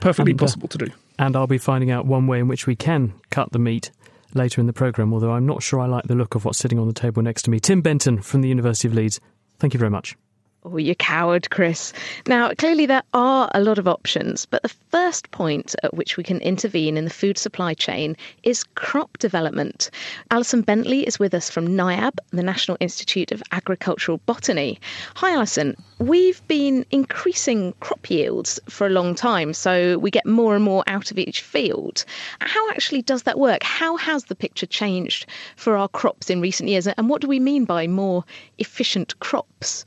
Perfectly 0.00 0.32
and, 0.32 0.40
uh, 0.40 0.44
possible 0.44 0.68
to 0.68 0.78
do. 0.78 0.86
And 1.18 1.36
I'll 1.36 1.46
be 1.46 1.58
finding 1.58 1.90
out 1.90 2.06
one 2.06 2.26
way 2.26 2.38
in 2.38 2.48
which 2.48 2.66
we 2.66 2.74
can 2.74 3.12
cut 3.28 3.52
the 3.52 3.58
meat 3.58 3.90
later 4.32 4.60
in 4.60 4.66
the 4.66 4.72
programme, 4.72 5.12
although 5.12 5.32
I'm 5.32 5.46
not 5.46 5.62
sure 5.62 5.80
I 5.80 5.86
like 5.86 6.04
the 6.04 6.14
look 6.14 6.34
of 6.34 6.46
what's 6.46 6.58
sitting 6.58 6.78
on 6.78 6.86
the 6.86 6.94
table 6.94 7.22
next 7.22 7.42
to 7.42 7.50
me. 7.50 7.60
Tim 7.60 7.82
Benton 7.82 8.22
from 8.22 8.40
the 8.40 8.48
University 8.48 8.88
of 8.88 8.94
Leeds, 8.94 9.20
thank 9.58 9.74
you 9.74 9.78
very 9.78 9.90
much. 9.90 10.16
Oh, 10.62 10.76
you 10.76 10.94
coward, 10.94 11.48
Chris. 11.48 11.94
Now, 12.26 12.52
clearly, 12.52 12.84
there 12.84 13.02
are 13.14 13.50
a 13.54 13.62
lot 13.62 13.78
of 13.78 13.88
options, 13.88 14.44
but 14.44 14.62
the 14.62 14.74
first 14.90 15.30
point 15.30 15.74
at 15.82 15.94
which 15.94 16.18
we 16.18 16.22
can 16.22 16.36
intervene 16.40 16.98
in 16.98 17.04
the 17.04 17.10
food 17.10 17.38
supply 17.38 17.72
chain 17.72 18.14
is 18.42 18.64
crop 18.74 19.16
development. 19.16 19.90
Alison 20.30 20.60
Bentley 20.60 21.06
is 21.06 21.18
with 21.18 21.32
us 21.32 21.48
from 21.48 21.66
NIAB, 21.66 22.18
the 22.32 22.42
National 22.42 22.76
Institute 22.78 23.32
of 23.32 23.42
Agricultural 23.52 24.18
Botany. 24.26 24.78
Hi, 25.14 25.32
Alison. 25.32 25.76
We've 25.98 26.46
been 26.46 26.84
increasing 26.90 27.72
crop 27.80 28.10
yields 28.10 28.60
for 28.68 28.86
a 28.86 28.90
long 28.90 29.14
time, 29.14 29.54
so 29.54 29.96
we 29.96 30.10
get 30.10 30.26
more 30.26 30.54
and 30.54 30.62
more 30.62 30.84
out 30.86 31.10
of 31.10 31.18
each 31.18 31.40
field. 31.40 32.04
How 32.40 32.68
actually 32.68 33.00
does 33.00 33.22
that 33.22 33.38
work? 33.38 33.62
How 33.62 33.96
has 33.96 34.24
the 34.24 34.34
picture 34.34 34.66
changed 34.66 35.24
for 35.56 35.78
our 35.78 35.88
crops 35.88 36.28
in 36.28 36.42
recent 36.42 36.68
years, 36.68 36.86
and 36.86 37.08
what 37.08 37.22
do 37.22 37.28
we 37.28 37.40
mean 37.40 37.64
by 37.64 37.86
more 37.86 38.24
efficient 38.58 39.18
crops? 39.20 39.86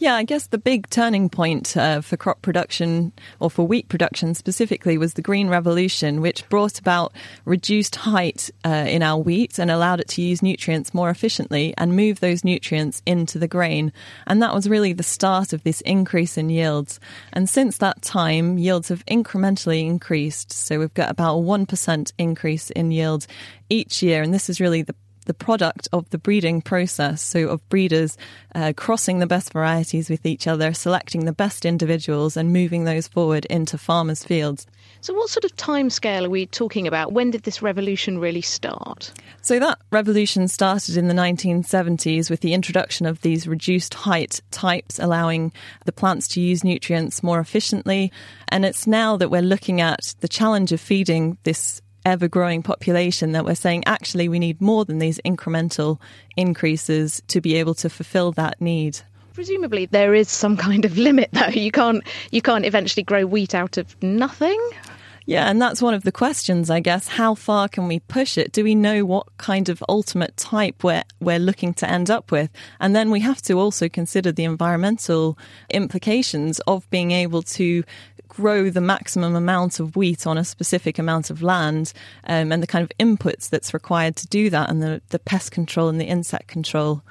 Yeah, 0.00 0.14
I 0.14 0.22
guess 0.22 0.46
the 0.46 0.58
big 0.58 0.88
turning 0.90 1.28
point 1.28 1.76
uh, 1.76 2.02
for 2.02 2.16
crop 2.16 2.40
production, 2.40 3.12
or 3.40 3.50
for 3.50 3.66
wheat 3.66 3.88
production 3.88 4.32
specifically, 4.36 4.96
was 4.96 5.14
the 5.14 5.22
Green 5.22 5.48
Revolution, 5.48 6.20
which 6.20 6.48
brought 6.48 6.78
about 6.78 7.12
reduced 7.44 7.96
height 7.96 8.48
uh, 8.64 8.86
in 8.86 9.02
our 9.02 9.18
wheat 9.18 9.58
and 9.58 9.72
allowed 9.72 9.98
it 9.98 10.06
to 10.10 10.22
use 10.22 10.40
nutrients 10.40 10.94
more 10.94 11.10
efficiently 11.10 11.74
and 11.76 11.96
move 11.96 12.20
those 12.20 12.44
nutrients 12.44 13.02
into 13.06 13.40
the 13.40 13.48
grain. 13.48 13.92
And 14.28 14.40
that 14.40 14.54
was 14.54 14.68
really 14.68 14.92
the 14.92 15.02
start 15.02 15.52
of 15.52 15.64
this 15.64 15.80
increase 15.80 16.38
in 16.38 16.48
yields. 16.48 17.00
And 17.32 17.50
since 17.50 17.78
that 17.78 18.00
time, 18.00 18.56
yields 18.56 18.90
have 18.90 19.04
incrementally 19.06 19.84
increased. 19.84 20.52
So 20.52 20.78
we've 20.78 20.94
got 20.94 21.10
about 21.10 21.38
a 21.38 21.42
1% 21.42 22.12
increase 22.18 22.70
in 22.70 22.92
yield 22.92 23.26
each 23.68 24.00
year. 24.00 24.22
And 24.22 24.32
this 24.32 24.48
is 24.48 24.60
really 24.60 24.82
the 24.82 24.94
the 25.28 25.34
product 25.34 25.86
of 25.92 26.10
the 26.10 26.18
breeding 26.18 26.60
process. 26.60 27.22
So, 27.22 27.48
of 27.48 27.66
breeders 27.68 28.16
uh, 28.54 28.72
crossing 28.76 29.20
the 29.20 29.26
best 29.26 29.52
varieties 29.52 30.10
with 30.10 30.26
each 30.26 30.48
other, 30.48 30.74
selecting 30.74 31.24
the 31.24 31.32
best 31.32 31.64
individuals, 31.64 32.36
and 32.36 32.52
moving 32.52 32.82
those 32.82 33.06
forward 33.06 33.44
into 33.44 33.78
farmers' 33.78 34.24
fields. 34.24 34.66
So, 35.00 35.14
what 35.14 35.30
sort 35.30 35.44
of 35.44 35.54
time 35.56 35.90
scale 35.90 36.24
are 36.24 36.30
we 36.30 36.46
talking 36.46 36.88
about? 36.88 37.12
When 37.12 37.30
did 37.30 37.44
this 37.44 37.62
revolution 37.62 38.18
really 38.18 38.40
start? 38.40 39.12
So, 39.42 39.60
that 39.60 39.78
revolution 39.92 40.48
started 40.48 40.96
in 40.96 41.06
the 41.06 41.14
1970s 41.14 42.30
with 42.30 42.40
the 42.40 42.54
introduction 42.54 43.06
of 43.06 43.20
these 43.20 43.46
reduced 43.46 43.94
height 43.94 44.40
types, 44.50 44.98
allowing 44.98 45.52
the 45.84 45.92
plants 45.92 46.26
to 46.28 46.40
use 46.40 46.64
nutrients 46.64 47.22
more 47.22 47.38
efficiently. 47.38 48.10
And 48.48 48.64
it's 48.64 48.86
now 48.86 49.16
that 49.18 49.30
we're 49.30 49.42
looking 49.42 49.80
at 49.80 50.14
the 50.20 50.28
challenge 50.28 50.72
of 50.72 50.80
feeding 50.80 51.38
this 51.44 51.82
ever 52.08 52.26
growing 52.26 52.62
population 52.62 53.32
that 53.32 53.44
we're 53.44 53.54
saying 53.54 53.84
actually 53.86 54.28
we 54.28 54.38
need 54.38 54.60
more 54.60 54.84
than 54.84 54.98
these 54.98 55.20
incremental 55.24 56.00
increases 56.36 57.22
to 57.28 57.40
be 57.40 57.54
able 57.56 57.74
to 57.74 57.88
fulfill 57.88 58.32
that 58.32 58.60
need. 58.60 58.98
Presumably 59.34 59.86
there 59.86 60.14
is 60.14 60.28
some 60.28 60.56
kind 60.56 60.84
of 60.84 60.98
limit 60.98 61.28
though. 61.32 61.46
You 61.48 61.70
can't 61.70 62.02
you 62.32 62.42
can't 62.42 62.64
eventually 62.64 63.04
grow 63.04 63.26
wheat 63.26 63.54
out 63.54 63.76
of 63.76 63.94
nothing. 64.02 64.58
Yeah, 65.26 65.50
and 65.50 65.60
that's 65.60 65.82
one 65.82 65.92
of 65.92 66.04
the 66.04 66.10
questions, 66.10 66.70
I 66.70 66.80
guess. 66.80 67.06
How 67.06 67.34
far 67.34 67.68
can 67.68 67.86
we 67.86 68.00
push 68.00 68.38
it? 68.38 68.50
Do 68.50 68.64
we 68.64 68.74
know 68.74 69.04
what 69.04 69.26
kind 69.36 69.68
of 69.68 69.84
ultimate 69.86 70.34
type 70.38 70.82
we're, 70.82 71.02
we're 71.20 71.38
looking 71.38 71.74
to 71.74 71.90
end 71.90 72.10
up 72.10 72.32
with? 72.32 72.48
And 72.80 72.96
then 72.96 73.10
we 73.10 73.20
have 73.20 73.42
to 73.42 73.60
also 73.60 73.90
consider 73.90 74.32
the 74.32 74.44
environmental 74.44 75.36
implications 75.68 76.60
of 76.60 76.88
being 76.88 77.10
able 77.10 77.42
to 77.42 77.84
grow 78.38 78.70
the 78.70 78.80
maximum 78.80 79.34
amount 79.34 79.80
of 79.80 79.96
wheat 79.96 80.24
on 80.24 80.38
a 80.38 80.44
specific 80.44 80.96
amount 80.96 81.28
of 81.28 81.42
land 81.42 81.92
um, 82.22 82.52
and 82.52 82.62
the 82.62 82.68
kind 82.68 82.84
of 82.84 82.96
inputs 83.00 83.50
that's 83.50 83.74
required 83.74 84.14
to 84.14 84.28
do 84.28 84.48
that 84.48 84.70
and 84.70 84.80
the, 84.80 85.02
the 85.08 85.18
pest 85.18 85.50
control 85.50 85.88
and 85.88 86.00
the 86.00 86.04
insect 86.04 86.46
control. 86.46 87.02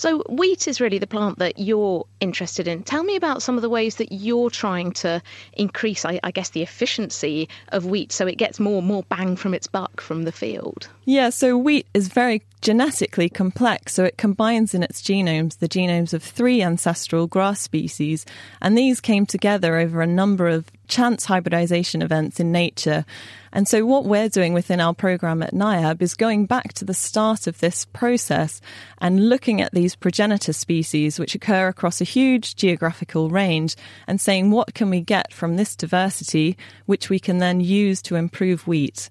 So, 0.00 0.20
wheat 0.30 0.66
is 0.66 0.80
really 0.80 0.96
the 0.96 1.06
plant 1.06 1.40
that 1.40 1.58
you're 1.58 2.06
interested 2.20 2.66
in. 2.66 2.84
Tell 2.84 3.04
me 3.04 3.16
about 3.16 3.42
some 3.42 3.56
of 3.56 3.60
the 3.60 3.68
ways 3.68 3.96
that 3.96 4.10
you're 4.10 4.48
trying 4.48 4.92
to 4.92 5.20
increase, 5.52 6.06
I, 6.06 6.18
I, 6.24 6.30
guess, 6.30 6.48
the 6.48 6.62
efficiency 6.62 7.50
of 7.68 7.84
wheat 7.84 8.10
so 8.10 8.26
it 8.26 8.36
gets 8.36 8.58
more 8.58 8.80
more 8.80 9.02
bang 9.10 9.36
from 9.36 9.52
its 9.52 9.66
buck 9.66 10.00
from 10.00 10.22
the 10.22 10.32
field. 10.32 10.88
Yeah, 11.04 11.28
so 11.28 11.54
wheat 11.58 11.86
is 11.92 12.08
very 12.08 12.40
genetically 12.62 13.28
complex, 13.28 13.92
so 13.92 14.04
it 14.04 14.16
combines 14.16 14.72
in 14.72 14.82
its 14.82 15.02
genomes 15.02 15.58
the 15.58 15.68
genomes 15.68 16.14
of 16.14 16.22
three 16.22 16.62
ancestral 16.62 17.26
grass 17.26 17.60
species, 17.60 18.24
and 18.62 18.78
these 18.78 19.02
came 19.02 19.26
together 19.26 19.76
over 19.76 20.00
a 20.00 20.06
number 20.06 20.48
of 20.48 20.64
chance 20.90 21.24
hybridization 21.24 22.02
events 22.02 22.40
in 22.40 22.52
nature. 22.52 23.06
And 23.52 23.66
so, 23.66 23.86
what 23.86 24.04
we're 24.04 24.28
doing 24.28 24.52
within 24.52 24.80
our 24.80 24.94
program 24.94 25.42
at 25.42 25.54
NIAB 25.54 26.02
is 26.02 26.14
going 26.14 26.46
back 26.46 26.72
to 26.74 26.84
the 26.84 26.94
start 26.94 27.46
of 27.46 27.58
this 27.60 27.84
process 27.86 28.60
and 28.98 29.28
looking 29.28 29.60
at 29.60 29.72
these 29.72 29.96
progenitor 29.96 30.52
species, 30.52 31.18
which 31.18 31.34
occur 31.34 31.68
across 31.68 32.00
a 32.00 32.04
huge 32.04 32.56
geographical 32.56 33.30
range, 33.30 33.76
and 34.06 34.20
saying 34.20 34.50
what 34.50 34.74
can 34.74 34.90
we 34.90 35.00
get 35.00 35.32
from 35.32 35.56
this 35.56 35.74
diversity, 35.74 36.56
which 36.86 37.08
we 37.08 37.18
can 37.18 37.38
then 37.38 37.60
use 37.60 38.02
to 38.02 38.16
improve 38.16 38.66
wheat. 38.66 39.08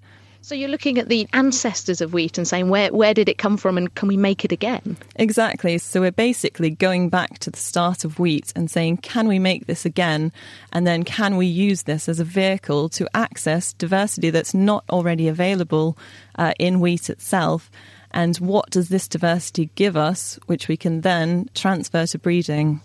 So 0.49 0.55
you're 0.55 0.67
looking 0.67 0.97
at 0.97 1.09
the 1.09 1.27
ancestors 1.33 2.01
of 2.01 2.11
wheat 2.11 2.39
and 2.39 2.47
saying 2.47 2.69
where 2.69 2.91
where 2.91 3.13
did 3.13 3.29
it 3.29 3.37
come 3.37 3.55
from 3.55 3.77
and 3.77 3.93
can 3.93 4.07
we 4.07 4.17
make 4.17 4.43
it 4.43 4.51
again? 4.51 4.97
Exactly. 5.17 5.77
So 5.77 6.01
we're 6.01 6.11
basically 6.11 6.71
going 6.71 7.09
back 7.09 7.37
to 7.41 7.51
the 7.51 7.59
start 7.59 8.03
of 8.03 8.17
wheat 8.17 8.51
and 8.55 8.71
saying 8.71 8.97
can 8.97 9.27
we 9.27 9.37
make 9.37 9.67
this 9.67 9.85
again 9.85 10.31
and 10.73 10.87
then 10.87 11.03
can 11.03 11.37
we 11.37 11.45
use 11.45 11.83
this 11.83 12.09
as 12.09 12.19
a 12.19 12.23
vehicle 12.23 12.89
to 12.89 13.07
access 13.13 13.73
diversity 13.73 14.31
that's 14.31 14.55
not 14.55 14.83
already 14.89 15.27
available 15.27 15.95
uh, 16.39 16.53
in 16.57 16.79
wheat 16.79 17.11
itself 17.11 17.69
and 18.09 18.35
what 18.37 18.71
does 18.71 18.89
this 18.89 19.07
diversity 19.07 19.69
give 19.75 19.95
us, 19.95 20.39
which 20.47 20.67
we 20.67 20.75
can 20.75 21.01
then 21.01 21.47
transfer 21.53 22.07
to 22.07 22.17
breeding. 22.17 22.81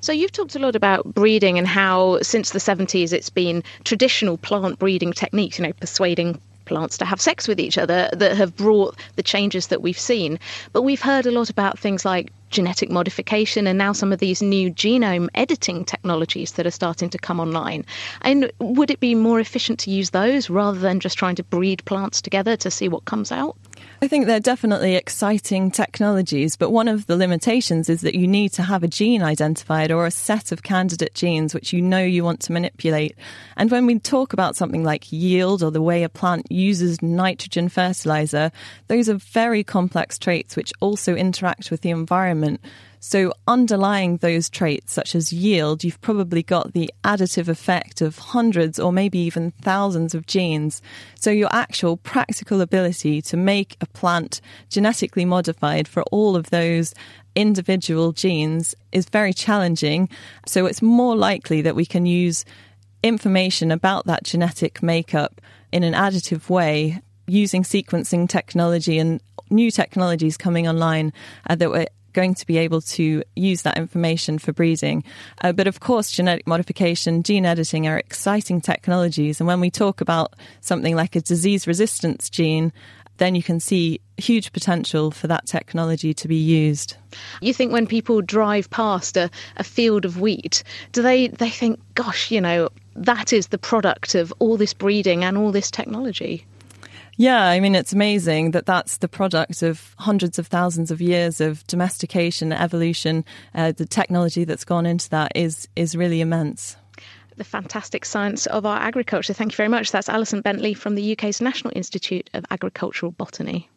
So, 0.00 0.12
you've 0.12 0.30
talked 0.30 0.54
a 0.54 0.60
lot 0.60 0.76
about 0.76 1.14
breeding 1.14 1.58
and 1.58 1.66
how 1.66 2.20
since 2.22 2.50
the 2.50 2.60
70s 2.60 3.12
it's 3.12 3.28
been 3.28 3.64
traditional 3.82 4.38
plant 4.38 4.78
breeding 4.78 5.12
techniques, 5.12 5.58
you 5.58 5.66
know, 5.66 5.72
persuading 5.72 6.40
plants 6.68 6.98
to 6.98 7.04
have 7.04 7.20
sex 7.20 7.48
with 7.48 7.58
each 7.58 7.78
other 7.78 8.08
that 8.12 8.36
have 8.36 8.54
brought 8.54 8.96
the 9.16 9.22
changes 9.22 9.66
that 9.68 9.82
we've 9.82 9.98
seen. 9.98 10.38
But 10.72 10.82
we've 10.82 11.00
heard 11.00 11.26
a 11.26 11.30
lot 11.30 11.50
about 11.50 11.78
things 11.78 12.04
like 12.04 12.30
genetic 12.50 12.90
modification 12.90 13.66
and 13.66 13.78
now 13.78 13.92
some 13.92 14.12
of 14.12 14.20
these 14.20 14.40
new 14.40 14.70
genome 14.70 15.28
editing 15.34 15.84
technologies 15.84 16.52
that 16.52 16.66
are 16.66 16.70
starting 16.70 17.10
to 17.10 17.18
come 17.18 17.40
online. 17.40 17.84
And 18.22 18.50
would 18.60 18.90
it 18.90 19.00
be 19.00 19.14
more 19.14 19.40
efficient 19.40 19.78
to 19.80 19.90
use 19.90 20.10
those 20.10 20.48
rather 20.48 20.78
than 20.78 21.00
just 21.00 21.18
trying 21.18 21.36
to 21.36 21.44
breed 21.44 21.84
plants 21.84 22.22
together 22.22 22.56
to 22.56 22.70
see 22.70 22.88
what 22.88 23.04
comes 23.04 23.32
out? 23.32 23.56
I 24.00 24.06
think 24.06 24.26
they're 24.26 24.38
definitely 24.38 24.94
exciting 24.94 25.72
technologies, 25.72 26.54
but 26.54 26.70
one 26.70 26.86
of 26.86 27.06
the 27.06 27.16
limitations 27.16 27.88
is 27.88 28.02
that 28.02 28.14
you 28.14 28.28
need 28.28 28.52
to 28.52 28.62
have 28.62 28.84
a 28.84 28.88
gene 28.88 29.24
identified 29.24 29.90
or 29.90 30.06
a 30.06 30.10
set 30.12 30.52
of 30.52 30.62
candidate 30.62 31.14
genes 31.14 31.52
which 31.52 31.72
you 31.72 31.82
know 31.82 32.04
you 32.04 32.22
want 32.22 32.38
to 32.42 32.52
manipulate. 32.52 33.16
And 33.56 33.72
when 33.72 33.86
we 33.86 33.98
talk 33.98 34.32
about 34.32 34.54
something 34.54 34.84
like 34.84 35.10
yield 35.10 35.64
or 35.64 35.72
the 35.72 35.82
way 35.82 36.04
a 36.04 36.08
plant 36.08 36.46
uses 36.48 37.02
nitrogen 37.02 37.68
fertilizer, 37.68 38.52
those 38.86 39.08
are 39.08 39.16
very 39.16 39.64
complex 39.64 40.16
traits 40.16 40.54
which 40.54 40.72
also 40.78 41.16
interact 41.16 41.72
with 41.72 41.80
the 41.80 41.90
environment. 41.90 42.60
So, 43.00 43.32
underlying 43.46 44.16
those 44.16 44.50
traits, 44.50 44.92
such 44.92 45.14
as 45.14 45.32
yield, 45.32 45.84
you've 45.84 46.00
probably 46.00 46.42
got 46.42 46.72
the 46.72 46.92
additive 47.04 47.48
effect 47.48 48.00
of 48.00 48.18
hundreds 48.18 48.78
or 48.78 48.92
maybe 48.92 49.18
even 49.20 49.52
thousands 49.62 50.14
of 50.14 50.26
genes. 50.26 50.82
So, 51.18 51.30
your 51.30 51.48
actual 51.52 51.96
practical 51.96 52.60
ability 52.60 53.22
to 53.22 53.36
make 53.36 53.76
a 53.80 53.86
plant 53.86 54.40
genetically 54.68 55.24
modified 55.24 55.86
for 55.86 56.02
all 56.04 56.34
of 56.34 56.50
those 56.50 56.94
individual 57.36 58.12
genes 58.12 58.74
is 58.90 59.08
very 59.08 59.32
challenging. 59.32 60.08
So, 60.46 60.66
it's 60.66 60.82
more 60.82 61.14
likely 61.14 61.62
that 61.62 61.76
we 61.76 61.86
can 61.86 62.04
use 62.04 62.44
information 63.04 63.70
about 63.70 64.06
that 64.06 64.24
genetic 64.24 64.82
makeup 64.82 65.40
in 65.70 65.84
an 65.84 65.94
additive 65.94 66.48
way 66.48 67.00
using 67.28 67.62
sequencing 67.62 68.28
technology 68.28 68.98
and 68.98 69.20
new 69.50 69.70
technologies 69.70 70.36
coming 70.36 70.66
online 70.66 71.12
uh, 71.48 71.54
that 71.54 71.70
we're 71.70 71.86
going 72.18 72.34
to 72.34 72.46
be 72.46 72.58
able 72.58 72.80
to 72.80 73.22
use 73.36 73.62
that 73.62 73.78
information 73.78 74.38
for 74.38 74.52
breeding. 74.52 75.04
Uh, 75.42 75.52
but 75.52 75.68
of 75.68 75.78
course, 75.78 76.10
genetic 76.10 76.46
modification, 76.48 77.22
gene 77.22 77.46
editing 77.46 77.86
are 77.86 77.96
exciting 77.96 78.60
technologies. 78.60 79.40
And 79.40 79.46
when 79.46 79.60
we 79.60 79.70
talk 79.70 80.00
about 80.00 80.34
something 80.60 80.96
like 80.96 81.14
a 81.14 81.20
disease 81.20 81.68
resistance 81.68 82.28
gene, 82.28 82.72
then 83.18 83.34
you 83.34 83.42
can 83.42 83.60
see 83.60 84.00
huge 84.16 84.52
potential 84.52 85.12
for 85.12 85.28
that 85.28 85.46
technology 85.46 86.12
to 86.14 86.26
be 86.26 86.36
used. 86.36 86.96
You 87.40 87.54
think 87.54 87.72
when 87.72 87.86
people 87.86 88.20
drive 88.20 88.68
past 88.70 89.16
a, 89.16 89.30
a 89.56 89.64
field 89.64 90.04
of 90.04 90.20
wheat, 90.20 90.64
do 90.92 91.02
they, 91.02 91.28
they 91.28 91.50
think, 91.50 91.80
gosh, 91.94 92.32
you 92.32 92.40
know, 92.40 92.68
that 92.96 93.32
is 93.32 93.48
the 93.48 93.58
product 93.58 94.16
of 94.16 94.32
all 94.40 94.56
this 94.56 94.74
breeding 94.74 95.22
and 95.22 95.38
all 95.38 95.52
this 95.52 95.70
technology? 95.70 96.46
Yeah, 97.20 97.46
I 97.46 97.58
mean, 97.58 97.74
it's 97.74 97.92
amazing 97.92 98.52
that 98.52 98.64
that's 98.64 98.98
the 98.98 99.08
product 99.08 99.62
of 99.64 99.92
hundreds 99.98 100.38
of 100.38 100.46
thousands 100.46 100.92
of 100.92 101.00
years 101.00 101.40
of 101.40 101.66
domestication, 101.66 102.52
evolution. 102.52 103.24
Uh, 103.56 103.72
the 103.72 103.86
technology 103.86 104.44
that's 104.44 104.64
gone 104.64 104.86
into 104.86 105.10
that 105.10 105.32
is 105.34 105.66
is 105.74 105.96
really 105.96 106.20
immense. 106.20 106.76
The 107.36 107.42
fantastic 107.42 108.04
science 108.04 108.46
of 108.46 108.64
our 108.64 108.78
agriculture. 108.78 109.32
Thank 109.32 109.52
you 109.52 109.56
very 109.56 109.68
much. 109.68 109.90
That's 109.90 110.08
Alison 110.08 110.42
Bentley 110.42 110.74
from 110.74 110.94
the 110.94 111.12
UK's 111.12 111.40
National 111.40 111.72
Institute 111.74 112.30
of 112.34 112.44
Agricultural 112.52 113.10
Botany. 113.10 113.68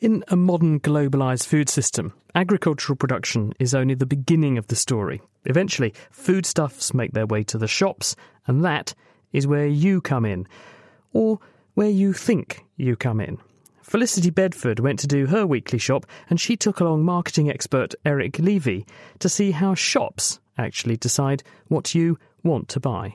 In 0.00 0.22
a 0.28 0.36
modern 0.36 0.78
globalised 0.78 1.46
food 1.46 1.70
system, 1.70 2.12
agricultural 2.34 2.96
production 2.96 3.54
is 3.60 3.74
only 3.74 3.94
the 3.94 4.04
beginning 4.04 4.58
of 4.58 4.66
the 4.66 4.76
story. 4.76 5.22
Eventually, 5.46 5.94
foodstuffs 6.10 6.92
make 6.92 7.12
their 7.12 7.26
way 7.26 7.44
to 7.44 7.56
the 7.56 7.68
shops, 7.68 8.14
and 8.46 8.62
that 8.62 8.94
is 9.32 9.46
where 9.46 9.66
you 9.66 10.02
come 10.02 10.26
in. 10.26 10.46
Or 11.14 11.38
where 11.74 11.88
you 11.88 12.12
think 12.12 12.64
you 12.76 12.96
come 12.96 13.20
in. 13.20 13.38
Felicity 13.82 14.30
Bedford 14.30 14.80
went 14.80 14.98
to 15.00 15.06
do 15.06 15.26
her 15.26 15.46
weekly 15.46 15.78
shop, 15.78 16.06
and 16.30 16.40
she 16.40 16.56
took 16.56 16.80
along 16.80 17.04
marketing 17.04 17.50
expert 17.50 17.94
Eric 18.04 18.38
Levy 18.38 18.86
to 19.18 19.28
see 19.28 19.50
how 19.50 19.74
shops 19.74 20.40
actually 20.56 20.96
decide 20.96 21.42
what 21.68 21.94
you 21.94 22.18
want 22.42 22.68
to 22.68 22.80
buy 22.80 23.14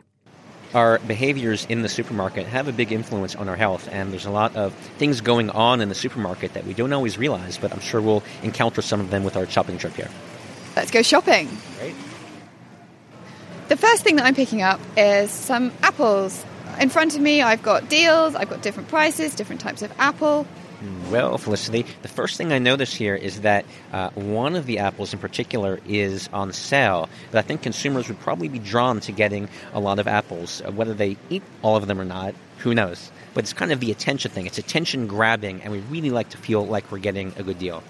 our 0.74 1.00
behaviors 1.00 1.66
in 1.70 1.82
the 1.82 1.90
supermarket 1.90 2.46
have 2.46 2.68
a 2.68 2.72
big 2.74 2.92
influence 2.92 3.36
on 3.36 3.48
our 3.50 3.56
health, 3.56 3.88
and 3.92 4.12
there's 4.12 4.26
a 4.26 4.32
lot 4.32 4.56
of 4.56 4.74
things 4.98 5.22
going 5.22 5.50
on 5.50 5.82
in 5.82 5.90
the 5.90 5.96
supermarket 5.96 6.54
that 6.54 6.66
we 6.66 6.74
don't 6.74 6.94
always 6.94 7.18
realize, 7.18 7.58
but 7.58 7.72
I'm 7.72 7.80
sure 7.80 8.02
we'll 8.02 8.24
encounter 8.44 8.82
some 8.82 9.00
of 9.00 9.10
them 9.10 9.24
with 9.24 9.38
our 9.38 9.48
shopping 9.48 9.78
trip 9.78 9.94
here. 9.94 10.10
Let's 10.76 10.92
go 10.92 11.02
shopping. 11.02 11.50
Right. 11.82 11.96
The 13.70 13.78
first 13.78 14.04
thing 14.04 14.18
that 14.18 14.26
I'm 14.26 14.36
picking 14.36 14.62
up 14.62 14.80
is 14.96 15.32
some 15.32 15.72
apples. 15.82 16.46
In 16.80 16.90
front 16.90 17.16
of 17.16 17.22
me, 17.22 17.42
I've 17.42 17.64
got 17.64 17.90
deals, 17.90 18.36
I've 18.36 18.50
got 18.50 18.62
different 18.62 18.90
prices, 18.90 19.34
different 19.34 19.62
types 19.62 19.82
of 19.82 19.92
apple. 19.98 20.46
Well, 21.10 21.40
Felicity, 21.40 21.86
the 22.04 22.08
first 22.08 22.38
thing 22.38 22.52
I 22.52 22.60
notice 22.60 22.94
here 22.94 23.16
is 23.16 23.42
that 23.42 23.66
uh, 23.92 24.12
one 24.12 24.56
of 24.56 24.68
the 24.68 24.78
apples 24.78 25.12
in 25.12 25.18
particular 25.18 25.80
is 25.88 26.30
on 26.32 26.54
sale. 26.54 27.10
But 27.32 27.40
I 27.40 27.42
think 27.42 27.64
consumers 27.64 28.08
would 28.10 28.20
probably 28.20 28.48
be 28.48 28.60
drawn 28.60 29.00
to 29.02 29.12
getting 29.12 29.50
a 29.74 29.80
lot 29.80 29.98
of 29.98 30.08
apples. 30.08 30.62
Uh, 30.62 30.72
whether 30.72 30.94
they 30.94 31.18
eat 31.32 31.42
all 31.64 31.78
of 31.78 31.88
them 31.88 32.00
or 32.00 32.06
not, 32.06 32.36
who 32.60 32.76
knows? 32.76 33.12
But 33.34 33.46
it's 33.46 33.54
kind 33.54 33.72
of 33.72 33.80
the 33.80 33.92
attention 33.92 34.30
thing. 34.30 34.46
It's 34.46 34.60
attention 34.60 35.08
grabbing, 35.08 35.64
and 35.64 35.72
we 35.72 35.80
really 35.80 36.12
like 36.12 36.30
to 36.30 36.38
feel 36.38 36.66
like 36.66 36.92
we're 36.92 37.00
getting 37.00 37.34
a 37.38 37.44
good 37.44 37.58
deal. 37.58 37.82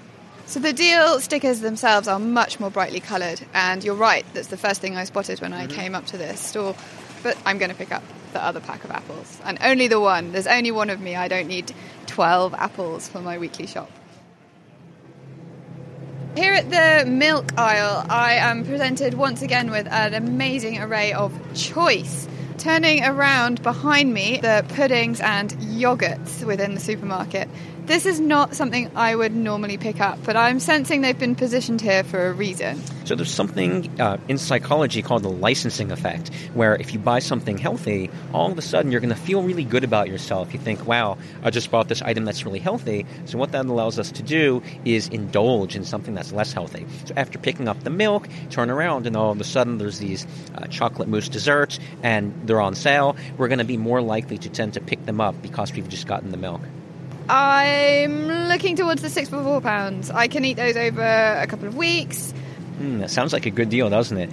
So 0.46 0.62
the 0.62 0.72
deal 0.72 1.20
stickers 1.20 1.60
themselves 1.60 2.08
are 2.08 2.20
much 2.20 2.58
more 2.58 2.70
brightly 2.70 3.02
coloured, 3.02 3.42
and 3.54 3.84
you're 3.84 3.96
right, 3.96 4.26
that's 4.34 4.48
the 4.48 4.56
first 4.56 4.80
thing 4.80 4.96
I 4.96 5.04
spotted 5.04 5.42
when 5.42 5.52
I 5.52 5.66
mm-hmm. 5.66 5.76
came 5.76 5.94
up 5.94 6.06
to 6.08 6.18
this 6.18 6.40
store. 6.40 6.74
But 7.24 7.38
I'm 7.46 7.58
going 7.58 7.72
to 7.72 7.76
pick 7.76 7.92
up 7.92 8.04
the 8.34 8.44
other 8.44 8.60
pack 8.60 8.84
of 8.84 8.92
apples, 8.92 9.40
and 9.44 9.58
only 9.62 9.88
the 9.88 10.00
one. 10.00 10.32
There's 10.32 10.48
only 10.48 10.72
one 10.72 10.90
of 10.90 11.00
me. 11.00 11.16
I 11.16 11.28
don't 11.28 11.48
need 11.48 11.74
12 12.08 12.54
apples 12.54 13.08
for 13.08 13.22
my 13.22 13.38
weekly 13.38 13.68
shop. 13.68 13.90
Here 16.36 16.54
at 16.54 16.70
the 16.70 17.10
milk 17.10 17.58
aisle, 17.58 18.06
I 18.10 18.34
am 18.34 18.64
presented 18.64 19.16
once 19.16 19.42
again 19.42 19.72
with 19.72 19.88
an 19.88 20.14
amazing 20.14 20.78
array 20.80 21.12
of 21.14 21.34
choice. 21.56 22.28
Turning 22.60 23.04
around 23.04 23.64
behind 23.64 24.14
me, 24.14 24.40
the 24.40 24.64
puddings 24.70 25.20
and 25.20 25.50
yogurts 25.54 26.44
within 26.44 26.76
the 26.76 26.80
supermarket. 26.80 27.50
This 27.88 28.06
is 28.06 28.20
not 28.20 28.54
something 28.54 28.92
I 28.98 29.16
would 29.16 29.34
normally 29.34 29.78
pick 29.78 30.02
up, 30.02 30.20
but 30.26 30.36
I'm 30.36 30.60
sensing 30.60 31.00
they've 31.00 31.18
been 31.18 31.36
positioned 31.36 31.80
here 31.80 32.04
for 32.04 32.28
a 32.28 32.34
reason. 32.34 32.84
So 33.06 33.16
there's 33.16 33.34
something 33.34 33.90
uh, 34.02 34.18
in 34.28 34.38
psychology 34.38 35.02
called 35.02 35.24
the 35.24 35.30
licensing 35.30 35.90
effect, 35.90 36.30
where 36.54 36.76
if 36.76 36.92
you 36.92 37.00
buy 37.00 37.20
something 37.20 37.58
healthy, 37.58 38.10
all 38.34 38.52
of 38.52 38.58
a 38.58 38.62
sudden 38.62 38.92
you're 38.92 39.00
going 39.00 39.16
to 39.16 39.16
feel 39.16 39.42
really 39.42 39.64
good 39.64 39.86
about 39.86 40.10
yourself. 40.10 40.52
You 40.52 40.60
think, 40.60 40.86
wow, 40.86 41.18
I 41.44 41.50
just 41.50 41.72
bought 41.72 41.88
this 41.88 42.02
item 42.02 42.26
that's 42.26 42.44
really 42.44 42.60
healthy. 42.60 43.06
So 43.24 43.38
what 43.38 43.54
that 43.54 43.66
allows 43.66 43.98
us 43.98 44.12
to 44.12 44.22
do 44.22 44.62
is 44.84 45.08
indulge 45.08 45.78
in 45.78 45.86
something 45.86 46.14
that's 46.14 46.34
less 46.34 46.52
healthy. 46.52 46.86
So 47.06 47.14
after 47.16 47.40
picking 47.40 47.70
up 47.70 47.82
the 47.86 47.90
milk, 47.90 48.28
turn 48.50 48.70
around 48.70 49.08
and 49.08 49.16
all 49.16 49.32
of 49.32 49.40
a 49.40 49.46
sudden 49.46 49.78
there's 49.78 50.00
these 50.00 50.28
uh, 50.56 50.68
chocolate 50.68 51.08
mousse 51.08 51.30
desserts 51.30 51.80
and 52.04 52.34
they're 52.44 52.60
on 52.60 52.76
sale. 52.76 53.16
We're 53.38 53.48
going 53.48 53.60
to 53.60 53.64
be 53.64 53.78
more 53.78 54.02
likely 54.02 54.38
to 54.40 54.50
tend 54.50 54.74
to 54.74 54.82
pick 54.82 55.06
them 55.06 55.22
up 55.22 55.42
because 55.42 55.72
we've 55.72 55.88
just 55.88 56.06
gotten 56.06 56.32
the 56.32 56.38
milk. 56.38 56.60
I'm 57.30 58.28
looking 58.48 58.76
towards 58.76 59.02
the 59.02 59.10
six 59.10 59.30
for 59.30 59.44
four 59.44 59.60
pounds. 59.62 60.10
I 60.10 60.28
can 60.28 60.46
eat 60.46 60.56
those 60.56 60.78
over 60.78 61.02
a 61.02 61.46
couple 61.48 61.68
of 61.68 61.76
weeks. 61.76 62.34
Mm, 62.80 63.00
that 63.00 63.10
sounds 63.10 63.34
like 63.34 63.46
a 63.46 63.50
good 63.50 63.70
deal, 63.70 63.90
doesn't 63.90 64.18
it? 64.18 64.30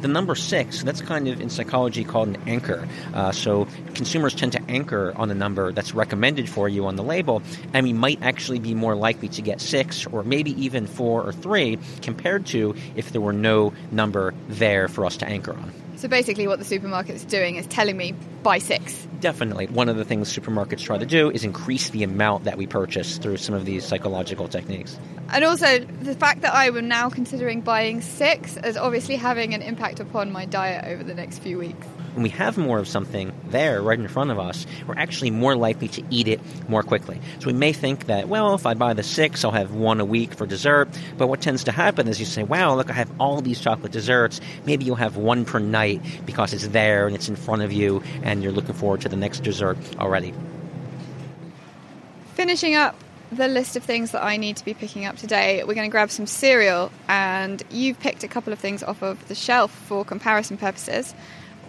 The 0.00 0.08
number 0.08 0.34
six, 0.34 0.82
that's 0.82 1.00
kind 1.00 1.28
of 1.28 1.40
in 1.40 1.48
psychology 1.48 2.02
called 2.02 2.28
an 2.28 2.38
anchor. 2.48 2.88
Uh, 3.14 3.30
so 3.30 3.68
consumers 3.94 4.34
tend 4.34 4.50
to 4.52 4.62
anchor 4.68 5.12
on 5.14 5.28
the 5.28 5.34
number 5.36 5.70
that's 5.70 5.94
recommended 5.94 6.48
for 6.48 6.68
you 6.68 6.86
on 6.86 6.96
the 6.96 7.04
label, 7.04 7.40
and 7.72 7.86
we 7.86 7.92
might 7.92 8.20
actually 8.20 8.58
be 8.58 8.74
more 8.74 8.96
likely 8.96 9.28
to 9.28 9.42
get 9.42 9.60
six 9.60 10.04
or 10.06 10.24
maybe 10.24 10.60
even 10.64 10.88
four 10.88 11.22
or 11.22 11.32
three 11.32 11.78
compared 12.00 12.46
to 12.46 12.74
if 12.96 13.12
there 13.12 13.20
were 13.20 13.32
no 13.32 13.72
number 13.92 14.34
there 14.48 14.88
for 14.88 15.06
us 15.06 15.18
to 15.18 15.26
anchor 15.26 15.52
on. 15.52 15.72
So 16.02 16.08
basically, 16.08 16.48
what 16.48 16.58
the 16.58 16.64
supermarket's 16.64 17.24
doing 17.24 17.54
is 17.54 17.64
telling 17.66 17.96
me 17.96 18.12
buy 18.42 18.58
six. 18.58 19.06
Definitely. 19.20 19.68
One 19.68 19.88
of 19.88 19.96
the 19.96 20.04
things 20.04 20.36
supermarkets 20.36 20.80
try 20.80 20.98
to 20.98 21.06
do 21.06 21.30
is 21.30 21.44
increase 21.44 21.90
the 21.90 22.02
amount 22.02 22.42
that 22.42 22.58
we 22.58 22.66
purchase 22.66 23.18
through 23.18 23.36
some 23.36 23.54
of 23.54 23.64
these 23.64 23.84
psychological 23.84 24.48
techniques. 24.48 24.98
And 25.28 25.44
also, 25.44 25.78
the 25.78 26.16
fact 26.16 26.40
that 26.40 26.52
I 26.54 26.66
am 26.66 26.88
now 26.88 27.08
considering 27.08 27.60
buying 27.60 28.00
six 28.00 28.56
is 28.56 28.76
obviously 28.76 29.14
having 29.14 29.54
an 29.54 29.62
impact 29.62 30.00
upon 30.00 30.32
my 30.32 30.44
diet 30.44 30.86
over 30.86 31.04
the 31.04 31.14
next 31.14 31.38
few 31.38 31.56
weeks 31.56 31.86
when 32.14 32.22
we 32.22 32.28
have 32.30 32.58
more 32.58 32.78
of 32.78 32.88
something 32.88 33.32
there 33.48 33.82
right 33.82 33.98
in 33.98 34.08
front 34.08 34.30
of 34.30 34.38
us, 34.38 34.66
we're 34.86 34.96
actually 34.96 35.30
more 35.30 35.56
likely 35.56 35.88
to 35.88 36.02
eat 36.10 36.28
it 36.28 36.40
more 36.68 36.82
quickly. 36.82 37.20
So 37.38 37.46
we 37.46 37.52
may 37.52 37.72
think 37.72 38.06
that, 38.06 38.28
well, 38.28 38.54
if 38.54 38.66
I 38.66 38.74
buy 38.74 38.94
the 38.94 39.02
six, 39.02 39.44
I'll 39.44 39.50
have 39.50 39.72
one 39.72 40.00
a 40.00 40.04
week 40.04 40.34
for 40.34 40.46
dessert. 40.46 40.88
But 41.16 41.28
what 41.28 41.40
tends 41.40 41.64
to 41.64 41.72
happen 41.72 42.08
is 42.08 42.20
you 42.20 42.26
say, 42.26 42.42
wow, 42.42 42.74
look, 42.74 42.90
I 42.90 42.94
have 42.94 43.10
all 43.18 43.40
these 43.40 43.60
chocolate 43.60 43.92
desserts. 43.92 44.40
Maybe 44.66 44.84
you'll 44.84 44.96
have 44.96 45.16
one 45.16 45.44
per 45.44 45.58
night 45.58 46.02
because 46.26 46.52
it's 46.52 46.68
there 46.68 47.06
and 47.06 47.16
it's 47.16 47.28
in 47.28 47.36
front 47.36 47.62
of 47.62 47.72
you 47.72 48.02
and 48.22 48.42
you're 48.42 48.52
looking 48.52 48.74
forward 48.74 49.00
to 49.02 49.08
the 49.08 49.16
next 49.16 49.40
dessert 49.40 49.78
already. 49.98 50.34
Finishing 52.34 52.74
up 52.74 52.96
the 53.30 53.48
list 53.48 53.76
of 53.76 53.82
things 53.82 54.10
that 54.10 54.22
I 54.22 54.36
need 54.36 54.56
to 54.58 54.64
be 54.64 54.74
picking 54.74 55.06
up 55.06 55.16
today, 55.16 55.64
we're 55.64 55.74
going 55.74 55.88
to 55.88 55.90
grab 55.90 56.10
some 56.10 56.26
cereal, 56.26 56.92
and 57.08 57.62
you've 57.70 57.98
picked 57.98 58.24
a 58.24 58.28
couple 58.28 58.52
of 58.52 58.58
things 58.58 58.82
off 58.82 59.02
of 59.02 59.26
the 59.28 59.34
shelf 59.34 59.70
for 59.70 60.04
comparison 60.04 60.58
purposes. 60.58 61.14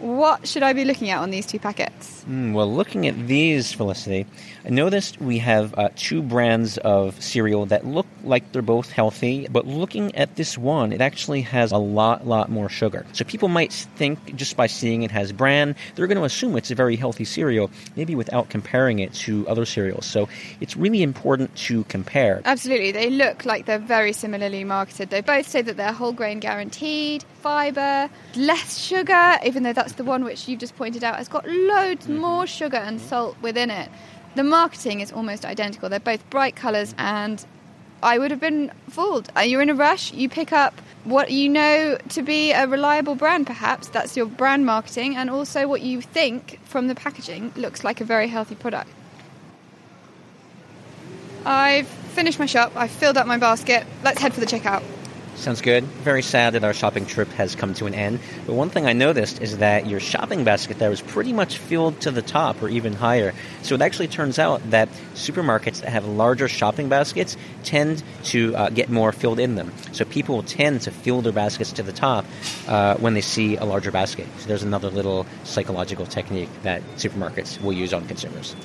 What 0.04 0.46
should 0.50 0.64
I 0.64 0.74
be 0.74 0.84
looking 0.84 1.12
at 1.12 1.20
on 1.20 1.30
these 1.30 1.46
two 1.46 1.60
packets? 1.60 2.26
Mm, 2.28 2.52
well, 2.52 2.70
looking 2.70 3.08
at 3.08 3.26
these, 3.26 3.72
Felicity, 3.72 4.26
I 4.66 4.70
noticed 4.70 5.22
we 5.22 5.38
have 5.38 5.74
uh, 5.78 5.92
two 5.96 6.22
brands 6.22 6.78
of 6.80 7.24
cereal 7.24 7.68
that 7.68 7.86
look 7.86 8.06
like 8.26 8.52
they're 8.52 8.62
both 8.62 8.92
healthy, 8.92 9.48
but 9.50 9.66
looking 9.66 10.14
at 10.18 10.36
this 10.36 10.58
one, 10.58 10.92
it 10.92 11.00
actually 11.00 11.40
has 11.44 11.72
a 11.72 11.78
lot, 11.78 12.28
lot 12.28 12.52
more 12.52 12.68
sugar. 12.68 13.06
So 13.14 13.24
people 13.24 13.48
might 13.48 13.72
think 13.72 14.36
just 14.36 14.58
by 14.58 14.68
seeing 14.68 15.04
it 15.04 15.12
has 15.12 15.32
bran, 15.32 15.74
they're 15.96 16.08
going 16.08 16.18
to 16.18 16.26
assume 16.26 16.58
it's 16.58 16.70
a 16.70 16.76
very 16.76 16.98
healthy 16.98 17.24
cereal, 17.24 17.72
maybe 17.96 18.14
without 18.14 18.50
comparing 18.50 19.00
it 19.00 19.14
to 19.14 19.48
other 19.48 19.64
cereals. 19.64 20.06
So 20.06 20.28
it's 20.60 20.76
really 20.76 21.02
important 21.02 21.56
to 21.68 21.86
compare. 21.86 22.42
Absolutely. 22.44 22.92
They 22.92 23.10
look 23.10 23.46
like 23.46 23.68
they're 23.68 23.80
very 23.80 24.12
similarly 24.12 24.66
marketed. 24.66 25.12
They 25.12 25.22
both 25.22 25.48
say 25.48 25.62
that 25.62 25.78
they're 25.78 25.94
whole 25.94 26.12
grain 26.12 26.42
guaranteed, 26.42 27.24
fibre, 27.44 28.10
less 28.36 28.78
sugar, 28.78 29.38
even 29.46 29.64
though 29.64 29.74
that's 29.74 29.94
the 29.94 30.04
one 30.04 30.24
which 30.24 30.48
you've 30.48 30.62
just 30.62 30.78
pointed 30.78 31.04
out 31.04 31.18
has 31.18 31.28
got 31.28 31.46
loads 31.48 32.06
mm-hmm. 32.06 32.18
more 32.18 32.48
sugar 32.48 32.78
and 32.78 33.00
salt 33.02 33.36
within 33.42 33.70
it. 33.70 33.90
The 34.36 34.44
marketing 34.44 35.02
is 35.02 35.12
almost 35.12 35.46
identical. 35.46 35.90
They're 35.90 36.00
both 36.00 36.28
bright 36.30 36.56
colours, 36.56 36.96
and 36.98 37.46
I 38.02 38.18
would 38.18 38.32
have 38.32 38.40
been 38.40 38.72
fooled. 38.90 39.30
You're 39.46 39.62
in 39.62 39.70
a 39.70 39.76
rush, 39.76 40.14
you 40.14 40.30
pick 40.30 40.54
up 40.54 40.74
what 41.04 41.32
you 41.32 41.50
know 41.50 41.98
to 42.10 42.22
be 42.22 42.54
a 42.54 42.66
reliable 42.66 43.16
brand, 43.16 43.46
perhaps. 43.46 43.90
That's 43.90 44.16
your 44.16 44.26
brand 44.26 44.66
marketing, 44.66 45.18
and 45.18 45.30
also 45.30 45.68
what 45.68 45.82
you 45.82 46.02
think 46.02 46.60
from 46.64 46.88
the 46.88 46.96
packaging 46.96 47.52
looks 47.58 47.84
like 47.84 48.00
a 48.00 48.06
very 48.06 48.30
healthy 48.30 48.56
product. 48.56 48.90
I've 51.46 51.88
finished 51.88 52.40
my 52.40 52.46
shop, 52.46 52.72
I've 52.76 52.90
filled 52.90 53.18
up 53.18 53.28
my 53.28 53.38
basket. 53.38 53.86
Let's 54.02 54.22
head 54.22 54.34
for 54.34 54.40
the 54.40 54.46
checkout. 54.46 54.82
Sounds 55.36 55.62
good. 55.62 55.84
Very 55.84 56.22
sad 56.22 56.54
that 56.54 56.64
our 56.64 56.74
shopping 56.74 57.06
trip 57.06 57.28
has 57.30 57.56
come 57.56 57.74
to 57.74 57.86
an 57.86 57.94
end. 57.94 58.20
But 58.46 58.54
one 58.54 58.70
thing 58.70 58.86
I 58.86 58.94
noticed 58.94 59.42
is 59.42 59.58
that 59.58 59.88
your 59.88 60.00
shopping 60.00 60.44
basket 60.44 60.80
there 60.80 60.90
was 60.90 61.02
pretty 61.02 61.34
much 61.34 61.58
filled 61.58 62.00
to 62.02 62.12
the 62.12 62.22
top 62.22 62.62
or 62.62 62.70
even 62.70 62.94
higher. 62.94 63.34
So 63.62 63.76
it 63.76 63.82
actually 63.82 64.08
turns 64.08 64.40
out 64.40 64.62
that 64.70 64.90
supermarkets 65.16 65.82
that 65.82 65.90
have 65.90 66.06
larger 66.06 66.48
shopping 66.48 66.88
baskets 66.88 67.36
tend 67.64 68.04
to 68.26 68.56
uh, 68.56 68.70
get 68.70 68.90
more 68.90 69.12
filled 69.12 69.40
in 69.40 69.56
them. 69.56 69.74
So 69.92 70.06
people 70.06 70.44
tend 70.44 70.82
to 70.82 70.92
fill 70.92 71.22
their 71.22 71.34
baskets 71.34 71.74
to 71.74 71.84
the 71.84 71.94
top 71.94 72.26
uh, 72.68 72.96
when 72.96 73.14
they 73.14 73.22
see 73.22 73.58
a 73.58 73.66
larger 73.66 73.92
basket. 73.92 74.28
So 74.38 74.48
there's 74.48 74.64
another 74.64 74.90
little 74.90 75.26
psychological 75.44 76.06
technique 76.06 76.50
that 76.62 76.84
supermarkets 76.96 77.60
will 77.62 77.74
use 77.74 77.92
on 77.92 78.08
consumers. 78.08 78.56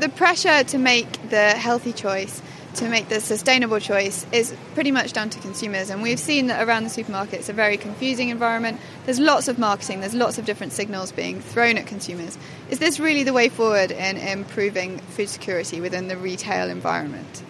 The 0.00 0.08
pressure 0.08 0.64
to 0.64 0.78
make 0.78 1.30
the 1.30 1.50
healthy 1.50 1.92
choice 1.92 2.42
to 2.76 2.88
make 2.88 3.08
the 3.08 3.20
sustainable 3.20 3.80
choice 3.80 4.26
is 4.32 4.54
pretty 4.74 4.90
much 4.90 5.12
down 5.12 5.30
to 5.30 5.40
consumers. 5.40 5.90
And 5.90 6.02
we've 6.02 6.18
seen 6.20 6.48
that 6.48 6.66
around 6.66 6.84
the 6.84 6.90
supermarket 6.90 7.40
it's 7.40 7.48
a 7.48 7.52
very 7.52 7.76
confusing 7.76 8.28
environment. 8.28 8.80
There's 9.04 9.18
lots 9.18 9.48
of 9.48 9.58
marketing, 9.58 10.00
there's 10.00 10.14
lots 10.14 10.38
of 10.38 10.44
different 10.44 10.72
signals 10.72 11.12
being 11.12 11.40
thrown 11.40 11.78
at 11.78 11.86
consumers. 11.86 12.38
Is 12.70 12.78
this 12.78 13.00
really 13.00 13.22
the 13.22 13.32
way 13.32 13.48
forward 13.48 13.90
in 13.90 14.16
improving 14.16 14.98
food 14.98 15.28
security 15.28 15.80
within 15.80 16.08
the 16.08 16.16
retail 16.16 16.68
environment? 16.68 17.42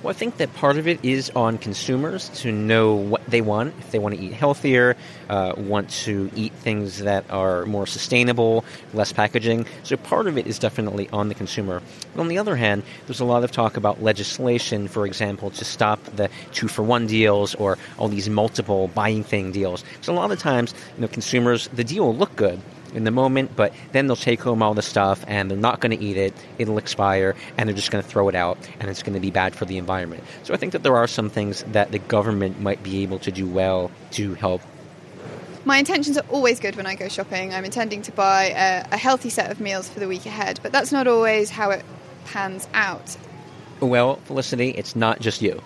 Well, 0.00 0.10
I 0.10 0.14
think 0.14 0.36
that 0.36 0.54
part 0.54 0.78
of 0.78 0.86
it 0.86 1.04
is 1.04 1.28
on 1.30 1.58
consumers 1.58 2.28
to 2.42 2.52
know 2.52 2.94
what 2.94 3.26
they 3.26 3.40
want. 3.40 3.74
If 3.80 3.90
they 3.90 3.98
want 3.98 4.14
to 4.14 4.20
eat 4.20 4.32
healthier, 4.32 4.96
uh, 5.28 5.54
want 5.56 5.90
to 6.04 6.30
eat 6.36 6.52
things 6.52 7.00
that 7.00 7.28
are 7.30 7.66
more 7.66 7.84
sustainable, 7.84 8.64
less 8.94 9.12
packaging. 9.12 9.66
So 9.82 9.96
part 9.96 10.28
of 10.28 10.38
it 10.38 10.46
is 10.46 10.60
definitely 10.60 11.08
on 11.08 11.28
the 11.28 11.34
consumer. 11.34 11.82
But 12.14 12.20
on 12.20 12.28
the 12.28 12.38
other 12.38 12.54
hand, 12.54 12.84
there's 13.08 13.18
a 13.18 13.24
lot 13.24 13.42
of 13.42 13.50
talk 13.50 13.76
about 13.76 14.00
legislation, 14.00 14.86
for 14.86 15.04
example, 15.04 15.50
to 15.50 15.64
stop 15.64 16.00
the 16.14 16.30
two 16.52 16.68
for 16.68 16.84
one 16.84 17.08
deals 17.08 17.56
or 17.56 17.76
all 17.98 18.06
these 18.06 18.30
multiple 18.30 18.86
buying 18.94 19.24
thing 19.24 19.50
deals. 19.50 19.82
So 20.02 20.12
a 20.12 20.14
lot 20.14 20.30
of 20.30 20.38
times, 20.38 20.74
you 20.94 21.02
know, 21.02 21.08
consumers, 21.08 21.66
the 21.72 21.82
deal 21.82 22.04
will 22.04 22.16
look 22.16 22.36
good 22.36 22.60
in 22.94 23.04
the 23.04 23.10
moment, 23.10 23.54
but 23.56 23.72
then 23.92 24.06
they'll 24.06 24.16
take 24.16 24.40
home 24.40 24.62
all 24.62 24.74
the 24.74 24.82
stuff 24.82 25.24
and 25.26 25.50
they're 25.50 25.58
not 25.58 25.80
going 25.80 25.96
to 25.96 26.04
eat 26.04 26.16
it. 26.16 26.34
It'll 26.58 26.78
expire 26.78 27.34
and 27.56 27.68
they're 27.68 27.76
just 27.76 27.90
going 27.90 28.02
to 28.02 28.08
throw 28.08 28.28
it 28.28 28.34
out 28.34 28.58
and 28.80 28.90
it's 28.90 29.02
going 29.02 29.14
to 29.14 29.20
be 29.20 29.30
bad 29.30 29.54
for 29.54 29.64
the 29.64 29.78
environment. 29.78 30.24
So 30.42 30.54
I 30.54 30.56
think 30.56 30.72
that 30.72 30.82
there 30.82 30.96
are 30.96 31.06
some 31.06 31.30
things 31.30 31.62
that 31.68 31.92
the 31.92 31.98
government 31.98 32.60
might 32.60 32.82
be 32.82 33.02
able 33.02 33.18
to 33.20 33.30
do 33.30 33.46
well 33.46 33.90
to 34.12 34.34
help. 34.34 34.62
My 35.64 35.78
intentions 35.78 36.16
are 36.16 36.24
always 36.30 36.60
good 36.60 36.76
when 36.76 36.86
I 36.86 36.94
go 36.94 37.08
shopping. 37.08 37.52
I'm 37.52 37.64
intending 37.64 38.02
to 38.02 38.12
buy 38.12 38.46
a, 38.56 38.86
a 38.92 38.96
healthy 38.96 39.28
set 39.28 39.50
of 39.50 39.60
meals 39.60 39.88
for 39.88 40.00
the 40.00 40.08
week 40.08 40.24
ahead, 40.24 40.60
but 40.62 40.72
that's 40.72 40.92
not 40.92 41.06
always 41.06 41.50
how 41.50 41.70
it 41.70 41.84
pans 42.24 42.68
out. 42.72 43.16
Well, 43.80 44.16
Felicity, 44.24 44.70
it's 44.70 44.96
not 44.96 45.20
just 45.20 45.42
you. 45.42 45.62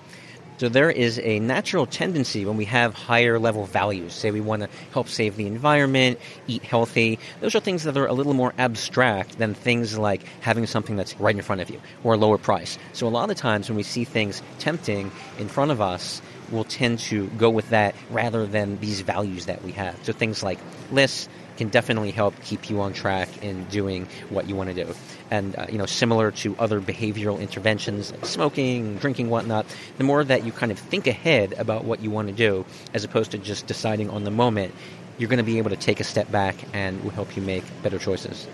So 0.63 0.69
there 0.69 0.93
is 0.93 1.19
a 1.19 1.41
natural 1.41 1.87
tendency 1.87 2.45
when 2.45 2.57
we 2.57 2.67
have 2.67 2.95
higher 2.95 3.41
level 3.41 3.67
values, 3.67 4.13
say 4.13 4.31
we 4.31 4.41
want 4.41 4.63
to 4.63 4.69
help 4.93 5.09
save 5.09 5.35
the 5.35 5.49
environment, 5.49 6.21
eat 6.47 6.63
healthy, 6.63 7.19
those 7.41 7.57
are 7.57 7.59
things 7.59 7.83
that 7.83 7.97
are 7.97 8.07
a 8.07 8.13
little 8.13 8.33
more 8.33 8.55
abstract 8.59 9.39
than 9.39 9.55
things 9.55 9.99
like 9.99 10.23
having 10.41 10.69
something 10.69 10.95
that's 10.95 11.19
right 11.19 11.35
in 11.35 11.43
front 11.43 11.63
of 11.63 11.69
you 11.71 11.81
or 12.05 12.15
a 12.15 12.17
lower 12.17 12.39
price. 12.39 12.79
So 12.93 13.09
a 13.09 13.11
lot 13.11 13.29
of 13.29 13.37
times 13.37 13.69
when 13.69 13.77
we 13.77 13.83
see 13.83 14.05
things 14.05 14.41
tempting 14.61 15.11
in 15.37 15.49
front 15.49 15.73
of 15.73 15.81
us, 15.81 16.23
we'll 16.53 16.63
tend 16.63 17.01
to 17.11 17.27
go 17.31 17.51
with 17.51 17.71
that 17.71 17.97
rather 18.11 18.47
than 18.47 18.79
these 18.79 19.01
values 19.01 19.47
that 19.47 19.65
we 19.65 19.73
have. 19.73 19.99
So 20.05 20.13
things 20.13 20.45
like 20.45 20.61
lists, 20.93 21.29
can 21.57 21.69
definitely 21.69 22.11
help 22.11 22.35
keep 22.43 22.71
you 22.71 22.81
on 22.81 22.93
track 22.93 23.29
in 23.43 23.65
doing 23.65 24.09
what 24.31 24.49
you 24.49 24.57
want 24.57 24.75
to 24.75 24.85
do. 24.85 24.95
And 25.33 25.57
uh, 25.59 25.65
you 25.73 25.79
know, 25.79 25.87
similar 25.87 26.31
to 26.43 26.55
other 26.59 26.79
behavioral 26.79 27.41
interventions 27.41 28.13
like 28.13 28.27
smoking, 28.27 28.99
drinking, 28.99 29.31
whatnot, 29.31 29.65
the 29.97 30.05
more 30.05 30.23
that 30.23 30.45
you 30.45 30.53
kind 30.53 30.71
of 30.71 30.79
think 30.79 31.07
ahead 31.07 31.55
about 31.55 31.85
what 31.85 32.03
you 32.03 32.11
want 32.11 32.29
to 32.29 32.35
do, 32.35 32.67
as 32.93 33.03
opposed 33.03 33.31
to 33.31 33.39
just 33.39 33.67
deciding 33.67 34.11
on 34.11 34.25
the 34.25 34.31
moment, 34.31 34.75
you're 35.17 35.31
going 35.31 35.39
to 35.39 35.43
be 35.43 35.57
able 35.57 35.71
to 35.71 35.77
take 35.77 36.01
a 36.01 36.05
step 36.05 36.31
back 36.31 36.57
and 36.75 37.03
will 37.03 37.13
help 37.13 37.35
you 37.35 37.41
make 37.41 37.65
better 37.83 37.99
choices. 37.99 38.47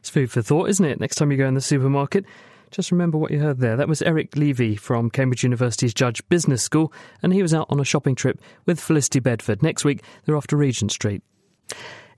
It's 0.00 0.08
food 0.08 0.30
for 0.30 0.40
thought, 0.40 0.70
isn't 0.70 0.86
it? 0.86 1.00
Next 1.00 1.16
time 1.16 1.30
you 1.30 1.36
go 1.36 1.46
in 1.46 1.52
the 1.52 1.60
supermarket. 1.60 2.24
Just 2.70 2.90
remember 2.90 3.18
what 3.18 3.30
you 3.30 3.40
heard 3.40 3.58
there. 3.58 3.76
That 3.76 3.88
was 3.88 4.00
Eric 4.00 4.36
Levy 4.36 4.74
from 4.74 5.10
Cambridge 5.10 5.42
University's 5.42 5.92
Judge 5.92 6.26
Business 6.30 6.62
School, 6.62 6.94
and 7.22 7.34
he 7.34 7.42
was 7.42 7.52
out 7.52 7.66
on 7.68 7.78
a 7.78 7.84
shopping 7.84 8.14
trip 8.14 8.40
with 8.64 8.80
Felicity 8.80 9.20
Bedford. 9.20 9.62
Next 9.62 9.84
week, 9.84 10.02
they're 10.24 10.36
off 10.36 10.46
to 10.46 10.56
Regent 10.56 10.92
Street. 10.92 11.22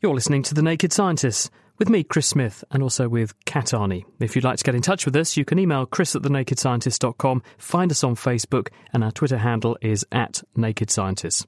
You're 0.00 0.14
listening 0.14 0.44
to 0.44 0.54
The 0.54 0.62
Naked 0.62 0.92
Scientists 0.92 1.50
with 1.80 1.88
me, 1.88 2.04
Chris 2.04 2.28
Smith, 2.28 2.62
and 2.70 2.82
also 2.82 3.08
with 3.08 3.34
Kat 3.46 3.68
Arney. 3.68 4.04
If 4.20 4.36
you'd 4.36 4.44
like 4.44 4.58
to 4.58 4.64
get 4.64 4.74
in 4.74 4.82
touch 4.82 5.06
with 5.06 5.16
us, 5.16 5.36
you 5.38 5.46
can 5.46 5.58
email 5.58 5.86
chris 5.86 6.14
at 6.14 6.20
thenakedscientist.com, 6.20 7.42
find 7.56 7.90
us 7.90 8.04
on 8.04 8.16
Facebook, 8.16 8.68
and 8.92 9.02
our 9.02 9.10
Twitter 9.10 9.38
handle 9.38 9.78
is 9.80 10.06
at 10.12 10.42
Naked 10.54 10.90
Scientists. 10.90 11.46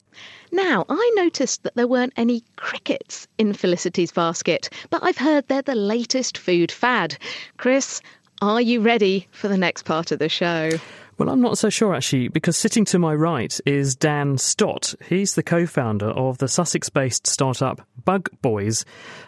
Now, 0.50 0.86
I 0.88 1.12
noticed 1.16 1.64
that 1.64 1.74
there 1.76 1.86
weren't 1.86 2.14
any 2.16 2.42
crickets 2.56 3.28
in 3.36 3.52
Felicity's 3.52 4.10
basket, 4.10 4.70
but 4.88 5.04
I've 5.04 5.18
heard 5.18 5.46
they're 5.48 5.60
the 5.60 5.74
latest 5.74 6.38
food 6.38 6.72
fad. 6.72 7.18
Chris, 7.58 8.00
are 8.40 8.60
you 8.60 8.80
ready 8.80 9.28
for 9.32 9.48
the 9.48 9.58
next 9.58 9.82
part 9.82 10.12
of 10.12 10.18
the 10.18 10.30
show? 10.30 10.70
Well, 11.22 11.32
I'm 11.32 11.40
not 11.40 11.56
so 11.56 11.70
sure 11.70 11.94
actually, 11.94 12.26
because 12.26 12.56
sitting 12.56 12.84
to 12.86 12.98
my 12.98 13.14
right 13.14 13.60
is 13.64 13.94
Dan 13.94 14.38
Stott. 14.38 14.92
He's 15.08 15.36
the 15.36 15.44
co 15.44 15.66
founder 15.66 16.08
of 16.08 16.38
the 16.38 16.48
Sussex 16.48 16.88
based 16.88 17.28
startup 17.28 17.86
Bug 18.04 18.28
Boys. 18.42 18.84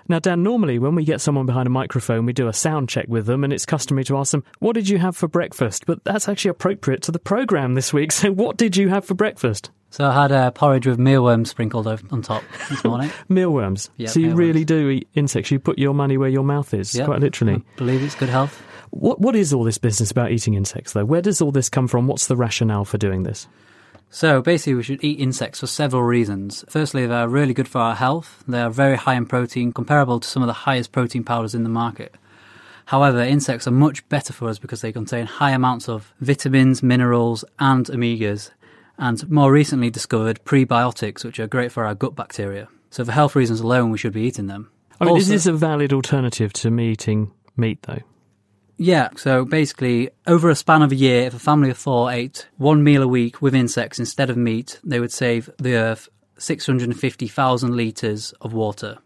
Now, 0.08 0.18
Dan, 0.18 0.42
normally 0.42 0.80
when 0.80 0.96
we 0.96 1.04
get 1.04 1.20
someone 1.20 1.46
behind 1.46 1.68
a 1.68 1.70
microphone, 1.70 2.26
we 2.26 2.32
do 2.32 2.48
a 2.48 2.52
sound 2.52 2.88
check 2.88 3.06
with 3.06 3.26
them, 3.26 3.44
and 3.44 3.52
it's 3.52 3.64
customary 3.64 4.02
to 4.06 4.16
ask 4.16 4.32
them, 4.32 4.42
What 4.58 4.72
did 4.72 4.88
you 4.88 4.98
have 4.98 5.16
for 5.16 5.28
breakfast? 5.28 5.86
But 5.86 6.02
that's 6.02 6.28
actually 6.28 6.48
appropriate 6.48 7.02
to 7.02 7.12
the 7.12 7.20
programme 7.20 7.74
this 7.74 7.92
week. 7.92 8.10
So, 8.24 8.32
what 8.32 8.56
did 8.56 8.76
you 8.76 8.88
have 8.88 9.04
for 9.04 9.14
breakfast? 9.14 9.70
So 9.94 10.04
I 10.06 10.22
had 10.22 10.32
a 10.32 10.50
porridge 10.50 10.88
with 10.88 10.98
mealworms 10.98 11.50
sprinkled 11.50 11.86
on 11.86 12.20
top 12.22 12.42
this 12.68 12.82
morning. 12.90 13.12
mealworms. 13.28 13.90
Yep, 13.96 14.10
so 14.10 14.18
you 14.18 14.26
mealworms. 14.26 14.38
really 14.48 14.64
do 14.64 14.88
eat 14.90 15.08
insects. 15.14 15.52
You 15.52 15.60
put 15.60 15.78
your 15.78 15.94
money 15.94 16.16
where 16.18 16.28
your 16.28 16.42
mouth 16.42 16.74
is, 16.74 16.92
Yep. 16.96 17.06
quite 17.06 17.20
literally. 17.20 17.54
I 17.54 17.76
believe 17.76 18.02
it's 18.02 18.16
good 18.16 18.28
health. 18.28 18.60
What 18.90 19.20
What 19.20 19.36
is 19.36 19.52
all 19.52 19.62
this 19.62 19.78
business 19.78 20.10
about 20.10 20.32
eating 20.32 20.54
insects, 20.54 20.94
though? 20.94 21.04
Where 21.04 21.22
does 21.22 21.40
all 21.40 21.52
this 21.52 21.68
come 21.68 21.86
from? 21.86 22.08
What's 22.08 22.26
the 22.26 22.34
rationale 22.34 22.84
for 22.84 22.98
doing 22.98 23.22
this? 23.22 23.46
So 24.10 24.42
basically, 24.42 24.74
we 24.74 24.82
should 24.82 25.04
eat 25.04 25.20
insects 25.20 25.60
for 25.60 25.68
several 25.68 26.02
reasons. 26.02 26.64
Firstly, 26.68 27.06
they're 27.06 27.28
really 27.28 27.54
good 27.54 27.68
for 27.68 27.78
our 27.80 27.94
health. 27.94 28.42
They 28.48 28.60
are 28.62 28.70
very 28.70 28.96
high 28.96 29.14
in 29.14 29.26
protein, 29.26 29.72
comparable 29.72 30.18
to 30.18 30.26
some 30.28 30.42
of 30.42 30.48
the 30.48 30.52
highest 30.66 30.90
protein 30.90 31.22
powders 31.22 31.54
in 31.54 31.62
the 31.62 31.68
market. 31.84 32.16
However, 32.86 33.20
insects 33.20 33.68
are 33.68 33.70
much 33.86 34.08
better 34.08 34.32
for 34.32 34.48
us 34.48 34.58
because 34.58 34.80
they 34.80 34.90
contain 34.92 35.26
high 35.26 35.52
amounts 35.52 35.88
of 35.88 36.12
vitamins, 36.20 36.82
minerals, 36.82 37.44
and 37.60 37.86
omegas, 37.86 38.50
and 38.98 39.28
more 39.30 39.52
recently 39.52 39.90
discovered 39.90 40.44
prebiotics, 40.44 41.24
which 41.24 41.38
are 41.40 41.46
great 41.46 41.72
for 41.72 41.84
our 41.84 41.94
gut 41.94 42.14
bacteria. 42.14 42.68
So, 42.90 43.04
for 43.04 43.12
health 43.12 43.34
reasons 43.34 43.60
alone, 43.60 43.90
we 43.90 43.98
should 43.98 44.12
be 44.12 44.22
eating 44.22 44.46
them. 44.46 44.70
I 45.00 45.06
mean, 45.06 45.16
is 45.16 45.28
this 45.28 45.46
a 45.46 45.52
valid 45.52 45.92
alternative 45.92 46.52
to 46.54 46.70
me 46.70 46.90
eating 46.92 47.32
meat, 47.56 47.82
though? 47.82 48.02
Yeah, 48.76 49.10
so 49.16 49.44
basically, 49.44 50.10
over 50.26 50.50
a 50.50 50.56
span 50.56 50.82
of 50.82 50.92
a 50.92 50.96
year, 50.96 51.22
if 51.26 51.34
a 51.34 51.38
family 51.38 51.70
of 51.70 51.78
four 51.78 52.10
ate 52.10 52.48
one 52.56 52.82
meal 52.82 53.02
a 53.02 53.08
week 53.08 53.40
with 53.40 53.54
insects 53.54 53.98
instead 53.98 54.30
of 54.30 54.36
meat, 54.36 54.80
they 54.82 54.98
would 54.98 55.12
save 55.12 55.48
the 55.58 55.74
Earth 55.74 56.08
650,000 56.38 57.76
litres 57.76 58.34
of 58.40 58.52
water. 58.52 58.98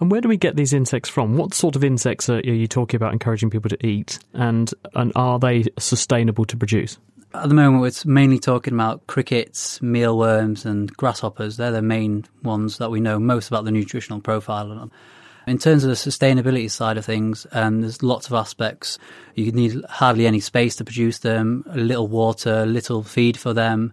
And 0.00 0.10
where 0.10 0.20
do 0.20 0.28
we 0.28 0.36
get 0.36 0.56
these 0.56 0.72
insects 0.72 1.08
from? 1.08 1.36
What 1.36 1.54
sort 1.54 1.76
of 1.76 1.84
insects 1.84 2.28
are, 2.28 2.38
are 2.38 2.40
you 2.40 2.66
talking 2.66 2.96
about 2.96 3.12
encouraging 3.12 3.50
people 3.50 3.70
to 3.70 3.86
eat? 3.86 4.18
And, 4.32 4.70
and 4.94 5.12
are 5.14 5.38
they 5.38 5.64
sustainable 5.78 6.44
to 6.46 6.56
produce? 6.56 6.98
At 7.42 7.50
the 7.50 7.54
moment, 7.54 7.82
we're 7.82 8.10
mainly 8.10 8.38
talking 8.38 8.72
about 8.72 9.06
crickets, 9.06 9.82
mealworms, 9.82 10.64
and 10.64 10.90
grasshoppers. 10.96 11.58
They're 11.58 11.70
the 11.70 11.82
main 11.82 12.24
ones 12.42 12.78
that 12.78 12.90
we 12.90 12.98
know 12.98 13.18
most 13.18 13.48
about 13.48 13.66
the 13.66 13.70
nutritional 13.70 14.20
profile 14.20 14.72
of 14.72 14.78
them. 14.78 14.90
In 15.46 15.58
terms 15.58 15.84
of 15.84 15.90
the 15.90 15.96
sustainability 15.96 16.70
side 16.70 16.96
of 16.96 17.04
things, 17.04 17.46
um, 17.52 17.82
there's 17.82 18.02
lots 18.02 18.26
of 18.26 18.32
aspects. 18.32 18.98
You 19.34 19.52
need 19.52 19.84
hardly 19.88 20.26
any 20.26 20.40
space 20.40 20.76
to 20.76 20.84
produce 20.84 21.18
them, 21.18 21.64
a 21.68 21.76
little 21.76 22.08
water, 22.08 22.64
little 22.64 23.02
feed 23.02 23.36
for 23.36 23.52
them. 23.52 23.92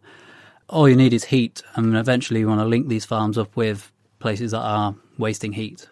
All 0.70 0.88
you 0.88 0.96
need 0.96 1.14
is 1.14 1.26
heat, 1.26 1.62
and 1.76 1.98
eventually 1.98 2.40
you 2.40 2.48
want 2.48 2.62
to 2.62 2.66
link 2.66 2.88
these 2.88 3.06
farms 3.06 3.38
up 3.38 3.56
with 3.58 3.92
places 4.20 4.52
that 4.52 4.62
are 4.62 4.96
wasting 5.18 5.52
heat. 5.52 5.90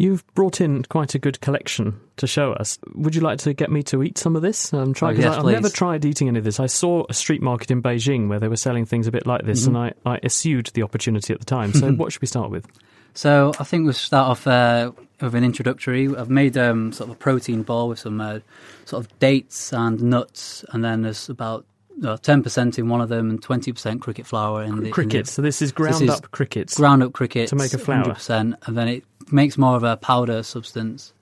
You've 0.00 0.24
brought 0.34 0.62
in 0.62 0.82
quite 0.84 1.14
a 1.14 1.18
good 1.18 1.40
collection 1.42 2.00
to 2.16 2.26
show 2.26 2.52
us. 2.54 2.78
Would 2.94 3.14
you 3.14 3.20
like 3.20 3.38
to 3.40 3.52
get 3.52 3.70
me 3.70 3.82
to 3.84 4.02
eat 4.02 4.16
some 4.16 4.34
of 4.34 4.40
this? 4.40 4.72
Um, 4.72 4.94
try, 4.94 5.08
Oh, 5.10 5.12
yes, 5.12 5.34
I, 5.34 5.40
I've 5.40 5.44
never 5.44 5.68
tried 5.68 6.06
eating 6.06 6.26
any 6.28 6.38
of 6.38 6.44
this. 6.44 6.58
I 6.58 6.66
saw 6.66 7.04
a 7.10 7.12
street 7.12 7.42
market 7.42 7.70
in 7.70 7.82
Beijing 7.82 8.28
where 8.28 8.40
they 8.40 8.48
were 8.48 8.56
selling 8.56 8.86
things 8.86 9.06
a 9.06 9.10
bit 9.12 9.26
like 9.26 9.44
this, 9.44 9.64
Mhm. 9.64 9.66
and 9.66 9.76
I, 9.78 9.92
I 10.06 10.18
eschewed 10.22 10.70
the 10.72 10.82
opportunity 10.84 11.34
at 11.34 11.38
the 11.40 11.44
time. 11.44 11.74
So, 11.74 11.92
what 11.92 12.12
should 12.12 12.22
we 12.22 12.28
start 12.28 12.50
with? 12.50 12.66
So 13.12 13.52
I 13.60 13.64
think 13.64 13.84
we'll 13.84 13.92
start 13.92 14.30
off 14.30 14.46
uh, 14.46 14.92
with 15.20 15.34
an 15.34 15.44
introductory. 15.44 16.08
I've 16.16 16.30
made 16.30 16.56
um, 16.56 16.92
sort 16.92 17.10
of 17.10 17.16
a 17.16 17.18
protein 17.18 17.62
ball 17.62 17.88
with 17.90 17.98
some 17.98 18.22
uh, 18.22 18.38
sort 18.86 19.04
of 19.04 19.18
dates 19.18 19.70
and 19.72 20.00
nuts, 20.02 20.64
and 20.70 20.82
then 20.82 21.02
there's 21.02 21.28
about 21.28 21.66
uh, 22.02 22.16
ten 22.18 22.42
percent 22.42 22.78
in 22.78 22.88
one 22.88 23.02
of 23.02 23.10
them 23.10 23.28
and 23.28 23.42
twenty 23.42 23.70
percent 23.72 24.00
cricket 24.00 24.26
flour 24.26 24.62
in 24.62 24.76
the 24.82 24.98
in 24.98 25.08
the- 25.10 25.24
So 25.26 25.42
this 25.42 25.60
is 25.60 25.72
ground 25.72 26.08
up 26.08 26.30
crickets. 26.30 26.74
Ground 26.74 27.02
up 27.02 27.12
crickets 27.12 27.50
To 27.50 27.56
make 27.56 27.74
a 27.74 27.78
flour. 27.78 27.98
hundred 27.98 28.14
percent, 28.14 28.54
and 28.66 28.78
then 28.78 28.88
it 28.88 29.04
makes 29.32 29.58
more 29.58 29.76
of 29.76 29.82
a 29.82 29.96
powder 29.96 30.42
substance. 30.42 31.12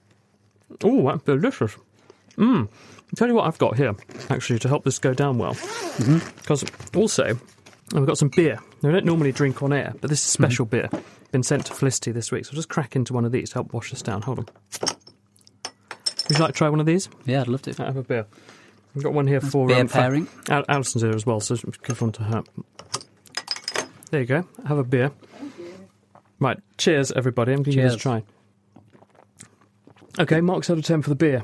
Oh, 0.83 1.03
that's 1.03 1.23
delicious. 1.23 1.75
Mmm. 2.37 2.67
Tell 3.15 3.27
you 3.27 3.33
what 3.33 3.47
I've 3.47 3.57
got 3.57 3.75
here, 3.75 3.95
actually, 4.29 4.59
to 4.59 4.67
help 4.67 4.83
this 4.83 4.99
go 4.99 5.13
down 5.13 5.39
well. 5.39 5.55
Mm-hmm. 5.55 6.19
Because 6.37 6.63
also, 6.95 7.39
I've 7.95 8.05
got 8.05 8.17
some 8.17 8.29
beer. 8.29 8.59
Now, 8.83 8.89
I 8.89 8.91
don't 8.93 9.05
normally 9.05 9.31
drink 9.31 9.63
on 9.63 9.73
air, 9.73 9.93
but 9.99 10.09
this 10.09 10.19
is 10.19 10.27
special 10.27 10.65
mm. 10.67 10.69
beer. 10.69 10.89
Been 11.31 11.41
sent 11.43 11.65
to 11.65 11.73
Felicity 11.73 12.11
this 12.11 12.31
week, 12.31 12.45
so 12.45 12.51
I'll 12.51 12.55
just 12.55 12.69
crack 12.69 12.95
into 12.95 13.13
one 13.13 13.25
of 13.25 13.31
these 13.31 13.49
to 13.49 13.55
help 13.55 13.73
wash 13.73 13.89
this 13.89 14.03
down. 14.03 14.21
Hold 14.21 14.39
on. 14.39 14.45
Would 14.83 16.37
you 16.37 16.43
like 16.43 16.53
to 16.53 16.57
try 16.57 16.69
one 16.69 16.79
of 16.79 16.85
these? 16.85 17.09
Yeah, 17.25 17.41
I'd 17.41 17.47
love 17.47 17.63
to. 17.63 17.75
I 17.81 17.87
have 17.87 17.97
a 17.97 18.03
beer. 18.03 18.27
I've 18.95 19.03
got 19.03 19.13
one 19.13 19.25
here 19.25 19.39
That's 19.39 19.51
for 19.51 19.67
beer 19.67 19.81
um, 19.81 19.89
pairing. 19.89 20.27
Al- 20.49 20.65
Alison's 20.69 21.01
here 21.01 21.15
as 21.15 21.25
well, 21.25 21.39
so 21.39 21.55
give 21.83 22.01
one 22.01 22.11
to 22.13 22.23
her. 22.23 22.43
There 24.11 24.21
you 24.21 24.27
go. 24.27 24.45
Have 24.67 24.77
a 24.77 24.83
beer. 24.83 25.11
Right. 26.39 26.59
Cheers, 26.77 27.11
everybody. 27.11 27.51
I'm 27.51 27.63
going 27.63 27.75
to 27.75 27.81
give 27.81 27.83
this 27.83 27.95
a 27.95 27.97
try. 27.97 28.23
Okay, 30.17 30.41
marks 30.41 30.69
out 30.69 30.77
of 30.77 30.83
10 30.83 31.01
for 31.01 31.09
the 31.09 31.15
beer. 31.15 31.43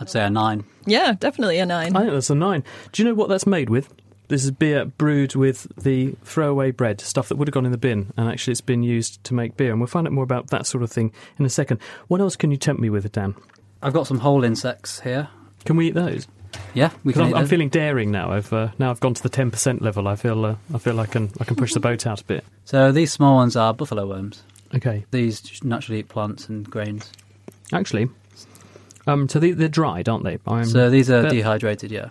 I'd 0.00 0.08
say 0.08 0.24
a 0.24 0.30
nine. 0.30 0.64
Yeah, 0.86 1.12
definitely 1.18 1.58
a 1.58 1.66
nine. 1.66 1.94
I 1.94 2.00
think 2.00 2.12
that's 2.12 2.30
a 2.30 2.34
nine. 2.34 2.64
Do 2.92 3.02
you 3.02 3.08
know 3.08 3.14
what 3.14 3.28
that's 3.28 3.46
made 3.46 3.70
with? 3.70 3.92
This 4.28 4.44
is 4.44 4.50
beer 4.50 4.86
brewed 4.86 5.34
with 5.34 5.66
the 5.76 6.14
throwaway 6.24 6.70
bread, 6.70 7.00
stuff 7.02 7.28
that 7.28 7.36
would 7.36 7.48
have 7.48 7.52
gone 7.52 7.66
in 7.66 7.72
the 7.72 7.78
bin, 7.78 8.12
and 8.16 8.30
actually 8.30 8.52
it's 8.52 8.62
been 8.62 8.82
used 8.82 9.22
to 9.24 9.34
make 9.34 9.56
beer. 9.56 9.70
And 9.70 9.80
we'll 9.80 9.88
find 9.88 10.06
out 10.06 10.12
more 10.12 10.24
about 10.24 10.48
that 10.48 10.66
sort 10.66 10.82
of 10.82 10.90
thing 10.90 11.12
in 11.38 11.44
a 11.44 11.50
second. 11.50 11.80
What 12.08 12.20
else 12.20 12.36
can 12.36 12.50
you 12.50 12.56
tempt 12.56 12.80
me 12.80 12.88
with, 12.88 13.10
Dan? 13.12 13.34
I've 13.82 13.92
got 13.92 14.06
some 14.06 14.20
whole 14.20 14.44
insects 14.44 15.00
here. 15.00 15.28
Can 15.66 15.76
we 15.76 15.88
eat 15.88 15.94
those? 15.94 16.26
Yeah, 16.74 16.90
we 17.04 17.12
can. 17.12 17.22
I'm, 17.22 17.34
I'm 17.34 17.46
feeling 17.46 17.68
daring 17.68 18.10
now. 18.10 18.32
I've 18.32 18.52
uh, 18.52 18.68
now 18.78 18.90
I've 18.90 19.00
gone 19.00 19.14
to 19.14 19.22
the 19.22 19.28
ten 19.28 19.50
percent 19.50 19.82
level. 19.82 20.08
I 20.08 20.16
feel 20.16 20.44
uh, 20.44 20.56
I 20.74 20.78
feel 20.78 20.98
I 21.00 21.06
can 21.06 21.30
I 21.40 21.44
can 21.44 21.56
push 21.56 21.72
the 21.74 21.80
boat 21.80 22.06
out 22.06 22.20
a 22.20 22.24
bit. 22.24 22.44
So 22.64 22.92
these 22.92 23.12
small 23.12 23.36
ones 23.36 23.56
are 23.56 23.74
buffalo 23.74 24.06
worms. 24.06 24.42
Okay. 24.74 25.04
These 25.10 25.62
naturally 25.62 26.00
eat 26.00 26.08
plants 26.08 26.48
and 26.48 26.68
grains. 26.68 27.10
Actually, 27.72 28.08
um, 29.06 29.28
so 29.28 29.38
they, 29.38 29.52
they're 29.52 29.68
dried, 29.68 30.08
aren't 30.08 30.24
they? 30.24 30.38
I'm, 30.46 30.64
so 30.64 30.90
these 30.90 31.10
are 31.10 31.28
dehydrated. 31.28 31.90
Yeah. 31.90 32.08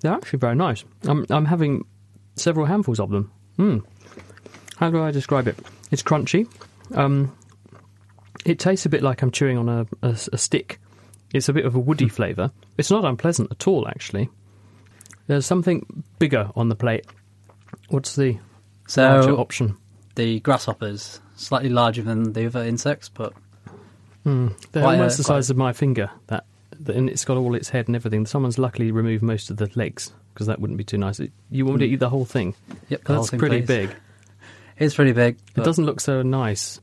They're 0.00 0.12
actually 0.12 0.38
very 0.38 0.54
nice. 0.54 0.84
I'm 1.04 1.24
I'm 1.30 1.46
having 1.46 1.86
several 2.36 2.66
handfuls 2.66 3.00
of 3.00 3.10
them. 3.10 3.30
Hmm. 3.56 3.78
How 4.76 4.90
do 4.90 5.02
I 5.02 5.10
describe 5.10 5.48
it? 5.48 5.58
It's 5.90 6.02
crunchy. 6.02 6.46
Um, 6.94 7.34
it 8.44 8.58
tastes 8.58 8.84
a 8.84 8.88
bit 8.88 9.02
like 9.02 9.22
I'm 9.22 9.30
chewing 9.30 9.56
on 9.56 9.68
a, 9.68 9.86
a, 10.02 10.18
a 10.32 10.38
stick. 10.38 10.78
It's 11.34 11.48
a 11.50 11.52
bit 11.52 11.66
of 11.66 11.74
a 11.74 11.78
woody 11.78 12.08
flavour. 12.08 12.50
It's 12.78 12.90
not 12.90 13.04
unpleasant 13.04 13.50
at 13.50 13.66
all, 13.68 13.86
actually. 13.88 14.30
There's 15.26 15.44
something 15.44 16.04
bigger 16.18 16.50
on 16.56 16.68
the 16.70 16.76
plate. 16.76 17.04
What's 17.88 18.16
the 18.16 18.38
So 18.86 19.02
larger 19.02 19.32
option? 19.36 19.76
the 20.14 20.38
grasshoppers 20.40 21.20
slightly 21.34 21.68
larger 21.70 22.00
than 22.02 22.32
the 22.34 22.46
other 22.46 22.62
insects, 22.62 23.08
but 23.08 23.32
Hmm. 24.22 24.48
They're 24.72 24.82
a- 24.84 24.86
almost 24.86 25.18
the 25.18 25.24
quite- 25.24 25.34
size 25.36 25.50
of 25.50 25.56
my 25.58 25.72
finger. 25.74 26.08
That, 26.28 26.44
and 26.86 27.10
it's 27.10 27.24
got 27.26 27.36
all 27.36 27.54
its 27.54 27.68
head 27.68 27.88
and 27.88 27.96
everything. 27.96 28.24
Someone's 28.26 28.58
luckily 28.58 28.90
removed 28.92 29.22
most 29.22 29.50
of 29.50 29.56
the 29.58 29.68
legs 29.74 30.12
because 30.32 30.46
that 30.46 30.60
wouldn't 30.60 30.78
be 30.78 30.84
too 30.84 30.96
nice. 30.98 31.20
You 31.50 31.66
want 31.66 31.80
me 31.80 31.86
to 31.88 31.92
eat 31.92 32.00
the 32.00 32.08
whole 32.10 32.24
thing? 32.24 32.54
Yep, 32.88 33.04
the 33.04 33.12
that's 33.14 33.30
thing, 33.30 33.38
pretty 33.40 33.60
big. 33.60 33.90
it's 34.78 34.94
pretty 34.94 35.12
big. 35.12 35.36
It 35.56 35.64
doesn't 35.64 35.84
look 35.84 36.00
so 36.00 36.22
nice. 36.22 36.80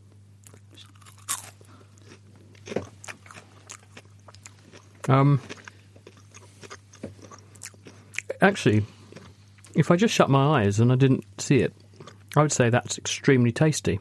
Um, 5.10 5.42
actually, 8.42 8.86
if 9.76 9.92
I 9.92 9.96
just 9.96 10.14
shut 10.14 10.30
my 10.30 10.62
eyes 10.62 10.80
and 10.80 10.92
I 10.92 10.96
didn't 10.96 11.24
see 11.42 11.58
it, 11.58 11.74
I 12.36 12.42
would 12.42 12.52
say 12.52 12.70
that's 12.70 12.98
extremely 12.98 13.52
tasty. 13.52 14.00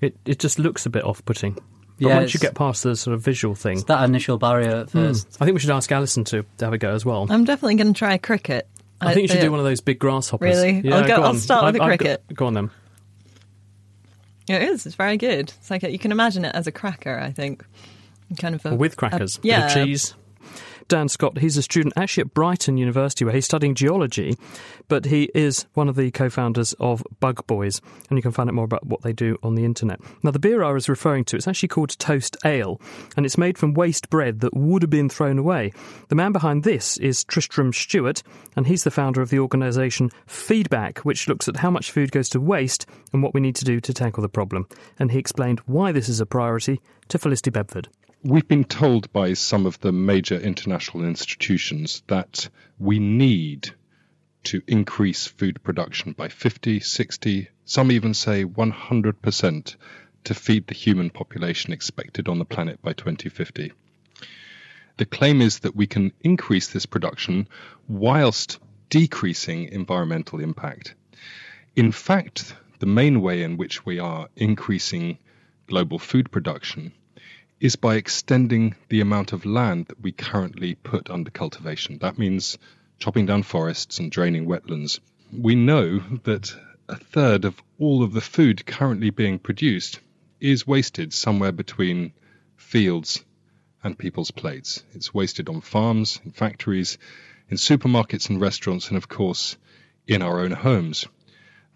It 0.00 0.16
it 0.24 0.38
just 0.38 0.58
looks 0.58 0.86
a 0.86 0.90
bit 0.90 1.04
off-putting. 1.04 1.54
But 1.54 1.62
Yeah, 1.98 2.16
once 2.18 2.32
you 2.34 2.38
get 2.40 2.54
past 2.54 2.84
the 2.84 2.94
sort 2.94 3.14
of 3.14 3.20
visual 3.22 3.56
thing, 3.56 3.78
It's 3.78 3.84
that 3.84 4.04
initial 4.04 4.38
barrier 4.38 4.70
at 4.70 4.90
Hmm. 4.90 4.98
first. 5.08 5.36
I 5.40 5.44
think 5.44 5.54
we 5.54 5.60
should 5.60 5.70
ask 5.70 5.90
Alison 5.90 6.22
to 6.24 6.44
have 6.60 6.72
a 6.72 6.78
go 6.78 6.90
as 6.94 7.04
well. 7.04 7.26
I'm 7.28 7.44
definitely 7.44 7.74
going 7.74 7.92
to 7.92 7.98
try 7.98 8.14
a 8.14 8.18
cricket. 8.18 8.68
I 9.00 9.14
think 9.14 9.22
you 9.22 9.28
should 9.34 9.40
do 9.40 9.50
one 9.50 9.58
of 9.60 9.66
those 9.66 9.80
big 9.80 9.98
grasshoppers. 9.98 10.56
Really? 10.56 10.80
Yeah, 10.84 10.96
I'll 10.96 11.02
go- 11.08 11.16
go 11.16 11.22
I'll 11.22 11.34
start 11.34 11.64
with 11.64 11.74
I've- 11.76 11.90
a 11.90 11.92
I've 11.94 11.98
got- 11.98 12.04
cricket. 12.04 12.24
Go 12.36 12.46
on 12.46 12.54
then. 12.54 12.70
Yeah, 14.48 14.56
it 14.56 14.68
is. 14.70 14.86
It's 14.86 14.94
very 14.94 15.16
good. 15.16 15.52
It's 15.58 15.70
like 15.70 15.82
a, 15.82 15.90
you 15.90 15.98
can 15.98 16.10
imagine 16.12 16.44
it 16.44 16.54
as 16.54 16.66
a 16.68 16.72
cracker. 16.72 17.18
I 17.18 17.30
think, 17.32 17.64
kind 18.36 18.54
of 18.54 18.64
a, 18.66 18.74
with 18.74 18.94
a- 18.94 18.96
crackers, 18.96 19.38
yeah, 19.42 19.68
bit 19.68 19.76
of 19.76 19.86
cheese. 19.86 20.14
Dan 20.88 21.08
Scott, 21.08 21.36
he's 21.36 21.58
a 21.58 21.62
student 21.62 21.92
actually 21.98 22.22
at 22.22 22.32
Brighton 22.32 22.78
University 22.78 23.22
where 23.22 23.34
he's 23.34 23.44
studying 23.44 23.74
geology, 23.74 24.38
but 24.88 25.04
he 25.04 25.30
is 25.34 25.66
one 25.74 25.86
of 25.86 25.96
the 25.96 26.10
co 26.10 26.30
founders 26.30 26.72
of 26.80 27.04
Bug 27.20 27.46
Boys, 27.46 27.82
and 28.08 28.16
you 28.16 28.22
can 28.22 28.32
find 28.32 28.48
out 28.48 28.54
more 28.54 28.64
about 28.64 28.86
what 28.86 29.02
they 29.02 29.12
do 29.12 29.36
on 29.42 29.54
the 29.54 29.66
internet. 29.66 30.00
Now, 30.22 30.30
the 30.30 30.38
beer 30.38 30.62
I 30.62 30.72
was 30.72 30.88
referring 30.88 31.26
to, 31.26 31.36
it's 31.36 31.46
actually 31.46 31.68
called 31.68 31.90
Toast 31.98 32.38
Ale, 32.42 32.80
and 33.18 33.26
it's 33.26 33.36
made 33.36 33.58
from 33.58 33.74
waste 33.74 34.08
bread 34.08 34.40
that 34.40 34.56
would 34.56 34.80
have 34.80 34.88
been 34.88 35.10
thrown 35.10 35.38
away. 35.38 35.72
The 36.08 36.14
man 36.14 36.32
behind 36.32 36.64
this 36.64 36.96
is 36.96 37.22
Tristram 37.24 37.74
Stuart, 37.74 38.22
and 38.56 38.66
he's 38.66 38.84
the 38.84 38.90
founder 38.90 39.20
of 39.20 39.28
the 39.28 39.40
organisation 39.40 40.10
Feedback, 40.26 41.00
which 41.00 41.28
looks 41.28 41.48
at 41.48 41.56
how 41.56 41.70
much 41.70 41.90
food 41.90 42.12
goes 42.12 42.30
to 42.30 42.40
waste 42.40 42.86
and 43.12 43.22
what 43.22 43.34
we 43.34 43.42
need 43.42 43.56
to 43.56 43.64
do 43.66 43.78
to 43.80 43.92
tackle 43.92 44.22
the 44.22 44.28
problem. 44.30 44.66
And 44.98 45.10
he 45.10 45.18
explained 45.18 45.60
why 45.66 45.92
this 45.92 46.08
is 46.08 46.18
a 46.18 46.26
priority 46.26 46.80
to 47.08 47.18
Felicity 47.18 47.50
Bedford. 47.50 47.88
We've 48.24 48.48
been 48.48 48.64
told 48.64 49.12
by 49.12 49.34
some 49.34 49.64
of 49.64 49.78
the 49.78 49.92
major 49.92 50.36
international 50.36 51.04
institutions 51.04 52.02
that 52.08 52.48
we 52.76 52.98
need 52.98 53.70
to 54.42 54.60
increase 54.66 55.28
food 55.28 55.62
production 55.62 56.14
by 56.14 56.28
50, 56.28 56.80
60, 56.80 57.48
some 57.64 57.92
even 57.92 58.14
say 58.14 58.44
100% 58.44 59.76
to 60.24 60.34
feed 60.34 60.66
the 60.66 60.74
human 60.74 61.10
population 61.10 61.72
expected 61.72 62.28
on 62.28 62.40
the 62.40 62.44
planet 62.44 62.82
by 62.82 62.92
2050. 62.92 63.72
The 64.96 65.06
claim 65.06 65.40
is 65.40 65.60
that 65.60 65.76
we 65.76 65.86
can 65.86 66.10
increase 66.20 66.66
this 66.66 66.86
production 66.86 67.48
whilst 67.86 68.58
decreasing 68.90 69.66
environmental 69.66 70.40
impact. 70.40 70.96
In 71.76 71.92
fact, 71.92 72.56
the 72.80 72.86
main 72.86 73.20
way 73.20 73.44
in 73.44 73.56
which 73.56 73.86
we 73.86 74.00
are 74.00 74.28
increasing 74.34 75.18
global 75.68 76.00
food 76.00 76.32
production 76.32 76.92
is 77.60 77.74
by 77.74 77.96
extending 77.96 78.74
the 78.88 79.00
amount 79.00 79.32
of 79.32 79.44
land 79.44 79.86
that 79.86 80.00
we 80.00 80.12
currently 80.12 80.74
put 80.76 81.10
under 81.10 81.30
cultivation. 81.30 81.98
That 81.98 82.18
means 82.18 82.56
chopping 82.98 83.26
down 83.26 83.42
forests 83.42 83.98
and 83.98 84.10
draining 84.12 84.46
wetlands. 84.46 85.00
We 85.32 85.56
know 85.56 85.98
that 86.22 86.54
a 86.88 86.96
third 86.96 87.44
of 87.44 87.60
all 87.78 88.02
of 88.02 88.12
the 88.12 88.20
food 88.20 88.64
currently 88.64 89.10
being 89.10 89.38
produced 89.38 90.00
is 90.40 90.66
wasted 90.66 91.12
somewhere 91.12 91.52
between 91.52 92.12
fields 92.56 93.24
and 93.82 93.98
people's 93.98 94.30
plates. 94.30 94.84
It's 94.94 95.12
wasted 95.12 95.48
on 95.48 95.60
farms, 95.60 96.20
in 96.24 96.30
factories, 96.30 96.96
in 97.50 97.56
supermarkets 97.56 98.30
and 98.30 98.40
restaurants, 98.40 98.88
and 98.88 98.96
of 98.96 99.08
course, 99.08 99.56
in 100.06 100.22
our 100.22 100.40
own 100.40 100.52
homes. 100.52 101.06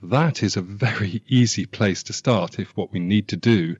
That 0.03 0.43
is 0.43 0.57
a 0.57 0.63
very 0.63 1.23
easy 1.29 1.67
place 1.67 2.05
to 2.05 2.13
start 2.13 2.59
if 2.59 2.77
what 2.77 2.93
we 2.93 3.01
need 3.01 3.29
to 3.29 3.37
do 3.37 3.77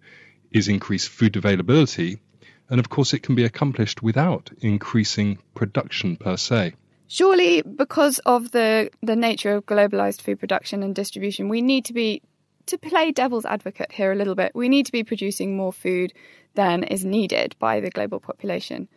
is 0.53 0.69
increase 0.69 1.07
food 1.07 1.37
availability. 1.37 2.21
And 2.69 2.81
of 2.81 2.89
course, 2.89 3.13
it 3.13 3.23
can 3.23 3.35
be 3.35 3.45
accomplished 3.45 4.03
without 4.03 4.51
increasing 4.61 5.39
production 5.55 6.17
per 6.17 6.37
se. 6.37 6.75
Surely, 7.09 7.61
because 7.61 8.19
of 8.21 8.53
the, 8.53 8.91
the 9.03 9.17
nature 9.17 9.55
of 9.55 9.67
globalized 9.67 10.23
food 10.23 10.41
production 10.41 10.83
and 10.83 10.95
distribution, 10.95 11.51
we 11.51 11.61
need 11.61 11.85
to 11.85 11.93
be, 11.93 12.23
to 12.67 12.79
play 12.79 13.13
devil's 13.13 13.45
advocate 13.45 13.93
here 13.93 14.13
a 14.13 14.15
little 14.15 14.35
bit, 14.35 14.53
we 14.55 14.71
need 14.71 14.87
to 14.87 14.93
be 14.93 15.05
producing 15.05 15.55
more 15.57 15.73
food 15.73 16.15
than 16.55 16.85
is 16.85 17.05
needed 17.05 17.55
by 17.59 17.81
the 17.81 17.91
global 17.91 18.21
population. 18.21 18.89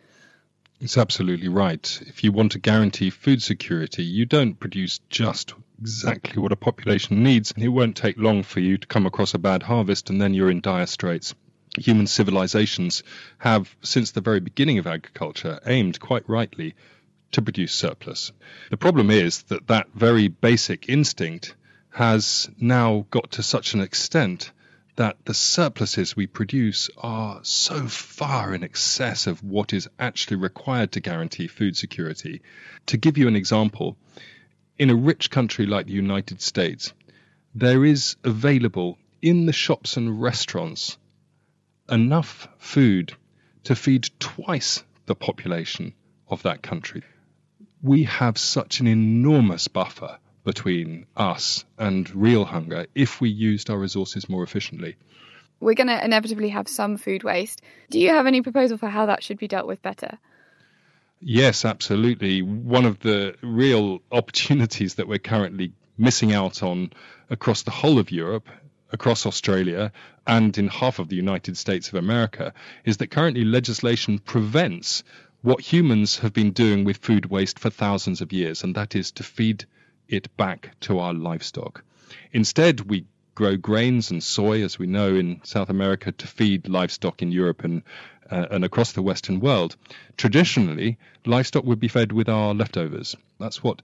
It's 0.80 0.98
absolutely 0.98 1.48
right. 1.48 2.02
If 2.06 2.22
you 2.22 2.32
want 2.32 2.52
to 2.52 2.58
guarantee 2.58 3.10
food 3.10 3.42
security, 3.42 4.04
you 4.04 4.26
don't 4.26 4.58
produce 4.58 5.00
just 5.10 5.54
exactly 5.78 6.40
what 6.40 6.52
a 6.52 6.56
population 6.56 7.22
needs. 7.22 7.52
And 7.52 7.62
it 7.62 7.68
won't 7.68 7.96
take 7.96 8.18
long 8.18 8.42
for 8.42 8.60
you 8.60 8.78
to 8.78 8.86
come 8.86 9.06
across 9.06 9.34
a 9.34 9.38
bad 9.38 9.62
harvest 9.62 10.10
and 10.10 10.20
then 10.20 10.34
you're 10.34 10.50
in 10.50 10.60
dire 10.60 10.86
straits. 10.86 11.34
Human 11.78 12.06
civilizations 12.06 13.02
have, 13.38 13.74
since 13.82 14.10
the 14.10 14.20
very 14.20 14.40
beginning 14.40 14.78
of 14.78 14.86
agriculture, 14.86 15.60
aimed 15.66 16.00
quite 16.00 16.28
rightly 16.28 16.74
to 17.32 17.42
produce 17.42 17.72
surplus. 17.72 18.32
The 18.70 18.76
problem 18.76 19.10
is 19.10 19.42
that 19.44 19.66
that 19.66 19.88
very 19.94 20.28
basic 20.28 20.88
instinct 20.88 21.54
has 21.90 22.48
now 22.58 23.06
got 23.10 23.32
to 23.32 23.42
such 23.42 23.74
an 23.74 23.80
extent 23.80 24.52
that 24.96 25.16
the 25.26 25.34
surpluses 25.34 26.16
we 26.16 26.26
produce 26.26 26.88
are 26.96 27.40
so 27.42 27.86
far 27.86 28.54
in 28.54 28.64
excess 28.64 29.26
of 29.26 29.42
what 29.42 29.74
is 29.74 29.88
actually 29.98 30.36
required 30.36 30.92
to 30.92 31.00
guarantee 31.00 31.46
food 31.46 31.76
security. 31.76 32.40
To 32.86 32.96
give 32.96 33.18
you 33.18 33.28
an 33.28 33.36
example, 33.36 33.96
in 34.78 34.90
a 34.90 34.96
rich 34.96 35.30
country 35.30 35.66
like 35.66 35.86
the 35.86 35.92
United 35.92 36.40
States, 36.40 36.92
there 37.54 37.84
is 37.84 38.16
available 38.24 38.98
in 39.20 39.46
the 39.46 39.52
shops 39.52 39.96
and 39.96 40.20
restaurants 40.20 40.96
enough 41.90 42.48
food 42.58 43.14
to 43.64 43.74
feed 43.74 44.08
twice 44.18 44.82
the 45.06 45.14
population 45.14 45.94
of 46.28 46.42
that 46.42 46.62
country. 46.62 47.02
We 47.82 48.04
have 48.04 48.38
such 48.38 48.80
an 48.80 48.86
enormous 48.86 49.68
buffer 49.68 50.18
between 50.44 51.06
us 51.16 51.64
and 51.78 52.08
real 52.14 52.44
hunger 52.44 52.86
if 52.94 53.20
we 53.20 53.28
used 53.30 53.70
our 53.70 53.78
resources 53.78 54.28
more 54.28 54.42
efficiently. 54.42 54.96
We're 55.58 55.74
going 55.74 55.88
to 55.88 56.04
inevitably 56.04 56.50
have 56.50 56.68
some 56.68 56.96
food 56.96 57.24
waste. 57.24 57.62
Do 57.90 57.98
you 57.98 58.10
have 58.10 58.26
any 58.26 58.42
proposal 58.42 58.78
for 58.78 58.88
how 58.88 59.06
that 59.06 59.22
should 59.22 59.38
be 59.38 59.48
dealt 59.48 59.66
with 59.66 59.82
better? 59.82 60.18
Yes, 61.20 61.64
absolutely. 61.64 62.42
One 62.42 62.84
of 62.84 63.00
the 63.00 63.34
real 63.42 64.00
opportunities 64.12 64.96
that 64.96 65.08
we're 65.08 65.18
currently 65.18 65.72
missing 65.98 66.32
out 66.32 66.62
on 66.62 66.92
across 67.30 67.62
the 67.62 67.70
whole 67.70 67.98
of 67.98 68.10
Europe, 68.10 68.48
across 68.92 69.26
Australia, 69.26 69.92
and 70.26 70.56
in 70.58 70.68
half 70.68 70.98
of 70.98 71.08
the 71.08 71.16
United 71.16 71.56
States 71.56 71.88
of 71.88 71.94
America 71.94 72.52
is 72.84 72.96
that 72.98 73.10
currently 73.10 73.44
legislation 73.44 74.18
prevents 74.18 75.02
what 75.42 75.60
humans 75.60 76.18
have 76.18 76.32
been 76.32 76.50
doing 76.52 76.84
with 76.84 76.96
food 76.96 77.26
waste 77.26 77.58
for 77.58 77.70
thousands 77.70 78.20
of 78.20 78.32
years, 78.32 78.62
and 78.62 78.74
that 78.74 78.96
is 78.96 79.12
to 79.12 79.22
feed 79.22 79.64
it 80.08 80.34
back 80.36 80.70
to 80.80 80.98
our 80.98 81.14
livestock. 81.14 81.84
Instead, 82.32 82.80
we 82.80 83.06
grow 83.34 83.56
grains 83.56 84.10
and 84.10 84.22
soy, 84.22 84.64
as 84.64 84.78
we 84.78 84.86
know 84.86 85.14
in 85.14 85.40
South 85.44 85.68
America, 85.68 86.10
to 86.10 86.26
feed 86.26 86.68
livestock 86.68 87.22
in 87.22 87.30
Europe 87.30 87.64
and 87.64 87.82
uh, 88.30 88.46
and 88.50 88.64
across 88.64 88.92
the 88.92 89.02
Western 89.02 89.40
world. 89.40 89.76
Traditionally, 90.16 90.98
livestock 91.24 91.64
would 91.64 91.80
be 91.80 91.88
fed 91.88 92.12
with 92.12 92.28
our 92.28 92.54
leftovers. 92.54 93.16
That's 93.38 93.62
what 93.62 93.82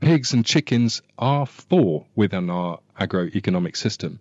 pigs 0.00 0.32
and 0.32 0.44
chickens 0.44 1.02
are 1.18 1.46
for 1.46 2.06
within 2.14 2.50
our 2.50 2.80
agroeconomic 2.98 3.76
system. 3.76 4.20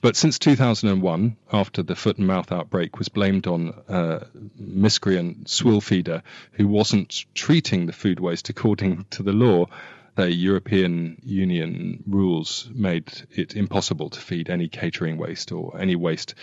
But 0.00 0.14
since 0.14 0.38
2001, 0.38 1.36
after 1.52 1.82
the 1.82 1.96
foot 1.96 2.18
and 2.18 2.26
mouth 2.26 2.52
outbreak 2.52 2.98
was 2.98 3.08
blamed 3.08 3.48
on 3.48 3.74
a 3.88 4.26
miscreant 4.56 5.48
swill 5.48 5.80
feeder 5.80 6.22
who 6.52 6.68
wasn't 6.68 7.24
treating 7.34 7.86
the 7.86 7.92
food 7.92 8.20
waste 8.20 8.48
according 8.48 9.06
to 9.10 9.24
the 9.24 9.32
law, 9.32 9.66
the 10.14 10.32
European 10.32 11.20
Union 11.24 12.02
rules 12.06 12.68
made 12.72 13.06
it 13.30 13.56
impossible 13.56 14.10
to 14.10 14.20
feed 14.20 14.50
any 14.50 14.68
catering 14.68 15.16
waste 15.16 15.50
or 15.50 15.76
any 15.80 15.96
waste 15.96 16.34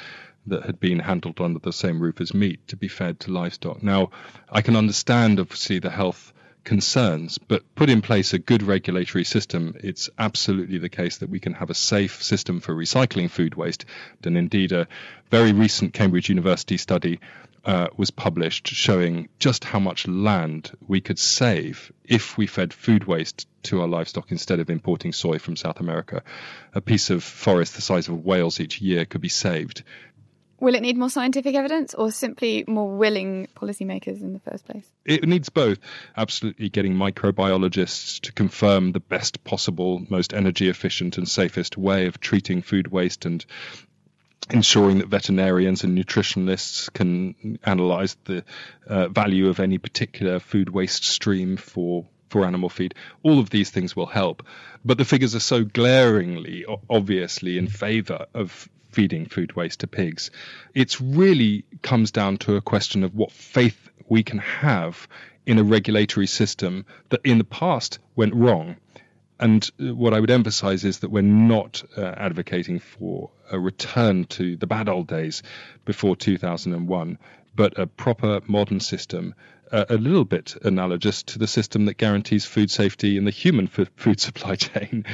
that 0.47 0.63
had 0.63 0.79
been 0.79 0.99
handled 0.99 1.41
under 1.41 1.59
the 1.59 1.73
same 1.73 1.99
roof 1.99 2.21
as 2.21 2.33
meat 2.33 2.67
to 2.67 2.75
be 2.75 2.87
fed 2.87 3.19
to 3.21 3.31
livestock. 3.31 3.81
Now, 3.83 4.11
I 4.49 4.61
can 4.61 4.75
understand, 4.75 5.39
obviously, 5.39 5.79
the 5.79 5.89
health 5.89 6.33
concerns, 6.63 7.37
but 7.37 7.63
put 7.75 7.89
in 7.89 8.01
place 8.01 8.33
a 8.33 8.39
good 8.39 8.63
regulatory 8.63 9.23
system, 9.23 9.75
it's 9.81 10.09
absolutely 10.17 10.79
the 10.79 10.89
case 10.89 11.17
that 11.19 11.29
we 11.29 11.39
can 11.39 11.53
have 11.53 11.69
a 11.69 11.75
safe 11.75 12.21
system 12.21 12.59
for 12.59 12.75
recycling 12.75 13.29
food 13.29 13.55
waste. 13.55 13.85
And 14.23 14.37
indeed, 14.37 14.71
a 14.71 14.87
very 15.29 15.53
recent 15.53 15.93
Cambridge 15.93 16.27
University 16.27 16.77
study 16.77 17.19
uh, 17.63 17.87
was 17.97 18.11
published 18.11 18.67
showing 18.67 19.27
just 19.39 19.63
how 19.63 19.79
much 19.79 20.07
land 20.07 20.71
we 20.87 21.01
could 21.01 21.17
save 21.17 21.91
if 22.03 22.37
we 22.37 22.45
fed 22.45 22.73
food 22.73 23.05
waste 23.05 23.47
to 23.63 23.81
our 23.81 23.87
livestock 23.87 24.31
instead 24.31 24.59
of 24.59 24.69
importing 24.69 25.11
soy 25.11 25.39
from 25.39 25.55
South 25.55 25.79
America. 25.79 26.21
A 26.73 26.81
piece 26.81 27.09
of 27.09 27.23
forest 27.23 27.75
the 27.75 27.81
size 27.81 28.07
of 28.07 28.23
Wales 28.23 28.59
each 28.59 28.81
year 28.81 29.05
could 29.05 29.21
be 29.21 29.29
saved 29.29 29.83
Will 30.65 30.73
it 30.73 30.81
need 30.81 30.97
more 30.97 31.11
scientific 31.11 31.53
evidence 31.53 31.93
or 31.93 32.09
simply 32.09 32.63
more 32.67 32.89
willing 32.97 33.49
policymakers 33.55 34.19
in 34.21 34.33
the 34.33 34.39
first 34.39 34.65
place? 34.65 34.91
It 35.05 35.27
needs 35.27 35.49
both. 35.49 35.77
Absolutely 36.17 36.69
getting 36.69 36.95
microbiologists 36.95 38.21
to 38.21 38.31
confirm 38.31 38.91
the 38.91 38.99
best 38.99 39.43
possible, 39.43 40.03
most 40.09 40.33
energy 40.33 40.67
efficient 40.67 41.19
and 41.19 41.29
safest 41.29 41.77
way 41.77 42.07
of 42.07 42.19
treating 42.19 42.63
food 42.63 42.87
waste 42.87 43.25
and 43.25 43.45
ensuring 44.49 44.97
that 44.97 45.07
veterinarians 45.07 45.83
and 45.83 45.95
nutritionalists 45.95 46.91
can 46.91 47.59
analyze 47.63 48.17
the 48.23 48.43
uh, 48.87 49.07
value 49.09 49.49
of 49.49 49.59
any 49.59 49.77
particular 49.77 50.39
food 50.39 50.71
waste 50.71 51.05
stream 51.05 51.57
for 51.57 52.07
for 52.29 52.43
animal 52.43 52.69
feed. 52.69 52.95
All 53.21 53.39
of 53.39 53.51
these 53.51 53.69
things 53.69 53.95
will 53.95 54.07
help. 54.07 54.41
But 54.83 54.97
the 54.97 55.05
figures 55.05 55.35
are 55.35 55.39
so 55.39 55.63
glaringly, 55.63 56.65
obviously, 56.89 57.59
in 57.59 57.67
favor 57.67 58.25
of 58.33 58.67
feeding 58.95 59.25
food 59.25 59.55
waste 59.57 59.81
to 59.81 59.87
pigs. 59.87 60.31
It 60.73 60.99
really 61.01 61.65
comes 61.81 62.11
down 62.11 62.37
to 62.37 62.55
a 62.55 62.61
question 62.61 63.03
of 63.03 63.13
what 63.13 63.31
faith 63.31 63.89
we 64.07 64.23
can 64.23 64.39
have 64.39 65.07
in 65.45 65.59
a 65.59 65.63
regulatory 65.63 66.27
system 66.27 66.85
that 67.09 67.19
in 67.25 67.37
the 67.37 67.43
past 67.43 67.99
went 68.15 68.33
wrong. 68.33 68.77
And 69.37 69.69
uh, 69.81 69.93
what 69.93 70.13
I 70.13 70.21
would 70.21 70.31
emphasize 70.31 70.85
is 70.85 70.99
that 70.99 71.11
we're 71.11 71.21
not 71.21 71.83
uh, 71.97 72.05
advocating 72.05 72.79
for 72.79 73.31
a 73.51 73.59
return 73.59 74.23
to 74.25 74.55
the 74.55 74.65
bad 74.65 74.87
old 74.87 75.07
days 75.07 75.43
before 75.83 76.15
2001, 76.15 77.17
but 77.55 77.77
a 77.79 77.87
proper 77.87 78.41
modern 78.47 78.79
system, 78.79 79.33
uh, 79.71 79.85
a 79.89 79.95
little 79.95 80.25
bit 80.25 80.55
analogous 80.63 81.23
to 81.23 81.39
the 81.39 81.47
system 81.47 81.85
that 81.85 81.97
guarantees 81.97 82.45
food 82.45 82.69
safety 82.69 83.17
in 83.17 83.25
the 83.25 83.31
human 83.31 83.69
f- 83.77 83.89
food 83.95 84.19
supply 84.27 84.55
chain 84.55 85.05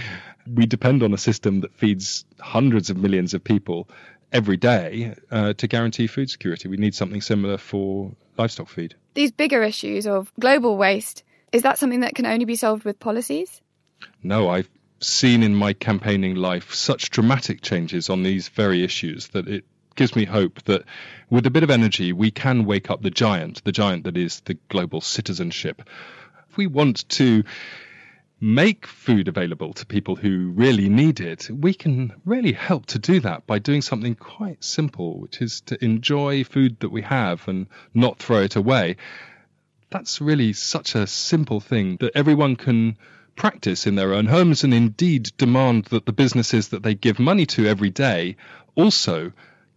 we 0.47 0.65
depend 0.65 1.03
on 1.03 1.13
a 1.13 1.17
system 1.17 1.61
that 1.61 1.73
feeds 1.75 2.25
hundreds 2.39 2.89
of 2.89 2.97
millions 2.97 3.33
of 3.33 3.43
people 3.43 3.87
every 4.31 4.57
day 4.57 5.15
uh, 5.29 5.53
to 5.53 5.67
guarantee 5.67 6.07
food 6.07 6.29
security. 6.29 6.67
We 6.67 6.77
need 6.77 6.95
something 6.95 7.21
similar 7.21 7.57
for 7.57 8.11
livestock 8.37 8.69
feed. 8.69 8.95
These 9.13 9.31
bigger 9.31 9.61
issues 9.63 10.07
of 10.07 10.31
global 10.39 10.77
waste, 10.77 11.23
is 11.51 11.63
that 11.63 11.77
something 11.77 12.01
that 12.01 12.15
can 12.15 12.25
only 12.25 12.45
be 12.45 12.55
solved 12.55 12.85
with 12.85 12.99
policies? 12.99 13.61
No, 14.23 14.49
I've 14.49 14.69
seen 14.99 15.43
in 15.43 15.55
my 15.55 15.73
campaigning 15.73 16.35
life 16.35 16.73
such 16.73 17.09
dramatic 17.09 17.61
changes 17.61 18.09
on 18.09 18.23
these 18.23 18.47
very 18.49 18.83
issues 18.83 19.29
that 19.29 19.47
it 19.47 19.65
gives 19.95 20.15
me 20.15 20.25
hope 20.25 20.61
that 20.63 20.83
with 21.29 21.45
a 21.45 21.51
bit 21.51 21.63
of 21.63 21.69
energy 21.69 22.13
we 22.13 22.31
can 22.31 22.65
wake 22.65 22.89
up 22.89 23.01
the 23.01 23.11
giant, 23.11 23.63
the 23.63 23.71
giant 23.71 24.03
that 24.05 24.17
is 24.17 24.41
the 24.41 24.55
global 24.69 25.01
citizenship. 25.01 25.81
If 26.49 26.57
we 26.57 26.67
want 26.67 27.07
to 27.09 27.43
make 28.43 28.87
food 28.87 29.27
available 29.27 29.71
to 29.71 29.85
people 29.85 30.15
who 30.15 30.51
really 30.55 30.89
need 30.89 31.19
it, 31.19 31.47
we 31.51 31.73
can 31.75 32.11
really 32.25 32.53
help 32.53 32.87
to 32.87 32.97
do 32.97 33.19
that 33.19 33.45
by 33.45 33.59
doing 33.59 33.83
something 33.83 34.15
quite 34.15 34.63
simple, 34.63 35.19
which 35.19 35.41
is 35.41 35.61
to 35.61 35.83
enjoy 35.83 36.43
food 36.43 36.79
that 36.79 36.89
we 36.89 37.03
have 37.03 37.47
and 37.47 37.67
not 37.93 38.17
throw 38.17 38.41
it 38.41 38.55
away. 38.55 38.97
That's 39.91 40.21
really 40.21 40.53
such 40.53 40.95
a 40.95 41.05
simple 41.05 41.59
thing 41.59 41.97
that 41.97 42.15
everyone 42.15 42.55
can 42.55 42.97
practice 43.35 43.85
in 43.85 43.95
their 43.95 44.13
own 44.13 44.25
homes 44.25 44.63
and 44.63 44.73
indeed 44.73 45.31
demand 45.37 45.85
that 45.85 46.05
the 46.05 46.11
businesses 46.11 46.69
that 46.69 46.81
they 46.81 46.95
give 46.95 47.19
money 47.19 47.45
to 47.45 47.67
every 47.67 47.91
day 47.91 48.35
also 48.75 49.31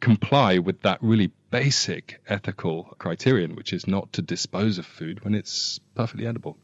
comply 0.05 0.59
with 0.59 0.82
that 0.82 0.98
really 1.00 1.32
basic 1.50 2.20
ethical 2.28 2.94
criterion, 2.98 3.57
which 3.57 3.72
is 3.72 3.86
not 3.86 4.12
to 4.12 4.20
dispose 4.20 4.76
of 4.76 4.84
food 4.84 5.24
when 5.24 5.34
it's 5.34 5.80
perfectly 5.94 6.26
edible. 6.26 6.59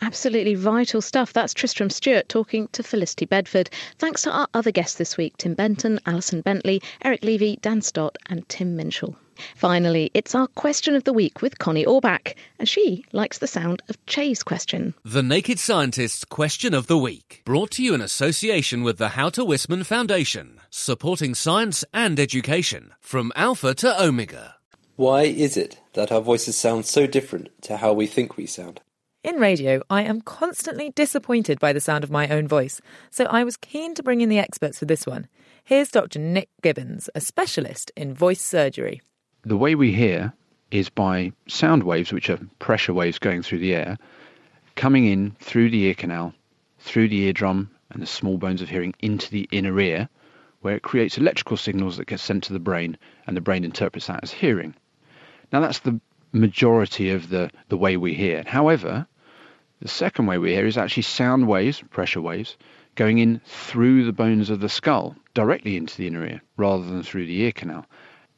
Absolutely 0.00 0.54
vital 0.54 1.02
stuff. 1.02 1.32
That's 1.32 1.52
Tristram 1.52 1.90
Stuart 1.90 2.28
talking 2.28 2.68
to 2.68 2.84
Felicity 2.84 3.24
Bedford. 3.24 3.68
Thanks 3.98 4.22
to 4.22 4.30
our 4.30 4.46
other 4.54 4.70
guests 4.70 4.96
this 4.96 5.16
week 5.16 5.36
Tim 5.38 5.54
Benton, 5.54 5.98
Alison 6.06 6.40
Bentley, 6.40 6.80
Eric 7.04 7.24
Levy, 7.24 7.58
Dan 7.60 7.82
Stott, 7.82 8.16
and 8.26 8.48
Tim 8.48 8.78
Minshall. 8.78 9.16
Finally, 9.56 10.10
it's 10.14 10.34
our 10.34 10.46
question 10.48 10.94
of 10.94 11.04
the 11.04 11.12
week 11.12 11.42
with 11.42 11.58
Connie 11.58 11.84
Orbach, 11.84 12.34
and 12.58 12.68
she 12.68 13.04
likes 13.12 13.38
the 13.38 13.46
sound 13.46 13.82
of 13.88 14.04
Che's 14.06 14.42
question. 14.42 14.94
The 15.04 15.22
Naked 15.22 15.58
Scientist's 15.58 16.24
Question 16.24 16.74
of 16.74 16.86
the 16.86 16.98
Week, 16.98 17.42
brought 17.44 17.70
to 17.72 17.82
you 17.82 17.94
in 17.94 18.00
association 18.00 18.82
with 18.82 18.98
the 18.98 19.10
How 19.10 19.30
to 19.30 19.44
Wisman 19.44 19.84
Foundation, 19.84 20.60
supporting 20.70 21.34
science 21.34 21.84
and 21.92 22.18
education 22.18 22.92
from 23.00 23.32
alpha 23.36 23.74
to 23.74 24.02
omega. 24.02 24.56
Why 24.96 25.22
is 25.22 25.56
it 25.56 25.80
that 25.92 26.10
our 26.10 26.20
voices 26.20 26.56
sound 26.56 26.86
so 26.86 27.06
different 27.06 27.50
to 27.62 27.76
how 27.76 27.92
we 27.92 28.06
think 28.06 28.36
we 28.36 28.46
sound? 28.46 28.80
In 29.24 29.36
radio, 29.36 29.82
I 29.90 30.02
am 30.02 30.20
constantly 30.20 30.90
disappointed 30.90 31.58
by 31.58 31.72
the 31.72 31.80
sound 31.80 32.04
of 32.04 32.10
my 32.10 32.28
own 32.28 32.48
voice, 32.48 32.80
so 33.10 33.24
I 33.24 33.44
was 33.44 33.56
keen 33.56 33.94
to 33.94 34.02
bring 34.02 34.20
in 34.20 34.28
the 34.28 34.38
experts 34.38 34.78
for 34.78 34.84
this 34.84 35.06
one. 35.06 35.28
Here's 35.64 35.90
Dr. 35.90 36.18
Nick 36.18 36.48
Gibbons, 36.62 37.10
a 37.14 37.20
specialist 37.20 37.92
in 37.96 38.14
voice 38.14 38.40
surgery. 38.40 39.02
The 39.48 39.56
way 39.56 39.74
we 39.74 39.94
hear 39.94 40.34
is 40.70 40.90
by 40.90 41.32
sound 41.46 41.82
waves, 41.82 42.12
which 42.12 42.28
are 42.28 42.38
pressure 42.58 42.92
waves 42.92 43.18
going 43.18 43.40
through 43.40 43.60
the 43.60 43.74
air, 43.74 43.96
coming 44.76 45.06
in 45.06 45.36
through 45.40 45.70
the 45.70 45.84
ear 45.84 45.94
canal, 45.94 46.34
through 46.80 47.08
the 47.08 47.22
eardrum 47.22 47.70
and 47.88 48.02
the 48.02 48.06
small 48.06 48.36
bones 48.36 48.60
of 48.60 48.68
hearing 48.68 48.94
into 49.00 49.30
the 49.30 49.48
inner 49.50 49.80
ear, 49.80 50.10
where 50.60 50.76
it 50.76 50.82
creates 50.82 51.16
electrical 51.16 51.56
signals 51.56 51.96
that 51.96 52.08
get 52.08 52.20
sent 52.20 52.44
to 52.44 52.52
the 52.52 52.58
brain, 52.58 52.98
and 53.26 53.34
the 53.34 53.40
brain 53.40 53.64
interprets 53.64 54.08
that 54.08 54.22
as 54.22 54.32
hearing. 54.32 54.74
Now, 55.50 55.60
that's 55.60 55.78
the 55.78 55.98
majority 56.30 57.08
of 57.08 57.30
the, 57.30 57.50
the 57.70 57.78
way 57.78 57.96
we 57.96 58.12
hear. 58.12 58.44
However, 58.46 59.06
the 59.80 59.88
second 59.88 60.26
way 60.26 60.36
we 60.36 60.52
hear 60.52 60.66
is 60.66 60.76
actually 60.76 61.04
sound 61.04 61.48
waves, 61.48 61.82
pressure 61.88 62.20
waves, 62.20 62.58
going 62.96 63.16
in 63.16 63.40
through 63.46 64.04
the 64.04 64.12
bones 64.12 64.50
of 64.50 64.60
the 64.60 64.68
skull, 64.68 65.16
directly 65.32 65.78
into 65.78 65.96
the 65.96 66.06
inner 66.06 66.26
ear, 66.26 66.42
rather 66.58 66.84
than 66.84 67.02
through 67.02 67.24
the 67.24 67.40
ear 67.40 67.52
canal. 67.52 67.86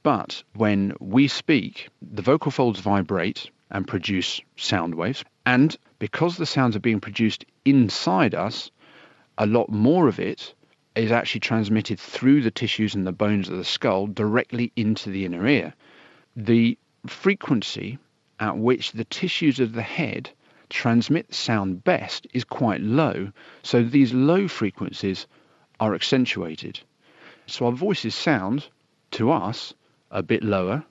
But 0.03 0.43
when 0.55 0.95
we 0.99 1.29
speak, 1.29 1.91
the 2.01 2.23
vocal 2.23 2.51
folds 2.51 2.81
vibrate 2.81 3.51
and 3.71 3.87
produce 3.87 4.41
sound 4.57 4.95
waves. 4.95 5.25
And 5.45 5.77
because 5.99 6.37
the 6.39 6.47
sounds 6.47 6.75
are 6.75 6.81
being 6.81 7.01
produced 7.01 7.45
inside 7.67 8.35
us, 8.35 8.71
a 9.37 9.47
lot 9.47 9.69
more 9.69 10.09
of 10.09 10.19
it 10.19 10.55
is 10.95 11.13
actually 11.13 11.41
transmitted 11.41 12.01
through 12.01 12.41
the 12.41 12.51
tissues 12.51 12.95
and 12.95 13.07
the 13.07 13.13
bones 13.13 13.49
of 13.49 13.59
the 13.59 13.65
skull 13.65 14.07
directly 14.07 14.73
into 14.75 15.11
the 15.11 15.25
inner 15.27 15.47
ear. 15.47 15.75
The 16.35 16.79
frequency 17.07 17.99
at 18.41 18.57
which 18.57 18.93
the 18.93 19.05
tissues 19.05 19.61
of 19.61 19.73
the 19.75 19.83
head 19.83 20.31
transmit 20.71 21.35
sound 21.35 21.85
best 21.85 22.27
is 22.33 22.45
quite 22.45 22.81
low, 22.81 23.33
so 23.63 23.83
these 23.83 24.15
low 24.15 24.49
frequencies 24.49 25.27
are 25.79 25.95
accentuated. 25.95 26.81
So 27.47 27.67
our 27.67 27.73
voices 27.73 28.15
sound, 28.15 28.67
to 29.13 29.31
us, 29.31 29.75
a 30.11 30.23
bit 30.23 30.43
lower 30.43 30.85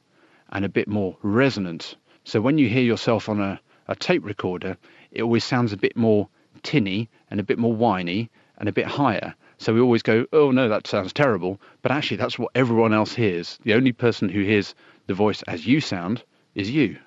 and 0.51 0.65
a 0.65 0.69
bit 0.69 0.87
more 0.87 1.17
resonant. 1.21 1.95
So 2.23 2.41
when 2.41 2.57
you 2.57 2.69
hear 2.69 2.83
yourself 2.83 3.29
on 3.29 3.39
a, 3.39 3.59
a 3.87 3.95
tape 3.95 4.25
recorder, 4.25 4.77
it 5.11 5.21
always 5.21 5.43
sounds 5.43 5.73
a 5.73 5.77
bit 5.77 5.95
more 5.95 6.29
tinny 6.63 7.09
and 7.29 7.39
a 7.39 7.43
bit 7.43 7.57
more 7.57 7.73
whiny 7.73 8.29
and 8.57 8.69
a 8.69 8.73
bit 8.73 8.85
higher. 8.85 9.35
So 9.57 9.73
we 9.73 9.81
always 9.81 10.03
go, 10.03 10.25
oh 10.31 10.51
no, 10.51 10.69
that 10.69 10.87
sounds 10.87 11.13
terrible. 11.13 11.59
But 11.81 11.91
actually, 11.91 12.17
that's 12.17 12.39
what 12.39 12.51
everyone 12.55 12.93
else 12.93 13.13
hears. 13.13 13.59
The 13.63 13.73
only 13.73 13.91
person 13.91 14.29
who 14.29 14.41
hears 14.41 14.75
the 15.07 15.13
voice 15.13 15.41
as 15.43 15.67
you 15.67 15.81
sound 15.81 16.23
is 16.55 16.69
you. 16.69 16.97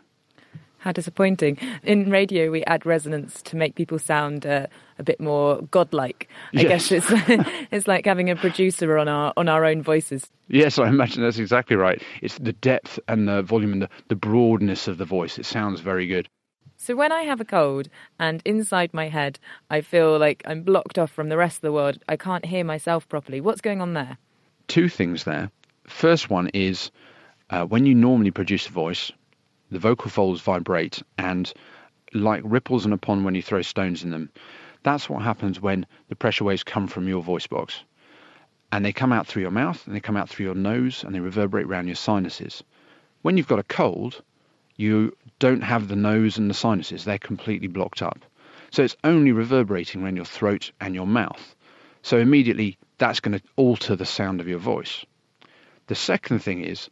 How 0.83 0.93
disappointing. 0.93 1.59
In 1.83 2.11
radio, 2.11 2.51
we 2.51 2.65
add 2.65 2.85
resonance 2.85 3.41
to 3.43 3.57
make 3.57 3.75
people 3.75 3.99
sound 3.99 4.47
uh, 4.47 4.67
a 4.99 5.03
bit 5.03 5.21
more 5.21 5.63
godlike. 5.71 6.29
I 6.55 6.63
yes. 6.63 6.89
guess 6.91 6.93
it's, 6.93 7.07
it's 7.71 7.89
like 7.89 8.05
having 8.05 8.31
a 8.31 8.37
producer 8.37 8.99
on 8.99 9.09
our, 9.09 9.33
on 9.37 9.49
our 9.49 9.65
own 9.65 9.83
voices. 9.83 10.31
Yes, 10.49 10.79
I 10.79 10.89
imagine 10.89 11.23
that's 11.23 11.39
exactly 11.39 11.77
right. 11.77 12.03
It's 12.21 12.39
the 12.39 12.53
depth 12.53 12.99
and 13.09 13.27
the 13.27 13.43
volume 13.43 13.73
and 13.73 13.83
the, 13.83 13.89
the 14.09 14.17
broadness 14.17 14.89
of 14.89 14.99
the 14.99 15.05
voice. 15.05 15.39
It 15.39 15.47
sounds 15.47 15.81
very 15.81 16.07
good. 16.07 16.29
So 16.77 16.97
when 16.97 17.13
I 17.13 17.23
have 17.23 17.41
a 17.41 17.45
cold 17.45 17.89
and 18.19 18.43
inside 18.45 18.93
my 18.93 19.09
head 19.09 19.39
I 19.71 19.83
feel 19.83 20.19
like 20.19 20.43
I'm 20.47 20.63
blocked 20.63 20.99
off 20.99 21.13
from 21.13 21.29
the 21.29 21.37
rest 21.37 21.59
of 21.59 21.63
the 21.63 21.73
world, 21.73 21.99
I 22.09 22.17
can't 22.17 22.45
hear 22.45 22.65
myself 22.65 23.09
properly. 23.09 23.41
What's 23.41 23.61
going 23.61 23.81
on 23.81 23.95
there? 23.95 24.19
two 24.73 24.89
things 24.89 25.25
there. 25.25 25.51
First 25.87 26.31
one 26.31 26.49
is 26.55 26.91
uh, 27.51 27.67
when 27.67 27.85
you 27.85 27.95
normally 27.95 28.31
produce 28.31 28.67
a 28.67 28.71
voice, 28.71 29.13
the 29.73 29.79
vocal 29.79 30.11
folds 30.11 30.41
vibrate 30.43 31.03
and 31.17 31.53
like 32.13 32.43
ripples 32.45 32.85
in 32.85 32.93
a 32.93 32.99
pond 32.99 33.25
when 33.25 33.35
you 33.35 33.43
throw 33.43 33.63
stones 33.63 34.05
in 34.05 34.11
them. 34.11 34.31
That's 34.83 35.09
what 35.09 35.23
happens 35.23 35.61
when 35.61 35.87
the 36.09 36.17
pressure 36.17 36.45
waves 36.45 36.63
come 36.63 36.89
from 36.89 37.09
your 37.09 37.23
voice 37.23 37.47
box. 37.47 37.83
And 38.71 38.85
they 38.85 38.93
come 38.93 39.13
out 39.13 39.27
through 39.27 39.43
your 39.43 39.51
mouth 39.51 39.87
and 39.87 39.97
they 39.97 40.01
come 40.01 40.17
out 40.17 40.29
through 40.29 40.47
your 40.47 40.55
nose 40.55 41.05
and 41.05 41.15
they 41.15 41.21
reverberate 41.21 41.67
around 41.67 41.87
your 41.87 41.97
sinuses. 41.97 42.63
When 43.23 43.37
you've 43.37 43.49
got 43.49 43.59
a 43.59 43.65
cold, 43.65 44.23
you 44.77 45.17
don't 45.39 45.63
have 45.63 45.89
the 45.89 45.97
nose 45.97 46.39
and 46.39 46.51
the 46.51 46.55
sinuses, 46.55 47.05
they're 47.05 47.19
completely 47.19 47.69
blocked 47.69 48.03
up. 48.03 48.19
So 48.71 48.83
it's 48.83 48.97
only 49.05 49.33
reverberating 49.33 50.03
around 50.03 50.17
your 50.17 50.25
throat 50.25 50.73
and 50.81 50.95
your 50.95 51.07
mouth. 51.07 51.55
So 52.03 52.19
immediately 52.19 52.79
that's 52.99 53.21
going 53.21 53.39
to 53.39 53.45
alter 53.57 53.97
the 53.97 54.07
sound 54.07 54.41
of 54.41 54.49
your 54.49 54.59
voice. 54.59 55.05
The 55.87 55.95
second 55.95 56.41
thing 56.41 56.63
is 56.63 56.91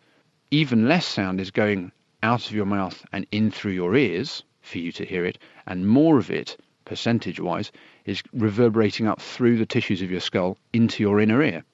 even 0.51 0.89
less 0.89 1.07
sound 1.07 1.41
is 1.41 1.51
going 1.51 1.93
out 2.23 2.47
of 2.47 2.53
your 2.53 2.67
mouth 2.67 3.05
and 3.13 3.27
in 3.33 3.51
through 3.51 3.73
your 3.73 3.95
ears 3.97 4.43
for 4.63 4.79
you 4.79 4.93
to 4.93 5.05
hear 5.05 5.25
it, 5.25 5.39
and 5.67 5.87
more 5.87 6.19
of 6.19 6.31
it, 6.31 6.57
percentage 6.85 7.41
wise, 7.41 7.73
is 8.05 8.23
reverberating 8.33 9.07
up 9.07 9.21
through 9.21 9.57
the 9.57 9.67
tissues 9.67 10.03
of 10.03 10.11
your 10.11 10.21
skull 10.21 10.57
into 10.73 11.03
your 11.03 11.21
inner 11.21 11.43
ear. 11.43 11.65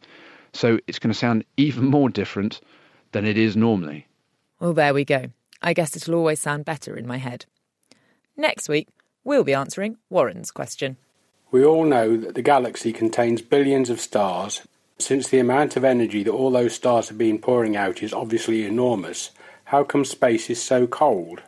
So 0.53 0.78
it's 0.86 0.99
going 0.99 1.12
to 1.12 1.18
sound 1.18 1.44
even 1.57 1.84
more 1.90 2.09
different 2.09 2.61
than 3.12 3.26
it 3.26 3.38
is 3.38 3.57
normally. 3.57 4.07
Well, 4.61 4.72
there 4.72 4.94
we 4.94 5.05
go. 5.05 5.30
I 5.62 5.72
guess 5.72 5.97
it'll 5.97 6.14
always 6.14 6.40
sound 6.40 6.64
better 6.64 6.97
in 6.97 7.07
my 7.07 7.16
head. 7.18 7.47
Next 8.36 8.68
week, 8.68 8.88
we'll 9.24 9.44
be 9.44 9.55
answering 9.55 9.97
Warren's 10.11 10.51
question. 10.51 10.97
We 11.51 11.64
all 11.64 11.84
know 11.84 12.16
that 12.16 12.34
the 12.34 12.42
galaxy 12.42 12.92
contains 12.92 13.40
billions 13.40 13.88
of 13.88 14.01
stars. 14.01 14.62
Since 14.99 15.28
the 15.28 15.38
amount 15.38 15.76
of 15.76 15.84
energy 15.84 16.22
that 16.22 16.32
all 16.32 16.51
those 16.51 16.74
stars 16.74 17.09
have 17.09 17.18
been 17.18 17.38
pouring 17.38 17.76
out 17.76 18.03
is 18.03 18.12
obviously 18.12 18.64
enormous, 18.64 19.30
how 19.66 19.82
come 19.82 20.04
space 20.04 20.48
is 20.48 20.62
so 20.62 20.86
cold? 20.86 21.42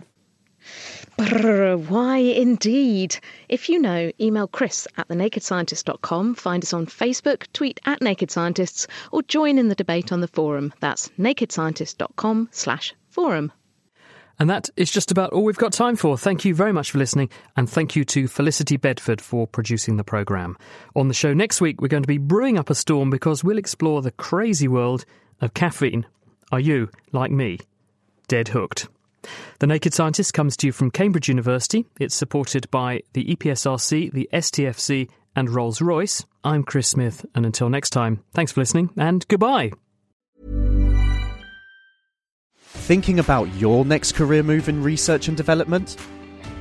Brr, 1.17 1.77
why 1.77 2.17
indeed? 2.17 3.17
If 3.49 3.69
you 3.69 3.79
know, 3.79 4.11
email 4.21 4.49
chris 4.49 4.89
at 4.97 5.09
thenakedscientist.com, 5.09 6.35
find 6.35 6.63
us 6.65 6.73
on 6.73 6.87
Facebook, 6.87 7.47
tweet 7.53 7.81
at 7.87 8.03
Naked 8.03 8.33
Scientists, 8.33 8.89
or 9.13 9.23
join 9.23 9.57
in 9.57 9.69
the 9.69 9.77
debate 9.77 10.11
on 10.13 10.21
the 10.21 10.29
forum. 10.29 10.75
That's 10.81 11.09
nakedscientist.com 11.11 12.49
slash 12.51 12.93
forum. 13.09 13.53
And 14.41 14.51
that 14.51 14.69
is 14.77 14.91
just 14.91 15.13
about 15.13 15.33
all 15.33 15.45
we've 15.45 15.57
got 15.57 15.73
time 15.73 15.95
for. 15.95 16.19
Thank 16.19 16.45
you 16.45 16.57
very 16.57 16.73
much 16.73 16.91
for 16.91 16.99
listening, 16.99 17.31
and 17.57 17.71
thank 17.71 17.95
you 17.95 18.05
to 18.07 18.27
Felicity 18.27 18.77
Bedford 18.77 19.21
for 19.21 19.47
producing 19.47 19.97
the 19.97 20.05
programme. 20.05 20.57
On 20.97 21.07
the 21.07 21.15
show 21.15 21.35
next 21.35 21.61
week, 21.61 21.81
we're 21.81 21.89
going 21.89 22.03
to 22.03 22.09
be 22.09 22.19
brewing 22.19 22.59
up 22.59 22.69
a 22.69 22.75
storm 22.75 23.11
because 23.11 23.45
we'll 23.45 23.59
explore 23.59 24.03
the 24.03 24.13
crazy 24.13 24.67
world 24.67 25.05
of 25.41 25.55
caffeine. 25.55 26.05
Are 26.51 26.61
you, 26.61 26.89
like 27.13 27.31
me, 27.31 27.59
dead 28.29 28.49
hooked? 28.49 28.89
The 29.59 29.67
Naked 29.67 29.93
Scientist 29.93 30.33
comes 30.33 30.57
to 30.59 30.69
you 30.69 30.73
from 30.73 30.93
Cambridge 30.93 31.29
University. 31.29 31.85
It's 31.99 32.15
supported 32.15 32.71
by 32.71 33.03
the 33.15 33.25
EPSRC, 33.35 34.13
the 34.13 34.29
STFC, 34.33 35.11
and 35.35 35.51
Rolls 35.51 35.83
Royce. 35.83 36.25
I'm 36.45 36.63
Chris 36.63 36.89
Smith, 36.89 37.27
and 37.35 37.45
until 37.45 37.69
next 37.69 37.91
time, 37.91 38.23
thanks 38.35 38.53
for 38.53 38.61
listening 38.61 38.91
and 38.97 39.27
goodbye. 39.29 39.73
Thinking 42.61 43.19
about 43.19 43.53
your 43.55 43.85
next 43.85 44.13
career 44.13 44.43
move 44.43 44.69
in 44.69 44.83
research 44.83 45.29
and 45.29 45.37
development? 45.37 45.97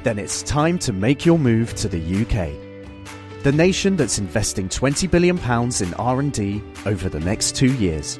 Then 0.03 0.19
it's 0.19 0.43
time 0.43 0.79
to 0.79 0.93
make 0.93 1.25
your 1.25 1.37
move 1.37 1.75
to 1.75 1.87
the 1.87 1.99
UK. 1.99 3.43
The 3.43 3.51
nation 3.51 3.95
that's 3.95 4.17
investing 4.17 4.67
20 4.67 5.07
billion 5.07 5.37
pounds 5.37 5.81
in 5.81 5.93
R&D 5.93 6.61
over 6.85 7.07
the 7.07 7.19
next 7.19 7.55
2 7.55 7.73
years. 7.75 8.19